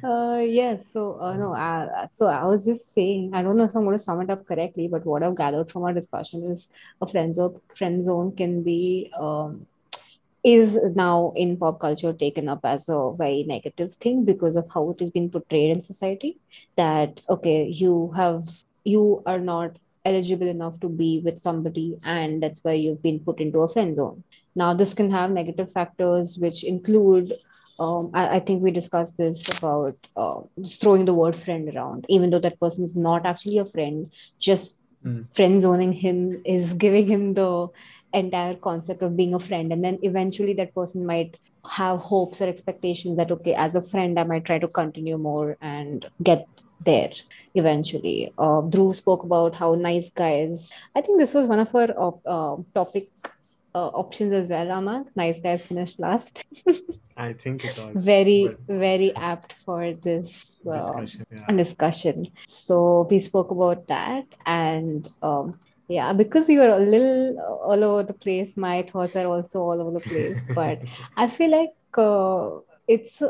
Uh, 0.03 0.39
yes. 0.39 0.91
So, 0.93 1.21
uh, 1.21 1.37
no. 1.37 1.55
Uh, 1.55 2.07
so 2.07 2.27
I 2.27 2.45
was 2.45 2.65
just 2.65 2.93
saying. 2.93 3.33
I 3.35 3.43
don't 3.43 3.57
know 3.57 3.65
if 3.65 3.77
I'm 3.77 3.85
going 3.85 3.97
to 3.97 4.03
sum 4.03 4.21
it 4.23 4.31
up 4.31 4.47
correctly, 4.47 4.89
but 4.89 5.05
what 5.05 5.23
I've 5.23 5.37
gathered 5.37 5.71
from 5.71 5.83
our 5.83 5.93
discussion 5.93 6.43
is 6.45 6.73
a 7.03 7.07
friend 7.07 7.35
zone. 7.35 7.61
Friend 7.77 8.03
zone 8.03 8.35
can 8.35 8.63
be 8.63 9.13
um, 9.21 9.67
is 10.43 10.79
now 10.95 11.33
in 11.37 11.57
pop 11.59 11.81
culture 11.81 12.13
taken 12.15 12.49
up 12.49 12.61
as 12.65 12.89
a 12.89 13.13
very 13.17 13.45
negative 13.45 13.93
thing 13.95 14.25
because 14.25 14.57
of 14.57 14.67
how 14.73 14.89
it 14.91 15.03
is 15.03 15.11
being 15.11 15.31
portrayed 15.31 15.71
in 15.71 15.81
society. 15.81 16.39
That 16.77 17.21
okay, 17.29 17.67
you 17.67 18.13
have 18.17 18.49
you 18.85 19.23
are 19.27 19.41
not 19.41 19.77
eligible 20.05 20.49
enough 20.49 20.81
to 20.81 20.89
be 20.89 21.21
with 21.25 21.39
somebody, 21.41 21.97
and 22.05 22.43
that's 22.43 22.61
why 22.63 22.73
you've 22.73 23.03
been 23.03 23.21
put 23.21 23.41
into 23.41 23.61
a 23.61 23.69
friend 23.69 23.97
zone. 23.97 24.25
Now, 24.55 24.75
this 24.75 24.95
can 24.95 25.11
have 25.11 25.31
negative 25.31 25.73
factors, 25.73 26.37
which 26.39 26.65
include 26.65 27.31
um, 27.79 28.11
I, 28.13 28.37
I 28.37 28.41
think 28.41 28.63
we 28.63 28.71
discussed 28.71 29.17
this 29.17 29.49
about 29.59 29.95
uh, 30.17 30.41
just 30.61 30.81
throwing 30.81 31.07
the 31.07 31.15
word 31.15 31.35
friend 31.35 31.75
around, 31.75 32.05
even 32.09 32.31
though 32.31 32.39
that 32.41 32.61
person 32.61 32.85
is 32.85 32.95
not 32.97 33.25
actually 33.27 33.59
a 33.59 33.65
friend, 33.65 34.13
just 34.39 34.77
Mm. 35.03 35.35
friend 35.35 35.63
zoning 35.63 35.93
him 35.95 36.43
is 36.45 36.75
giving 36.85 37.07
him 37.07 37.33
the 37.33 37.69
entire 38.13 38.55
concept 38.55 39.03
of 39.03 39.17
being 39.17 39.33
a 39.33 39.39
friend. 39.39 39.73
And 39.73 39.83
then 39.83 39.99
eventually 40.03 40.53
that 40.55 40.75
person 40.75 41.07
might 41.07 41.39
have 41.67 42.01
hopes 42.01 42.41
or 42.43 42.49
expectations 42.49 43.17
that, 43.17 43.31
okay, 43.31 43.55
as 43.55 43.75
a 43.75 43.81
friend, 43.83 44.19
I 44.19 44.25
might 44.25 44.45
try 44.45 44.59
to 44.59 44.69
continue 44.69 45.17
more 45.17 45.57
and 45.63 46.05
get 46.23 46.47
there 46.81 47.11
eventually. 47.55 48.33
Uh, 48.39 48.63
Dhruv 48.63 48.95
spoke 48.95 49.23
about 49.25 49.55
how 49.55 49.75
nice 49.75 50.11
guys, 50.11 50.73
I 50.95 51.01
think 51.01 51.19
this 51.19 51.35
was 51.35 51.47
one 51.47 51.61
of 51.61 51.75
our 51.75 51.91
op- 51.99 52.27
uh, 52.27 52.57
topic. 52.75 53.05
Uh, 53.73 53.87
options 53.87 54.33
as 54.33 54.49
well, 54.49 54.67
Anagh. 54.67 55.07
Nice 55.15 55.39
guys 55.39 55.65
finished 55.65 56.01
last. 56.01 56.45
I 57.17 57.35
think 57.35 57.65
it 57.65 57.69
was 57.69 58.05
very 58.05 58.49
but 58.49 58.77
very 58.77 59.15
apt 59.15 59.55
for 59.65 59.95
this 59.95 60.61
uh, 60.67 60.75
discussion. 60.79 61.27
Yeah. 61.31 61.57
discussion 61.57 62.27
so 62.47 63.07
we 63.11 63.19
spoke 63.19 63.51
about 63.51 63.87
that 63.89 64.25
and 64.47 65.07
um, 65.23 65.59
yeah 65.89 66.13
because 66.15 66.49
we 66.49 66.57
were 66.57 66.71
a 66.71 66.79
little 66.79 67.39
all 67.63 67.85
over 67.85 68.03
the 68.03 68.15
place 68.15 68.57
my 68.57 68.83
thoughts 68.83 69.15
are 69.17 69.27
also 69.27 69.61
all 69.61 69.81
over 69.81 69.93
the 69.99 70.01
place 70.09 70.43
but 70.55 70.79
i 71.17 71.29
feel 71.29 71.51
like 71.51 71.75
uh, 71.99 72.59
it's 72.89 73.23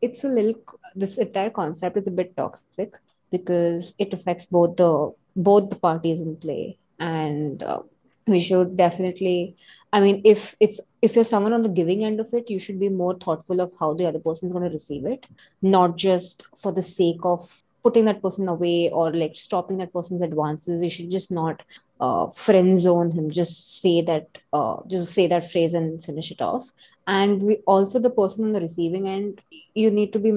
it's 0.00 0.24
a 0.24 0.28
little 0.28 0.54
this 0.94 1.18
entire 1.18 1.50
concept 1.50 1.96
is 1.96 2.06
a 2.06 2.10
bit 2.10 2.36
toxic 2.36 2.92
because 3.30 3.94
it 3.98 4.12
affects 4.12 4.46
both 4.46 4.76
the 4.76 5.12
both 5.36 5.70
the 5.70 5.76
parties 5.76 6.20
in 6.20 6.36
play. 6.36 6.78
And 7.00 7.62
uh, 7.62 7.80
we 8.26 8.40
should 8.40 8.76
definitely 8.76 9.54
i 9.92 10.00
mean 10.00 10.22
if 10.24 10.56
it's 10.58 10.80
if 11.02 11.14
you're 11.14 11.24
someone 11.24 11.52
on 11.52 11.60
the 11.60 11.68
giving 11.68 12.04
end 12.04 12.20
of 12.20 12.32
it 12.32 12.48
you 12.48 12.58
should 12.58 12.80
be 12.80 12.88
more 12.88 13.14
thoughtful 13.18 13.60
of 13.60 13.70
how 13.78 13.92
the 13.92 14.06
other 14.06 14.18
person 14.18 14.48
is 14.48 14.52
going 14.52 14.64
to 14.64 14.70
receive 14.70 15.04
it 15.04 15.26
not 15.60 15.96
just 15.96 16.42
for 16.56 16.72
the 16.72 16.82
sake 16.82 17.18
of 17.22 17.62
putting 17.84 18.06
that 18.06 18.22
person 18.22 18.48
away 18.48 18.90
or 18.90 19.12
like 19.12 19.36
stopping 19.36 19.76
that 19.76 19.92
person's 19.92 20.22
advances. 20.22 20.82
You 20.82 20.90
should 20.90 21.10
just 21.10 21.30
not 21.30 21.62
uh, 22.00 22.28
friend 22.30 22.80
zone 22.80 23.10
him. 23.10 23.30
Just 23.30 23.80
say 23.82 24.00
that 24.02 24.38
uh, 24.52 24.78
just 24.88 25.12
say 25.12 25.26
that 25.28 25.52
phrase 25.52 25.74
and 25.74 26.02
finish 26.02 26.30
it 26.30 26.40
off 26.40 26.72
and 27.06 27.42
we 27.42 27.56
also 27.66 27.98
the 27.98 28.10
person 28.10 28.44
on 28.46 28.52
the 28.52 28.60
receiving 28.60 29.08
end 29.08 29.40
you 29.74 29.90
need 29.90 30.12
to 30.12 30.18
be 30.18 30.30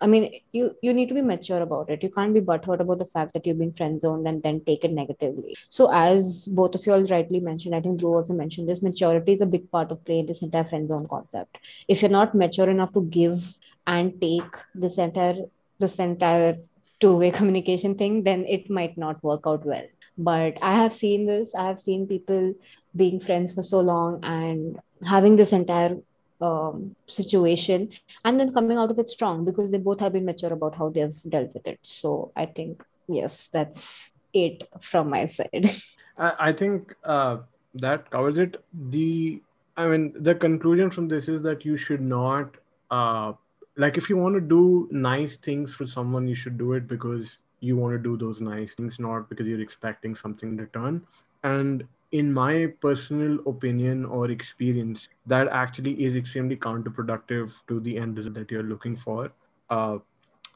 i 0.00 0.06
mean 0.06 0.30
you 0.52 0.74
you 0.82 0.92
need 0.92 1.08
to 1.08 1.14
be 1.14 1.22
mature 1.22 1.62
about 1.62 1.88
it. 1.90 2.02
You 2.02 2.10
can't 2.10 2.34
be 2.34 2.40
butthurt 2.40 2.80
about 2.80 2.98
the 2.98 3.06
fact 3.06 3.32
that 3.32 3.46
you've 3.46 3.58
been 3.58 3.72
friend 3.72 4.00
zoned 4.00 4.26
and 4.26 4.42
then 4.42 4.60
take 4.60 4.84
it 4.84 4.92
negatively. 4.92 5.56
So 5.68 5.90
as 5.92 6.46
both 6.48 6.74
of 6.74 6.84
you 6.86 6.92
all 6.92 7.06
rightly 7.06 7.40
mentioned 7.40 7.74
i 7.74 7.80
think 7.80 8.00
Dhruv 8.00 8.16
also 8.16 8.34
mentioned 8.34 8.68
this 8.68 8.82
maturity 8.82 9.32
is 9.32 9.40
a 9.40 9.46
big 9.46 9.70
part 9.70 9.90
of 9.90 10.04
play 10.04 10.18
in 10.18 10.26
this 10.26 10.42
entire 10.42 10.64
friend 10.64 10.88
zone 10.88 11.06
concept. 11.08 11.58
If 11.88 12.02
you're 12.02 12.10
not 12.10 12.34
mature 12.34 12.68
enough 12.68 12.92
to 12.94 13.02
give 13.02 13.56
and 13.86 14.20
take 14.20 14.60
this 14.74 14.98
entire 14.98 15.36
this 15.78 15.98
entire 15.98 16.58
two-way 17.00 17.30
communication 17.40 17.94
thing 17.94 18.22
then 18.24 18.44
it 18.46 18.68
might 18.68 18.98
not 18.98 19.22
work 19.24 19.42
out 19.46 19.64
well. 19.64 19.86
But 20.18 20.58
i 20.60 20.74
have 20.74 20.92
seen 20.92 21.26
this. 21.26 21.54
I 21.54 21.66
have 21.66 21.78
seen 21.78 22.06
people 22.06 22.52
being 22.94 23.20
friends 23.20 23.52
for 23.52 23.62
so 23.62 23.80
long 23.80 24.20
and 24.22 24.78
having 25.06 25.36
this 25.36 25.52
entire 25.52 25.96
um, 26.40 26.94
situation 27.06 27.90
and 28.24 28.40
then 28.40 28.52
coming 28.52 28.78
out 28.78 28.90
of 28.90 28.98
it 28.98 29.10
strong 29.10 29.44
because 29.44 29.70
they 29.70 29.78
both 29.78 30.00
have 30.00 30.12
been 30.12 30.24
mature 30.24 30.52
about 30.52 30.74
how 30.74 30.88
they've 30.88 31.20
dealt 31.28 31.52
with 31.54 31.66
it 31.66 31.78
so 31.82 32.30
i 32.36 32.46
think 32.46 32.82
yes 33.08 33.48
that's 33.52 34.12
it 34.32 34.62
from 34.80 35.10
my 35.10 35.26
side 35.26 35.70
I, 36.20 36.52
think 36.52 36.94
uh, 37.02 37.38
that 37.74 38.10
covers 38.10 38.36
it. 38.38 38.62
The 38.90 39.40
I 39.76 39.86
mean, 39.86 40.12
the 40.14 40.34
conclusion 40.34 40.90
from 40.90 41.08
this 41.08 41.28
is 41.28 41.42
that 41.42 41.64
you 41.64 41.76
should 41.76 42.02
not 42.02 42.56
uh, 42.90 43.32
like 43.76 43.96
if 43.96 44.10
you 44.10 44.16
want 44.16 44.34
to 44.34 44.40
do 44.40 44.88
nice 44.90 45.36
things 45.36 45.72
for 45.72 45.86
someone, 45.86 46.28
you 46.28 46.34
should 46.34 46.58
do 46.58 46.74
it 46.74 46.86
because 46.86 47.38
you 47.60 47.76
want 47.76 47.94
to 47.94 47.98
do 47.98 48.16
those 48.16 48.40
nice 48.40 48.74
things, 48.74 48.98
not 48.98 49.28
because 49.28 49.46
you're 49.46 49.60
expecting 49.60 50.14
something 50.14 50.50
in 50.50 50.56
return. 50.56 51.02
And 51.44 51.86
in 52.12 52.32
my 52.32 52.66
personal 52.80 53.38
opinion 53.46 54.04
or 54.04 54.30
experience, 54.30 55.08
that 55.26 55.48
actually 55.48 55.92
is 56.04 56.16
extremely 56.16 56.56
counterproductive 56.56 57.62
to 57.68 57.80
the 57.80 57.96
end 57.98 58.16
result 58.16 58.34
that 58.34 58.50
you're 58.50 58.64
looking 58.64 58.96
for. 58.96 59.32
Uh, 59.68 59.98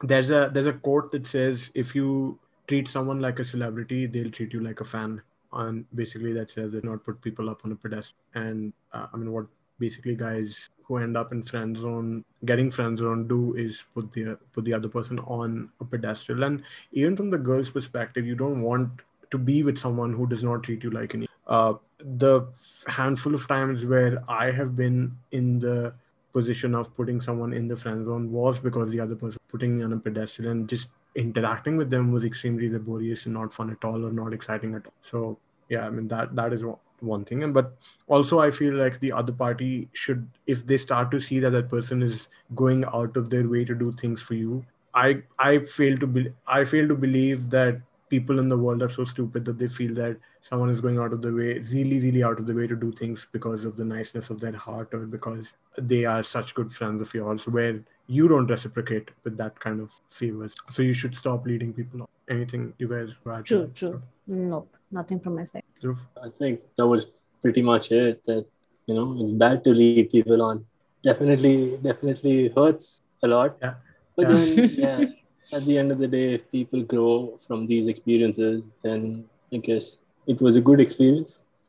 there's 0.02 0.30
a 0.30 0.50
there's 0.52 0.66
a 0.66 0.72
quote 0.72 1.12
that 1.12 1.26
says 1.26 1.70
if 1.74 1.94
you 1.94 2.38
treat 2.66 2.88
someone 2.88 3.20
like 3.20 3.38
a 3.38 3.44
celebrity, 3.44 4.06
they'll 4.06 4.30
treat 4.30 4.52
you 4.52 4.60
like 4.60 4.80
a 4.80 4.84
fan. 4.84 5.22
And 5.52 5.84
basically 5.94 6.32
that 6.32 6.50
says 6.50 6.72
that 6.72 6.82
not 6.84 7.04
put 7.04 7.20
people 7.22 7.48
up 7.48 7.60
on 7.64 7.70
a 7.72 7.76
pedestal. 7.76 8.16
And 8.34 8.72
uh, 8.92 9.06
i 9.12 9.16
mean 9.16 9.30
what 9.30 9.46
basically 9.78 10.16
guys 10.16 10.68
who 10.84 10.98
end 10.98 11.16
up 11.16 11.32
in 11.32 11.42
friend 11.42 11.76
zone 11.76 12.24
getting 12.44 12.70
friend 12.70 12.98
zone 12.98 13.26
do 13.26 13.54
is 13.54 13.84
put 13.94 14.12
the 14.12 14.36
put 14.52 14.64
the 14.64 14.74
other 14.74 14.88
person 14.88 15.20
on 15.20 15.70
a 15.80 15.84
pedestal. 15.84 16.42
And 16.42 16.62
even 16.92 17.16
from 17.16 17.30
the 17.30 17.38
girl's 17.38 17.70
perspective 17.70 18.26
you 18.26 18.34
don't 18.34 18.62
want 18.62 18.90
to 19.30 19.38
be 19.38 19.62
with 19.62 19.78
someone 19.78 20.12
who 20.12 20.26
does 20.26 20.42
not 20.42 20.64
treat 20.64 20.82
you 20.82 20.90
like 20.90 21.14
any 21.14 21.28
uh, 21.46 21.74
the 21.98 22.42
handful 22.86 23.34
of 23.34 23.46
times 23.46 23.84
where 23.84 24.22
i 24.28 24.50
have 24.50 24.76
been 24.76 25.16
in 25.32 25.58
the 25.58 25.92
position 26.32 26.74
of 26.74 26.94
putting 26.96 27.20
someone 27.20 27.52
in 27.52 27.68
the 27.68 27.76
friend 27.76 28.04
zone 28.04 28.30
was 28.30 28.58
because 28.58 28.90
the 28.90 29.00
other 29.00 29.14
person 29.14 29.40
putting 29.48 29.78
me 29.78 29.84
on 29.84 29.92
a 29.92 29.96
pedestal 29.96 30.48
and 30.48 30.68
just 30.68 30.88
interacting 31.14 31.76
with 31.76 31.90
them 31.90 32.10
was 32.10 32.24
extremely 32.24 32.68
laborious 32.68 33.24
and 33.26 33.34
not 33.34 33.52
fun 33.52 33.70
at 33.70 33.84
all 33.84 34.04
or 34.04 34.12
not 34.12 34.32
exciting 34.32 34.74
at 34.74 34.84
all. 34.84 34.92
So 35.02 35.38
yeah 35.68 35.86
i 35.86 35.90
mean 35.90 36.08
that 36.08 36.34
that 36.36 36.52
is 36.52 36.62
one 37.00 37.24
thing. 37.24 37.42
And 37.42 37.54
but 37.54 37.76
also 38.08 38.40
i 38.40 38.50
feel 38.50 38.74
like 38.74 38.98
the 39.00 39.12
other 39.12 39.32
party 39.32 39.88
should 39.92 40.28
if 40.46 40.66
they 40.66 40.78
start 40.78 41.10
to 41.12 41.20
see 41.20 41.38
that 41.40 41.50
that 41.50 41.68
person 41.68 42.02
is 42.02 42.28
going 42.54 42.84
out 42.92 43.16
of 43.16 43.30
their 43.30 43.48
way 43.48 43.64
to 43.64 43.74
do 43.74 43.92
things 43.92 44.22
for 44.22 44.34
you 44.34 44.64
i 44.94 45.22
i 45.38 45.58
fail 45.58 45.98
to 45.98 46.06
be 46.06 46.32
i 46.46 46.64
fail 46.64 46.88
to 46.88 46.94
believe 46.94 47.50
that 47.50 47.80
people 48.10 48.38
in 48.38 48.48
the 48.48 48.56
world 48.56 48.82
are 48.82 48.88
so 48.88 49.04
stupid 49.04 49.44
that 49.44 49.58
they 49.58 49.68
feel 49.68 49.94
that 49.94 50.16
someone 50.42 50.70
is 50.70 50.80
going 50.80 50.98
out 50.98 51.12
of 51.12 51.22
the 51.22 51.32
way 51.32 51.58
really 51.72 51.98
really 52.00 52.22
out 52.22 52.38
of 52.38 52.46
the 52.46 52.54
way 52.54 52.66
to 52.66 52.76
do 52.76 52.92
things 52.92 53.26
because 53.32 53.64
of 53.64 53.76
the 53.76 53.84
niceness 53.84 54.30
of 54.30 54.40
their 54.40 54.52
heart 54.52 54.88
or 54.92 55.06
because 55.06 55.52
they 55.78 56.04
are 56.04 56.22
such 56.22 56.54
good 56.54 56.72
friends 56.72 57.00
of 57.00 57.12
yours 57.14 57.46
where 57.46 57.80
you 58.06 58.28
don't 58.28 58.46
reciprocate 58.46 59.10
with 59.24 59.36
that 59.36 59.58
kind 59.58 59.80
of 59.80 59.90
favors 60.10 60.54
so 60.70 60.82
you 60.82 60.94
should 60.94 61.16
stop 61.16 61.46
leading 61.46 61.72
people 61.72 62.02
on 62.02 62.08
anything 62.28 62.72
you 62.78 62.88
guys 62.88 63.08
add 63.36 63.44
true 63.44 63.70
true 63.74 64.00
nope 64.26 64.76
nothing 64.90 65.18
from 65.18 65.36
my 65.36 65.44
side 65.44 65.62
Dhruv? 65.82 65.98
I 66.22 66.28
think 66.28 66.60
that 66.76 66.86
was 66.86 67.06
pretty 67.42 67.62
much 67.62 67.90
it. 67.92 68.24
That 68.24 68.46
you 68.86 68.94
know, 68.94 69.16
it's 69.20 69.32
bad 69.32 69.64
to 69.64 69.70
lead 69.70 70.10
people 70.10 70.42
on. 70.42 70.66
Definitely, 71.02 71.78
definitely 71.82 72.48
hurts 72.54 73.02
a 73.22 73.28
lot. 73.28 73.56
Yeah. 73.62 73.74
But 74.16 74.28
Yeah. 74.30 74.36
then, 74.36 74.68
yeah, 74.84 75.04
at 75.52 75.64
the 75.64 75.78
end 75.78 75.92
of 75.92 75.98
the 75.98 76.08
day, 76.08 76.34
if 76.34 76.50
people 76.50 76.82
grow 76.82 77.38
from 77.46 77.66
these 77.66 77.88
experiences, 77.88 78.74
then 78.82 79.24
I 79.52 79.58
guess 79.58 79.98
it 80.26 80.40
was 80.40 80.56
a 80.56 80.60
good 80.60 80.80
experience. 80.80 81.40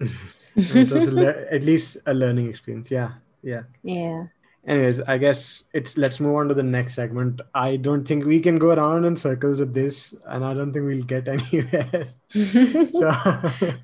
it 0.55 0.91
was 0.91 1.05
a 1.07 1.11
le- 1.11 1.45
at 1.51 1.63
least 1.63 1.97
a 2.05 2.13
learning 2.13 2.49
experience. 2.49 2.89
Yeah 2.89 3.11
yeah. 3.45 3.63
Yeah. 3.83 4.23
Anyways 4.67 4.99
i 5.07 5.15
guess 5.19 5.63
it's 5.73 5.95
let's 5.95 6.19
move 6.19 6.35
on 6.37 6.47
to 6.47 6.55
the 6.55 6.63
next 6.63 6.95
segment. 6.95 7.41
I 7.53 7.75
don't 7.75 8.03
think 8.03 8.25
we 8.25 8.39
can 8.39 8.57
go 8.57 8.71
around 8.71 9.05
in 9.05 9.15
circles 9.15 9.59
with 9.59 9.75
this 9.75 10.15
and 10.25 10.43
i 10.43 10.55
don't 10.55 10.73
think 10.73 10.85
we'll 10.85 11.03
get 11.03 11.27
anywhere. 11.37 12.07
So 12.29 13.11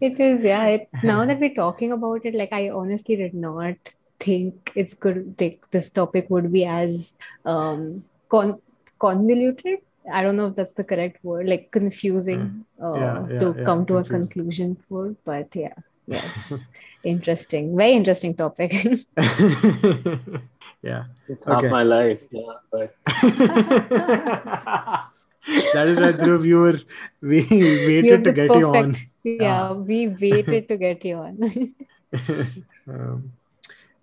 it 0.01 0.19
is 0.19 0.43
yeah. 0.43 0.65
It's 0.65 1.03
now 1.03 1.25
that 1.25 1.39
we're 1.39 1.53
talking 1.53 1.91
about 1.91 2.25
it 2.25 2.33
like 2.33 2.51
i 2.51 2.69
honestly 2.69 3.15
did 3.15 3.35
not 3.35 3.75
think 4.19 4.71
it's 4.75 4.95
good 4.95 5.37
think 5.37 5.69
this 5.71 5.89
topic 5.89 6.27
would 6.29 6.51
be 6.51 6.65
as 6.65 7.17
um 7.45 8.01
con- 8.29 8.59
convoluted 9.05 9.79
i 10.13 10.21
don't 10.23 10.37
know 10.37 10.47
if 10.47 10.55
that's 10.55 10.73
the 10.75 10.83
correct 10.91 11.23
word 11.23 11.47
like 11.53 11.69
confusing 11.71 12.43
uh, 12.83 12.99
Yeah, 12.99 13.27
yeah, 13.29 13.39
to 13.41 13.53
yeah, 13.57 13.65
come 13.69 13.85
to 13.85 13.97
a 13.97 14.03
conclusion 14.03 14.75
for 14.87 15.15
but 15.25 15.55
yeah 15.55 15.75
Yes. 16.07 16.65
interesting. 17.03 17.77
Very 17.77 17.93
interesting 17.93 18.33
topic. 18.35 18.73
yeah. 20.83 21.03
It's 21.29 21.45
half 21.45 21.63
Okay. 21.63 21.69
my 21.69 21.83
life. 21.83 22.23
Yeah, 22.31 22.53
but 22.71 22.95
that 25.73 25.87
is 25.87 25.99
why 25.99 26.11
Dhruv, 26.13 26.45
you 26.45 26.59
were 26.59 26.79
we 27.21 27.41
waited 27.87 28.05
You're 28.05 28.17
to 28.17 28.31
the 28.31 28.33
get 28.33 28.55
you 28.55 28.67
on. 28.67 28.93
perfect- 28.93 29.07
yeah, 29.23 29.73
we 29.73 30.07
waited 30.09 30.67
to 30.69 30.77
get 30.77 31.05
you 31.05 31.15
on. 31.17 31.39
um, 32.89 33.31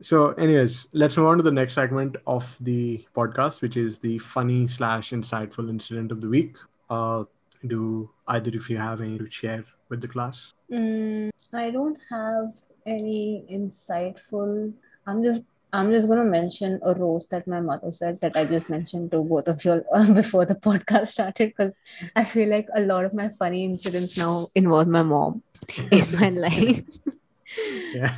so, 0.00 0.32
anyways, 0.32 0.88
let's 0.92 1.16
move 1.16 1.26
on 1.26 1.36
to 1.38 1.42
the 1.42 1.50
next 1.50 1.74
segment 1.74 2.16
of 2.26 2.56
the 2.60 3.04
podcast, 3.16 3.62
which 3.62 3.76
is 3.76 3.98
the 3.98 4.18
funny 4.18 4.68
slash 4.68 5.10
insightful 5.10 5.68
incident 5.68 6.12
of 6.12 6.20
the 6.20 6.28
week. 6.28 6.56
Uh, 6.88 7.24
do 7.66 8.08
either 8.28 8.56
of 8.56 8.70
you 8.70 8.76
have 8.78 9.00
any 9.00 9.18
to 9.18 9.30
share 9.30 9.64
with 9.88 10.00
the 10.00 10.08
class? 10.08 10.52
Mm, 10.70 11.30
I 11.52 11.70
don't 11.70 11.98
have 12.10 12.46
any 12.86 13.44
insightful. 13.50 14.72
I'm 15.06 15.24
just 15.24 15.42
I'm 15.72 15.92
just 15.92 16.08
gonna 16.08 16.24
mention 16.24 16.78
a 16.82 16.94
roast 16.94 17.30
that 17.30 17.46
my 17.46 17.60
mother 17.60 17.92
said 17.92 18.20
that 18.20 18.36
I 18.36 18.44
just 18.44 18.70
mentioned 18.70 19.10
to 19.10 19.22
both 19.22 19.48
of 19.48 19.62
you 19.64 19.84
before 20.14 20.46
the 20.46 20.54
podcast 20.54 21.08
started 21.08 21.52
because 21.56 21.74
I 22.16 22.24
feel 22.24 22.48
like 22.48 22.68
a 22.74 22.80
lot 22.82 23.04
of 23.04 23.12
my 23.12 23.28
funny 23.28 23.64
incidents 23.64 24.16
now 24.16 24.46
involve 24.54 24.88
my 24.88 25.02
mom 25.02 25.42
in 25.90 26.06
my 26.18 26.28
life. 26.46 26.84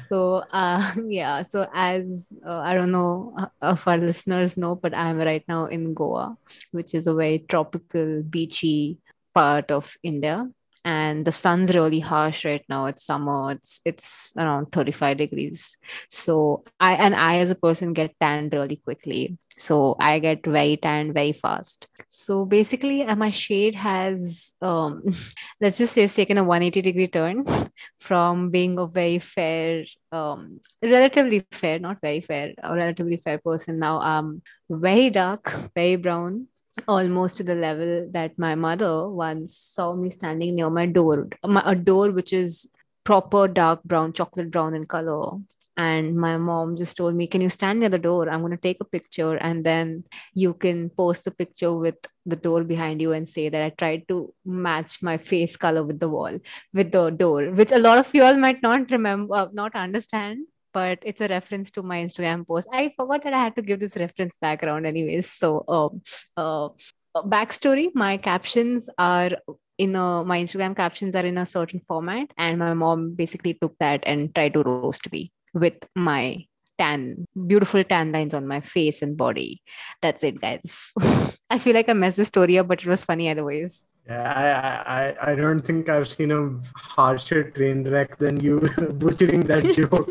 So 0.08 0.42
uh 0.50 0.82
yeah, 1.08 1.42
so 1.42 1.66
as 1.74 2.32
uh, 2.46 2.58
I 2.60 2.74
don't 2.74 2.92
know 2.92 3.34
uh, 3.38 3.72
if 3.74 3.86
our 3.86 3.96
listeners 3.98 4.56
know, 4.56 4.74
but 4.74 4.94
I'm 4.94 5.18
right 5.18 5.44
now 5.48 5.66
in 5.66 5.94
Goa, 5.94 6.36
which 6.72 6.94
is 6.94 7.06
a 7.06 7.14
very 7.14 7.44
tropical, 7.48 8.22
beachy 8.22 8.98
part 9.34 9.70
of 9.70 9.96
India 10.02 10.48
and 10.90 11.24
the 11.24 11.32
sun's 11.32 11.74
really 11.74 12.00
harsh 12.00 12.44
right 12.44 12.64
now. 12.68 12.86
It's 12.86 13.04
summer. 13.04 13.52
It's 13.52 13.80
it's 13.84 14.32
around 14.36 14.72
35 14.72 15.16
degrees. 15.22 15.76
So 16.08 16.64
i 16.80 16.92
and 16.94 17.14
i 17.14 17.38
as 17.44 17.50
a 17.50 17.60
person 17.66 17.92
get 18.00 18.14
tanned 18.20 18.52
really 18.58 18.76
quickly. 18.76 19.38
So 19.56 19.96
i 20.00 20.18
get 20.26 20.46
very 20.58 20.76
tanned 20.76 21.14
very 21.14 21.32
fast. 21.32 21.88
So 22.08 22.44
basically 22.56 23.04
uh, 23.04 23.16
my 23.16 23.30
shade 23.30 23.74
has 23.74 24.54
um 24.60 25.02
let's 25.60 25.78
just 25.78 25.94
say 25.94 26.02
it's 26.04 26.18
taken 26.20 26.38
a 26.38 26.44
180 26.44 26.82
degree 26.82 27.08
turn 27.18 27.44
from 28.08 28.50
being 28.50 28.78
a 28.78 28.86
very 28.86 29.18
fair 29.18 29.84
um 30.12 30.60
relatively 30.82 31.44
fair 31.62 31.78
not 31.78 32.00
very 32.08 32.20
fair 32.20 32.52
a 32.62 32.74
relatively 32.74 33.18
fair 33.28 33.38
person. 33.38 33.78
Now 33.78 34.00
i'm 34.00 34.42
very 34.68 35.10
dark 35.10 35.54
very 35.74 35.96
brown 35.96 36.46
almost 36.86 37.36
to 37.36 37.44
the 37.44 37.54
level 37.54 38.08
that 38.10 38.38
my 38.38 38.54
mother 38.54 39.08
once 39.08 39.56
saw 39.56 39.94
me 39.94 40.10
standing 40.10 40.56
near 40.56 40.70
my 40.70 40.86
door, 40.86 41.28
a 41.42 41.74
door 41.74 42.10
which 42.10 42.32
is 42.32 42.68
proper 43.04 43.48
dark 43.48 43.82
brown, 43.84 44.12
chocolate 44.12 44.50
brown 44.50 44.74
in 44.74 44.84
color. 44.86 45.38
And 45.76 46.16
my 46.16 46.36
mom 46.36 46.76
just 46.76 46.96
told 46.96 47.14
me, 47.14 47.26
Can 47.26 47.40
you 47.40 47.48
stand 47.48 47.80
near 47.80 47.88
the 47.88 47.98
door? 47.98 48.28
I'm 48.28 48.40
going 48.40 48.52
to 48.52 48.58
take 48.58 48.78
a 48.80 48.84
picture 48.84 49.36
and 49.36 49.64
then 49.64 50.04
you 50.34 50.52
can 50.52 50.90
post 50.90 51.24
the 51.24 51.30
picture 51.30 51.74
with 51.74 51.96
the 52.26 52.36
door 52.36 52.64
behind 52.64 53.00
you 53.00 53.12
and 53.12 53.26
say 53.26 53.48
that 53.48 53.62
I 53.62 53.70
tried 53.70 54.06
to 54.08 54.34
match 54.44 55.02
my 55.02 55.16
face 55.16 55.56
color 55.56 55.82
with 55.82 55.98
the 55.98 56.08
wall, 56.08 56.38
with 56.74 56.92
the 56.92 57.08
door, 57.10 57.50
which 57.52 57.72
a 57.72 57.78
lot 57.78 57.98
of 57.98 58.14
you 58.14 58.22
all 58.22 58.36
might 58.36 58.62
not 58.62 58.90
remember, 58.90 59.48
not 59.54 59.74
understand 59.74 60.46
but 60.72 60.98
it's 61.02 61.20
a 61.20 61.28
reference 61.28 61.70
to 61.72 61.82
my 61.82 62.02
Instagram 62.02 62.46
post. 62.46 62.68
I 62.72 62.92
forgot 62.96 63.22
that 63.22 63.34
I 63.34 63.42
had 63.42 63.56
to 63.56 63.62
give 63.62 63.80
this 63.80 63.96
reference 63.96 64.36
background, 64.36 64.86
anyways. 64.86 65.30
So, 65.30 65.64
um, 65.68 66.02
uh, 66.36 66.68
backstory: 67.16 67.90
my 67.94 68.16
captions 68.16 68.88
are 68.98 69.30
in 69.78 69.96
a 69.96 70.24
my 70.24 70.38
Instagram 70.42 70.76
captions 70.76 71.16
are 71.16 71.26
in 71.26 71.38
a 71.38 71.46
certain 71.46 71.80
format, 71.88 72.32
and 72.36 72.58
my 72.58 72.74
mom 72.74 73.14
basically 73.14 73.54
took 73.54 73.76
that 73.78 74.02
and 74.06 74.34
tried 74.34 74.54
to 74.54 74.62
roast 74.62 75.10
me 75.12 75.32
with 75.54 75.74
my 75.94 76.44
tan, 76.78 77.26
beautiful 77.46 77.84
tan 77.84 78.10
lines 78.12 78.32
on 78.32 78.46
my 78.46 78.60
face 78.60 79.02
and 79.02 79.16
body. 79.16 79.62
That's 80.00 80.24
it, 80.24 80.40
guys. 80.40 80.92
I 81.50 81.58
feel 81.58 81.74
like 81.74 81.88
I 81.88 81.92
messed 81.92 82.16
the 82.16 82.24
story 82.24 82.58
up, 82.58 82.68
but 82.68 82.82
it 82.82 82.88
was 82.88 83.04
funny 83.04 83.28
otherwise. 83.28 83.89
I, 84.10 85.14
I, 85.20 85.32
I 85.32 85.34
don't 85.34 85.60
think 85.60 85.88
I've 85.88 86.08
seen 86.08 86.30
a 86.32 86.58
harsher 86.76 87.50
train 87.50 87.88
wreck 87.88 88.16
than 88.18 88.40
you 88.40 88.60
butchering 88.94 89.42
that 89.42 89.70
joke. 89.78 90.08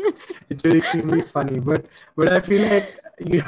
It's 0.48 0.64
extremely 0.64 1.22
funny, 1.22 1.60
but 1.60 1.86
but 2.16 2.32
I 2.32 2.40
feel 2.40 2.62
like 2.68 2.98
you 3.18 3.42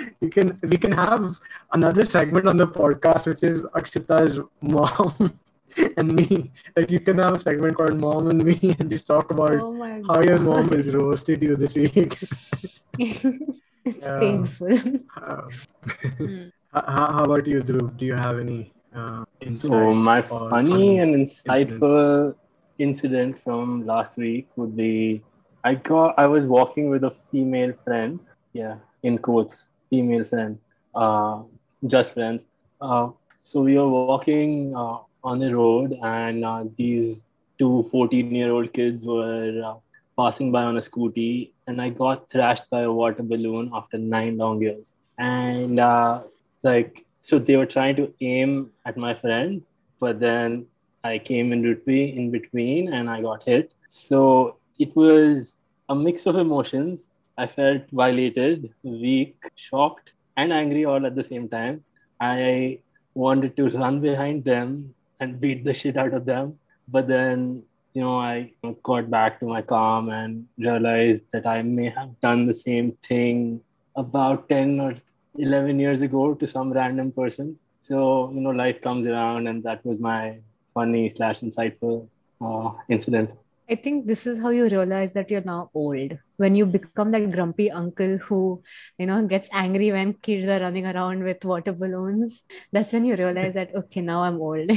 you 0.20 0.28
can 0.30 0.58
we 0.62 0.76
can 0.76 0.92
have 0.92 1.38
another 1.72 2.04
segment 2.04 2.48
on 2.48 2.56
the 2.56 2.66
podcast 2.66 3.26
which 3.26 3.42
is 3.42 3.62
Akshita's 3.80 4.40
mom 4.60 5.32
and 5.96 6.12
me. 6.14 6.50
Like 6.76 6.90
you 6.90 7.00
can 7.00 7.18
have 7.18 7.34
a 7.34 7.38
segment 7.40 7.76
called 7.76 7.98
Mom 7.98 8.28
and 8.28 8.44
Me 8.44 8.74
and 8.78 8.90
just 8.90 9.06
talk 9.06 9.30
about 9.30 9.52
Oh 9.60 10.02
how 10.08 10.20
your 10.22 10.38
mom 10.38 10.68
has 10.70 10.88
roasted 10.94 11.42
you 11.42 11.56
this 11.56 11.76
week. 11.76 12.18
it's 12.98 14.08
painful. 14.18 14.78
Uh, 15.16 15.42
Hmm. 16.24 16.48
how, 16.72 17.12
how 17.12 17.24
about 17.24 17.46
you, 17.46 17.60
Dhruv? 17.60 17.96
Do 17.96 18.04
you 18.06 18.14
have 18.14 18.38
any? 18.38 18.72
Uh, 18.94 19.24
so 19.48 19.94
my 19.94 20.18
or 20.18 20.50
funny 20.50 20.98
and 20.98 21.14
insightful 21.14 22.34
incident 22.78 23.38
from 23.38 23.86
last 23.86 24.16
week 24.16 24.48
would 24.56 24.76
be 24.76 25.22
I 25.64 25.74
got 25.76 26.18
I 26.18 26.26
was 26.26 26.46
walking 26.46 26.90
with 26.90 27.04
a 27.04 27.10
female 27.10 27.72
friend. 27.72 28.20
Yeah, 28.52 28.76
in 29.02 29.18
quotes, 29.18 29.70
female 29.88 30.24
friend. 30.24 30.58
Uh, 30.94 31.44
just 31.86 32.14
friends. 32.14 32.46
Uh, 32.80 33.10
so 33.42 33.62
we 33.62 33.78
were 33.78 33.88
walking 33.88 34.74
uh, 34.76 34.98
on 35.24 35.38
the 35.38 35.54
road, 35.54 35.96
and 36.02 36.44
uh, 36.44 36.64
these 36.74 37.24
two 37.58 37.84
14 37.84 38.34
year 38.34 38.52
old 38.52 38.72
kids 38.72 39.04
were 39.06 39.62
uh, 39.64 39.74
passing 40.18 40.50
by 40.52 40.64
on 40.64 40.76
a 40.76 40.80
scooty, 40.80 41.52
and 41.66 41.80
I 41.80 41.90
got 41.90 42.28
thrashed 42.28 42.68
by 42.70 42.80
a 42.80 42.92
water 42.92 43.22
balloon 43.22 43.70
after 43.72 43.98
nine 43.98 44.36
long 44.36 44.60
years. 44.60 44.94
And 45.18 45.78
uh, 45.78 46.24
like, 46.62 47.06
so 47.22 47.38
they 47.38 47.56
were 47.56 47.66
trying 47.66 47.96
to 47.96 48.12
aim 48.20 48.70
at 48.84 48.96
my 48.96 49.14
friend, 49.14 49.62
but 50.00 50.18
then 50.18 50.66
I 51.04 51.18
came 51.18 51.52
in 51.52 51.62
between, 51.62 52.18
in 52.18 52.30
between, 52.32 52.92
and 52.92 53.08
I 53.08 53.22
got 53.22 53.44
hit. 53.44 53.72
So 53.86 54.56
it 54.78 54.94
was 54.96 55.56
a 55.88 55.94
mix 55.94 56.26
of 56.26 56.36
emotions. 56.36 57.08
I 57.38 57.46
felt 57.46 57.82
violated, 57.92 58.74
weak, 58.82 59.36
shocked, 59.54 60.14
and 60.36 60.52
angry 60.52 60.84
all 60.84 61.06
at 61.06 61.14
the 61.14 61.22
same 61.22 61.48
time. 61.48 61.84
I 62.20 62.80
wanted 63.14 63.56
to 63.56 63.68
run 63.68 64.00
behind 64.00 64.44
them 64.44 64.94
and 65.20 65.38
beat 65.38 65.64
the 65.64 65.74
shit 65.74 65.96
out 65.96 66.14
of 66.14 66.24
them. 66.24 66.58
But 66.88 67.06
then, 67.06 67.62
you 67.94 68.02
know, 68.02 68.18
I 68.18 68.52
got 68.82 69.10
back 69.10 69.38
to 69.40 69.46
my 69.46 69.62
calm 69.62 70.08
and 70.08 70.48
realized 70.58 71.30
that 71.32 71.46
I 71.46 71.62
may 71.62 71.88
have 71.88 72.20
done 72.20 72.46
the 72.46 72.54
same 72.54 72.92
thing 72.92 73.60
about 73.94 74.48
10 74.48 74.80
or 74.80 74.94
11 75.38 75.78
years 75.78 76.02
ago 76.02 76.34
to 76.34 76.46
some 76.46 76.72
random 76.72 77.12
person. 77.12 77.58
So, 77.80 78.30
you 78.32 78.40
know, 78.40 78.50
life 78.50 78.80
comes 78.80 79.06
around, 79.06 79.46
and 79.46 79.62
that 79.64 79.84
was 79.84 79.98
my 79.98 80.38
funny 80.72 81.08
slash 81.08 81.40
insightful 81.40 82.08
uh, 82.40 82.72
incident. 82.88 83.30
I 83.70 83.76
think 83.76 84.06
this 84.06 84.26
is 84.26 84.40
how 84.40 84.50
you 84.50 84.68
realize 84.68 85.12
that 85.14 85.30
you're 85.30 85.44
now 85.44 85.70
old. 85.72 86.18
When 86.36 86.54
you 86.54 86.66
become 86.66 87.10
that 87.12 87.30
grumpy 87.30 87.70
uncle 87.70 88.18
who, 88.18 88.62
you 88.98 89.06
know, 89.06 89.26
gets 89.26 89.48
angry 89.52 89.92
when 89.92 90.14
kids 90.14 90.46
are 90.46 90.60
running 90.60 90.86
around 90.86 91.22
with 91.22 91.44
water 91.44 91.72
balloons. 91.72 92.44
That's 92.72 92.92
when 92.92 93.04
you 93.04 93.16
realize 93.16 93.54
that, 93.54 93.74
okay, 93.74 94.00
now 94.00 94.22
I'm 94.22 94.40
old. 94.40 94.70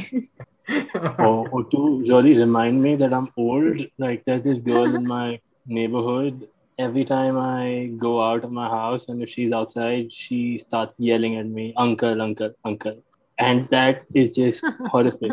or, 1.19 1.49
or 1.51 1.63
to 1.65 2.03
really 2.07 2.37
remind 2.37 2.81
me 2.81 2.95
that 2.95 3.13
I'm 3.13 3.29
old. 3.35 3.85
Like 3.97 4.23
there's 4.23 4.43
this 4.43 4.59
girl 4.59 4.85
in 4.85 5.05
my 5.05 5.39
neighborhood. 5.65 6.47
Every 6.78 7.05
time 7.05 7.38
I 7.38 7.91
go 7.97 8.21
out 8.21 8.43
of 8.43 8.51
my 8.51 8.67
house 8.67 9.07
and 9.07 9.21
if 9.23 9.30
she's 9.30 9.51
outside, 9.51 10.11
she 10.11 10.57
starts 10.57 10.99
yelling 10.99 11.38
at 11.38 11.45
me, 11.45 11.73
"Uncle, 11.78 12.21
uncle, 12.21 12.51
uncle," 12.65 13.01
and 13.39 13.67
that 13.69 14.03
is 14.13 14.36
just 14.36 14.65
horrific, 14.91 15.32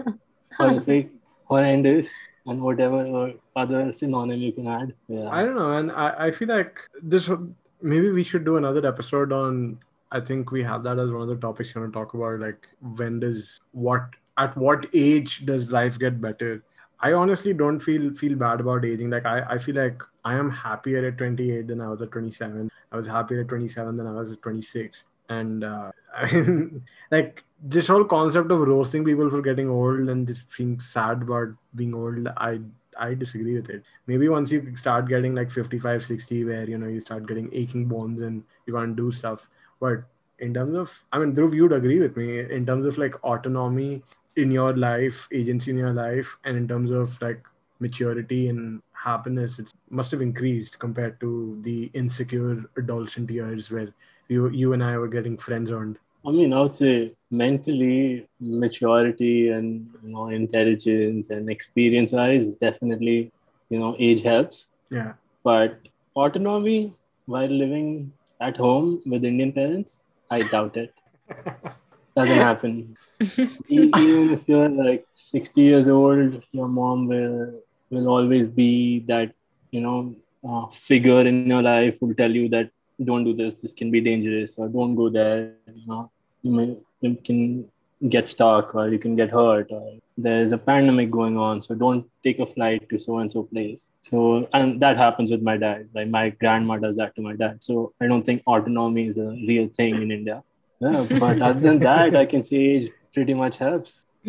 horrific, 0.56 1.06
horrendous, 1.46 2.12
and 2.46 2.62
whatever 2.62 3.32
other 3.56 3.92
synonym 3.92 4.38
you 4.40 4.52
can 4.52 4.68
add. 4.68 4.94
Yeah. 5.08 5.28
I 5.30 5.42
don't 5.44 5.56
know, 5.56 5.72
and 5.78 5.90
I, 5.92 6.26
I 6.26 6.30
feel 6.30 6.48
like 6.48 6.78
this 7.02 7.28
would- 7.28 7.54
maybe 7.80 8.10
we 8.10 8.22
should 8.22 8.44
do 8.44 8.56
another 8.56 8.86
episode 8.86 9.32
on. 9.32 9.78
I 10.12 10.20
think 10.20 10.50
we 10.52 10.62
have 10.62 10.82
that 10.84 10.98
as 10.98 11.10
one 11.10 11.22
of 11.22 11.28
the 11.28 11.36
topics 11.36 11.74
we're 11.74 11.80
going 11.82 11.92
to 11.92 11.98
talk 11.98 12.14
about. 12.14 12.38
Like, 12.38 12.68
when 12.96 13.18
does 13.18 13.58
what 13.72 14.02
at 14.38 14.56
what 14.56 14.86
age 14.94 15.44
does 15.46 15.70
life 15.72 15.98
get 15.98 16.20
better? 16.20 16.62
I 17.02 17.12
honestly 17.12 17.52
don't 17.52 17.80
feel 17.80 18.14
feel 18.14 18.36
bad 18.36 18.60
about 18.60 18.84
aging. 18.84 19.10
Like, 19.10 19.26
I 19.26 19.40
I 19.54 19.58
feel 19.58 19.74
like 19.76 20.02
I 20.24 20.34
am 20.34 20.50
happier 20.50 21.04
at 21.06 21.18
28 21.18 21.66
than 21.66 21.80
I 21.80 21.88
was 21.88 22.02
at 22.02 22.12
27. 22.12 22.70
I 22.92 22.96
was 22.96 23.06
happier 23.06 23.40
at 23.42 23.48
27 23.48 23.96
than 23.96 24.06
I 24.06 24.12
was 24.12 24.30
at 24.32 24.42
26. 24.42 25.04
And 25.28 25.64
uh, 25.64 25.90
like 27.10 27.42
this 27.62 27.86
whole 27.88 28.04
concept 28.04 28.50
of 28.50 28.60
roasting 28.60 29.04
people 29.04 29.30
for 29.30 29.40
getting 29.42 29.68
old 29.68 30.08
and 30.08 30.26
just 30.26 30.42
being 30.56 30.78
sad 30.80 31.22
about 31.22 31.48
being 31.74 31.94
old, 31.94 32.28
I 32.36 32.60
I 32.98 33.14
disagree 33.14 33.54
with 33.56 33.70
it. 33.70 33.82
Maybe 34.06 34.28
once 34.28 34.52
you 34.52 34.76
start 34.76 35.08
getting 35.08 35.34
like 35.34 35.50
55, 35.50 36.04
60, 36.04 36.44
where 36.44 36.68
you 36.68 36.78
know 36.78 36.88
you 36.88 37.00
start 37.00 37.26
getting 37.26 37.48
aching 37.52 37.86
bones 37.86 38.22
and 38.22 38.42
you 38.66 38.74
can't 38.74 38.96
do 38.96 39.10
stuff. 39.10 39.48
But 39.80 40.04
in 40.38 40.54
terms 40.54 40.74
of, 40.76 41.04
I 41.12 41.18
mean, 41.18 41.34
Dhruv, 41.34 41.54
you'd 41.54 41.72
agree 41.72 41.98
with 42.00 42.16
me 42.16 42.40
in 42.40 42.66
terms 42.66 42.84
of 42.86 42.98
like 42.98 43.22
autonomy 43.24 44.02
in 44.36 44.50
your 44.50 44.76
life, 44.76 45.28
agency 45.32 45.70
in 45.70 45.78
your 45.78 45.92
life, 45.92 46.36
and 46.44 46.56
in 46.56 46.66
terms 46.68 46.90
of 46.90 47.20
like 47.20 47.42
maturity 47.80 48.48
and 48.48 48.80
happiness 48.92 49.58
it 49.58 49.72
must 49.90 50.12
have 50.12 50.22
increased 50.22 50.78
compared 50.78 51.18
to 51.20 51.58
the 51.62 51.90
insecure 51.94 52.62
adolescent 52.78 53.28
years 53.28 53.70
where 53.72 53.88
you 54.28 54.48
you 54.50 54.72
and 54.72 54.84
I 54.84 54.96
were 54.98 55.08
getting 55.08 55.36
friend 55.36 55.66
zoned. 55.66 55.98
I 56.24 56.30
mean, 56.30 56.52
I 56.52 56.60
would 56.60 56.76
say 56.76 57.14
mentally 57.30 58.28
maturity 58.40 59.48
and 59.50 59.88
you 60.02 60.10
know 60.10 60.28
intelligence 60.28 61.30
and 61.30 61.50
experience 61.50 62.12
wise, 62.12 62.54
definitely 62.66 63.32
you 63.68 63.80
know 63.80 63.96
age 63.98 64.22
helps. 64.22 64.68
Yeah. 64.90 65.12
But 65.42 65.80
autonomy 66.14 66.94
while 67.26 67.48
living 67.48 68.12
at 68.40 68.56
home 68.56 69.02
with 69.06 69.24
Indian 69.24 69.52
parents, 69.52 70.08
I 70.30 70.40
doubt 70.42 70.76
it. 70.76 70.94
Doesn't 72.14 72.36
happen. 72.36 72.96
Even 73.68 74.30
if 74.32 74.48
you're 74.48 74.68
like 74.68 75.06
60 75.12 75.60
years 75.60 75.88
old, 75.88 76.42
your 76.50 76.68
mom 76.68 77.06
will 77.06 77.62
will 77.90 78.08
always 78.08 78.46
be 78.46 79.00
that 79.00 79.32
you 79.70 79.80
know 79.80 80.14
uh, 80.48 80.66
figure 80.68 81.20
in 81.20 81.46
your 81.46 81.62
life 81.62 82.00
will 82.00 82.14
tell 82.14 82.30
you 82.30 82.48
that 82.48 82.70
don't 83.02 83.24
do 83.24 83.34
this. 83.34 83.54
This 83.54 83.72
can 83.72 83.90
be 83.90 84.00
dangerous, 84.00 84.56
or 84.58 84.68
don't 84.68 84.94
go 84.94 85.08
there. 85.08 85.52
You 85.66 85.86
know, 85.86 86.10
you 86.42 86.52
may 86.52 86.76
you 87.00 87.16
can 87.24 87.70
get 88.08 88.28
stuck, 88.28 88.74
or 88.74 88.88
you 88.88 88.98
can 88.98 89.14
get 89.14 89.30
hurt, 89.30 89.70
or 89.70 89.98
there's 90.16 90.52
a 90.52 90.58
pandemic 90.58 91.10
going 91.10 91.36
on, 91.38 91.62
so 91.62 91.74
don't 91.74 92.06
take 92.22 92.38
a 92.38 92.46
flight 92.46 92.88
to 92.88 92.98
so 92.98 93.18
and 93.18 93.30
so 93.30 93.44
place. 93.44 93.90
So, 94.00 94.48
and 94.52 94.80
that 94.80 94.96
happens 94.96 95.30
with 95.30 95.42
my 95.42 95.56
dad. 95.56 95.88
Like 95.94 96.08
my 96.08 96.30
grandma 96.30 96.76
does 96.76 96.96
that 96.96 97.14
to 97.16 97.22
my 97.22 97.34
dad. 97.34 97.62
So, 97.62 97.92
I 98.00 98.06
don't 98.06 98.24
think 98.24 98.42
autonomy 98.46 99.06
is 99.06 99.18
a 99.18 99.30
real 99.30 99.68
thing 99.68 99.96
in 99.96 100.10
India. 100.10 100.42
Yeah, 100.90 101.06
but 101.10 101.40
other 101.40 101.60
than 101.60 101.78
that, 101.80 102.16
I 102.16 102.26
can 102.26 102.42
say 102.42 102.56
age 102.56 102.90
pretty 103.12 103.34
much 103.34 103.58
helps. 103.58 104.06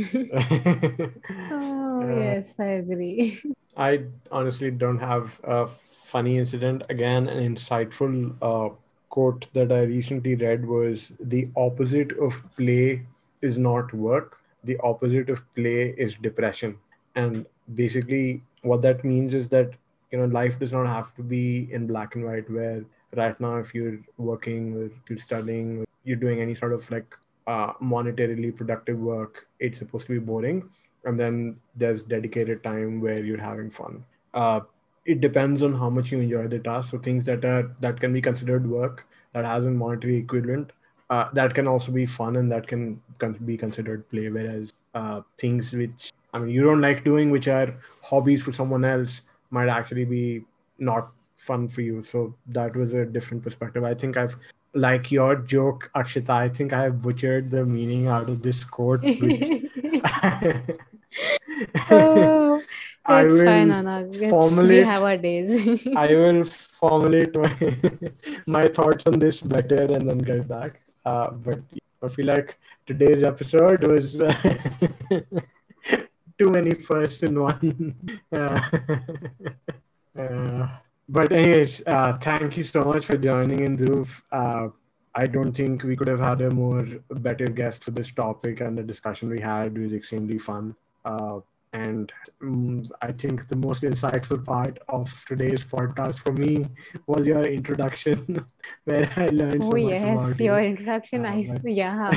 Oh, 1.52 2.00
Yeah. 2.02 2.36
yes, 2.36 2.60
I 2.60 2.66
agree. 2.82 3.42
I 3.78 4.06
honestly 4.32 4.72
don't 4.72 5.00
have 5.00 5.40
a 5.44 5.68
funny 6.04 6.38
incident. 6.38 6.84
Again, 6.90 7.28
an 7.28 7.56
insightful 7.56 8.36
uh, 8.42 8.74
quote 9.10 9.48
that 9.54 9.72
I 9.72 9.84
recently 9.84 10.36
read 10.36 10.66
was 10.66 11.12
the 11.20 11.50
opposite 11.56 12.12
of 12.20 12.44
play 12.58 13.06
is 13.42 13.58
not 13.58 13.94
work, 13.94 14.38
the 14.64 14.78
opposite 14.84 15.30
of 15.30 15.42
play 15.56 15.94
is 15.98 16.16
depression. 16.16 16.78
And 17.16 17.46
basically, 17.74 18.44
what 18.62 18.82
that 18.82 19.04
means 19.04 19.34
is 19.34 19.50
that 19.50 19.72
you 20.12 20.20
know 20.20 20.26
life 20.26 20.60
does 20.60 20.72
not 20.72 20.88
have 20.88 21.14
to 21.16 21.24
be 21.24 21.68
in 21.72 21.88
black 21.88 22.16
and 22.16 22.26
white 22.26 22.50
where 22.50 22.84
right 23.16 23.40
now 23.40 23.58
if 23.58 23.74
you're 23.74 24.00
working 24.18 24.76
or 24.76 24.90
you're 25.10 25.20
studying 25.20 25.80
or 25.80 25.86
you're 26.04 26.18
doing 26.18 26.42
any 26.42 26.56
sort 26.56 26.74
of 26.74 26.90
like 26.92 27.16
uh, 27.48 27.74
monetarily 27.82 28.56
productive 28.56 28.98
work 28.98 29.48
it's 29.60 29.80
supposed 29.80 30.08
to 30.08 30.14
be 30.14 30.20
boring. 30.20 30.70
And 31.06 31.20
then 31.20 31.58
there's 31.76 32.04
dedicated 32.04 32.64
time 32.64 33.02
where 33.02 33.24
you're 33.24 33.42
having 33.42 33.70
fun. 33.70 34.06
Uh, 34.34 34.62
it 35.06 35.20
depends 35.20 35.62
on 35.62 35.74
how 35.74 35.90
much 35.90 36.12
you 36.12 36.20
enjoy 36.20 36.48
the 36.48 36.60
task. 36.60 36.92
So 36.92 36.98
things 36.98 37.26
that 37.26 37.44
are 37.44 37.76
that 37.82 38.00
can 38.00 38.14
be 38.14 38.22
considered 38.22 38.70
work 38.70 39.06
that 39.34 39.44
has 39.44 39.66
a 39.66 39.70
monetary 39.72 40.18
equivalent 40.18 40.72
uh, 41.10 41.30
that 41.34 41.54
can 41.54 41.68
also 41.68 41.92
be 41.92 42.06
fun 42.06 42.38
and 42.38 42.52
that 42.52 42.68
can 42.68 43.02
be 43.46 43.58
considered 43.58 44.10
play. 44.10 44.30
Whereas 44.30 44.74
uh, 44.94 45.22
things 45.38 45.74
which 45.74 46.12
i 46.34 46.40
mean 46.40 46.50
you 46.50 46.64
don't 46.64 46.82
like 46.82 47.04
doing 47.04 47.30
which 47.30 47.48
are 47.48 47.76
hobbies 48.02 48.42
for 48.42 48.54
someone 48.54 48.86
else 48.86 49.22
might 49.52 49.70
actually 49.70 50.06
be 50.06 50.44
not 50.80 51.12
fun 51.36 51.68
for 51.68 51.82
you 51.82 52.04
so 52.04 52.36
that 52.48 52.76
was 52.76 52.94
a 52.94 53.06
different 53.06 53.44
perspective 53.44 53.84
i 53.84 53.94
think 53.94 54.18
i've 54.18 54.38
like 54.74 55.12
your 55.12 55.36
joke 55.36 55.90
akshita 55.96 56.30
i 56.30 56.50
think 56.50 56.74
i 56.74 56.84
have 56.84 57.02
butchered 57.02 57.50
the 57.50 57.66
meaning 57.66 58.08
out 58.08 58.30
of 58.30 58.42
this 58.42 58.64
quote 58.64 59.02
which 59.02 59.64
oh, 61.92 62.62
I 63.06 63.26
it's 63.26 63.36
fine, 63.36 63.68
will 63.68 63.74
Anna. 63.74 64.08
It's, 64.12 64.58
we 64.58 64.78
have 64.78 65.04
our 65.04 65.18
days. 65.18 65.88
I 65.96 66.08
will 66.08 66.44
formulate 66.46 67.36
my, 67.36 67.78
my 68.46 68.68
thoughts 68.68 69.06
on 69.06 69.20
this 69.20 69.42
better 69.42 69.84
and 69.84 70.10
then 70.10 70.20
get 70.20 70.48
back. 70.48 70.82
Uh, 71.06 71.32
but 71.32 71.60
I 72.02 72.08
feel 72.08 72.26
like 72.28 72.58
today's 72.86 73.24
episode 73.24 73.86
was 73.86 74.20
uh, 74.22 74.34
too 76.38 76.50
many 76.50 76.74
firsts 76.74 77.24
in 77.24 77.40
one. 77.40 77.96
Uh, 78.32 78.62
uh, 80.18 80.68
but 81.10 81.32
anyways, 81.32 81.84
uh, 81.88 82.18
thank 82.18 82.58
you 82.58 82.64
so 82.64 82.82
much 82.84 83.06
for 83.06 83.18
joining 83.18 83.60
in, 83.62 83.78
Dhruv. 83.78 84.22
Uh, 84.32 84.70
I 85.16 85.28
don't 85.28 85.54
think 85.54 85.84
we 85.84 85.96
could 85.96 86.08
have 86.08 86.20
had 86.20 86.42
a 86.42 86.50
more 86.50 86.86
better 87.10 87.46
guest 87.46 87.84
for 87.84 87.92
this 87.92 88.12
topic, 88.12 88.62
and 88.62 88.78
the 88.78 88.84
discussion 88.84 89.30
we 89.30 89.40
had 89.40 89.78
was 89.78 89.94
extremely 89.94 90.40
fun. 90.40 90.76
Uh, 91.06 91.40
and 91.74 92.12
mm, 92.42 92.90
I 93.02 93.12
think 93.12 93.48
the 93.48 93.56
most 93.56 93.84
insightful 93.84 94.44
part 94.46 94.80
of 94.90 95.12
today's 95.28 95.64
podcast 95.66 96.20
for 96.20 96.32
me 96.32 96.68
was 97.08 97.26
your 97.28 97.44
introduction, 97.44 98.46
where 98.86 99.10
I 99.16 99.28
learned 99.28 99.64
so 99.66 99.72
oh, 99.74 99.78
much 99.78 99.92
yes, 99.92 100.14
about 100.16 100.40
your 100.40 100.62
you. 100.62 100.68
introduction. 100.68 101.26
Uh, 101.26 101.30
I, 101.30 101.42
s- 101.42 101.60
but- 101.62 101.72
yeah. 101.74 102.12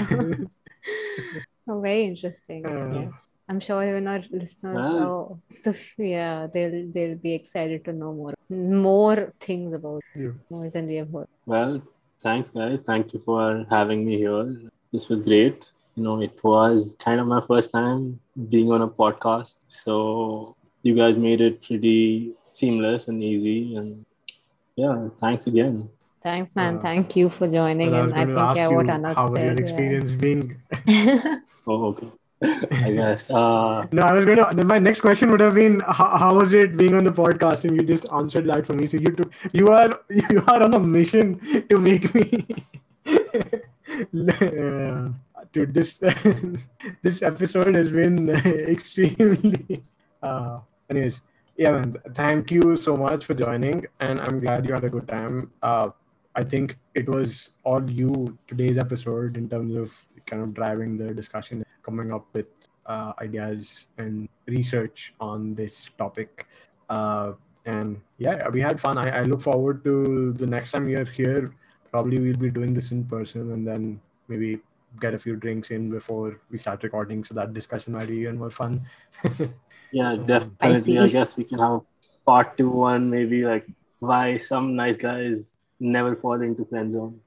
Oh, 1.69 1.81
very 1.81 2.05
interesting. 2.05 2.65
Uh, 2.67 2.93
Yes. 2.93 3.29
I'm 3.49 3.61
sure 3.61 3.81
even 3.89 4.07
our 4.09 4.23
listeners, 4.31 4.77
Well- 4.77 5.03
oh, 5.03 5.39
so, 5.63 5.75
yeah, 5.99 6.47
they'll 6.53 6.91
they'll 6.95 7.17
be 7.17 7.33
excited 7.35 7.85
to 7.87 7.93
know 7.93 8.13
more 8.13 8.35
more 8.51 9.33
things 9.41 9.73
about 9.73 10.03
You. 10.23 10.35
more 10.51 10.69
than 10.71 10.87
we 10.89 10.97
have 10.97 11.11
heard. 11.13 11.29
Well, 11.47 11.83
thanks, 12.21 12.51
guys. 12.51 12.81
Thank 12.81 13.15
you 13.15 13.21
for 13.21 13.65
having 13.71 14.05
me 14.05 14.17
here. 14.25 14.45
This 14.93 15.09
was 15.09 15.21
great. 15.21 15.71
You 15.95 16.03
know, 16.05 16.21
it 16.21 16.37
was 16.43 16.95
kind 16.99 17.21
of 17.21 17.27
my 17.27 17.41
first 17.41 17.71
time 17.71 18.19
being 18.55 18.71
on 18.73 18.83
a 18.83 18.89
podcast. 18.89 19.57
So 19.69 20.57
you 20.83 20.95
guys 20.95 21.17
made 21.17 21.41
it 21.41 21.63
pretty 21.63 22.33
seamless 22.53 23.07
and 23.09 23.23
easy. 23.23 23.77
And 23.77 24.05
yeah, 24.77 25.09
thanks 25.19 25.47
again. 25.47 25.89
Thanks, 26.23 26.57
man. 26.57 26.77
Uh, 26.77 26.81
Thank 26.81 27.15
you 27.17 27.29
for 27.31 27.47
joining 27.49 27.93
Well, 27.93 28.01
I 28.01 28.03
was. 28.03 28.13
I 28.13 28.17
going 28.17 28.29
to 28.29 28.35
think 28.35 28.45
ask 28.49 28.57
yeah, 28.57 28.69
you 28.71 28.77
what 28.77 28.87
Anagh 28.87 29.15
how 29.15 29.31
was 29.31 29.41
your 29.41 29.49
said. 29.57 29.61
experience 29.61 30.11
being. 30.13 30.57
Oh, 31.69 31.85
okay. 31.91 32.09
I 32.43 32.91
guess. 32.93 33.31
Uh, 33.31 33.87
No, 33.93 34.03
I 34.03 34.13
was 34.13 34.25
going 34.25 34.39
to. 34.39 34.65
My 34.65 34.79
next 34.79 35.01
question 35.01 35.31
would 35.31 35.41
have 35.41 35.55
been, 35.55 35.81
how, 35.81 36.17
how 36.19 36.35
was 36.35 36.53
it 36.53 36.77
being 36.77 36.95
on 36.95 37.05
the 37.05 37.11
podcast? 37.13 37.65
And 37.65 37.75
you 37.75 37.83
just 37.87 38.07
answered 38.13 38.47
that 38.47 38.67
for 38.67 38.75
me. 38.75 38.87
So 38.87 38.99
you 38.99 39.13
took, 39.13 39.33
you 39.53 39.69
are 39.69 39.99
you 40.11 40.43
are 40.47 40.63
on 40.63 40.75
a 40.75 40.81
mission 40.81 41.41
to 41.71 41.79
make 41.79 42.15
me. 42.15 42.47
Dude, 45.53 45.73
this 45.73 45.99
this 47.03 47.23
episode 47.23 47.75
has 47.75 47.93
been 47.93 48.29
extremely. 48.75 49.83
Uh, 50.23 50.61
anyways, 50.91 51.23
yeah, 51.57 51.71
man. 51.71 51.97
Thank 52.15 52.51
you 52.51 52.77
so 52.77 52.97
much 52.97 53.25
for 53.25 53.35
joining, 53.35 53.87
and 54.01 54.21
I'm 54.21 54.41
glad 54.41 54.67
you 54.67 54.75
had 54.75 54.85
a 54.85 54.91
good 54.91 55.09
time. 55.09 55.51
Uh, 55.63 55.91
I 56.37 56.45
think 56.45 56.77
it 56.95 57.09
was 57.09 57.51
all 57.65 57.91
you 57.91 58.37
today's 58.47 58.77
episode 58.77 59.39
in 59.39 59.49
terms 59.49 59.75
of 59.75 59.91
kind 60.27 60.43
of 60.43 60.53
driving 60.53 60.97
the 60.99 61.15
discussion, 61.15 61.65
coming 61.83 62.13
up 62.13 62.27
with 62.35 62.47
uh, 62.85 63.15
ideas 63.23 63.87
and 63.97 64.29
research 64.47 65.15
on 65.19 65.55
this 65.55 65.89
topic. 65.97 66.47
Uh, 66.91 67.33
and 67.65 67.99
yeah, 68.19 68.49
we 68.51 68.61
had 68.61 68.79
fun. 68.79 68.99
I, 68.99 69.21
I 69.21 69.23
look 69.23 69.41
forward 69.41 69.83
to 69.85 70.35
the 70.35 70.47
next 70.47 70.73
time 70.73 70.91
you're 70.91 71.07
here. 71.07 71.55
Probably 71.91 72.19
we'll 72.19 72.37
be 72.37 72.51
doing 72.51 72.75
this 72.75 72.93
in 72.93 73.05
person 73.05 73.53
and 73.53 73.67
then 73.67 73.99
maybe 74.29 74.61
get 75.01 75.15
a 75.15 75.19
few 75.19 75.37
drinks 75.37 75.71
in 75.71 75.91
before 75.91 76.39
we 76.51 76.59
start 76.59 76.83
recording 76.83 77.25
so 77.25 77.33
that 77.33 77.55
discussion 77.55 77.95
might 77.95 78.09
be 78.09 78.17
even 78.17 78.39
more 78.39 78.51
fun. 78.51 78.85
yeah, 79.91 80.17
definitely. 80.17 80.99
I 80.99 81.07
Spicy. 81.07 81.13
guess 81.13 81.37
we 81.39 81.45
can 81.45 81.61
have 81.61 81.81
part 82.27 82.59
two 82.59 82.69
one, 82.69 83.09
maybe 83.09 83.47
like 83.47 83.67
why 84.01 84.37
some 84.37 84.77
nice 84.77 84.99
guys 84.99 85.59
never 85.81 86.15
fall 86.17 86.41
into 86.43 86.65
friend 86.65 86.93
zone. 86.93 87.21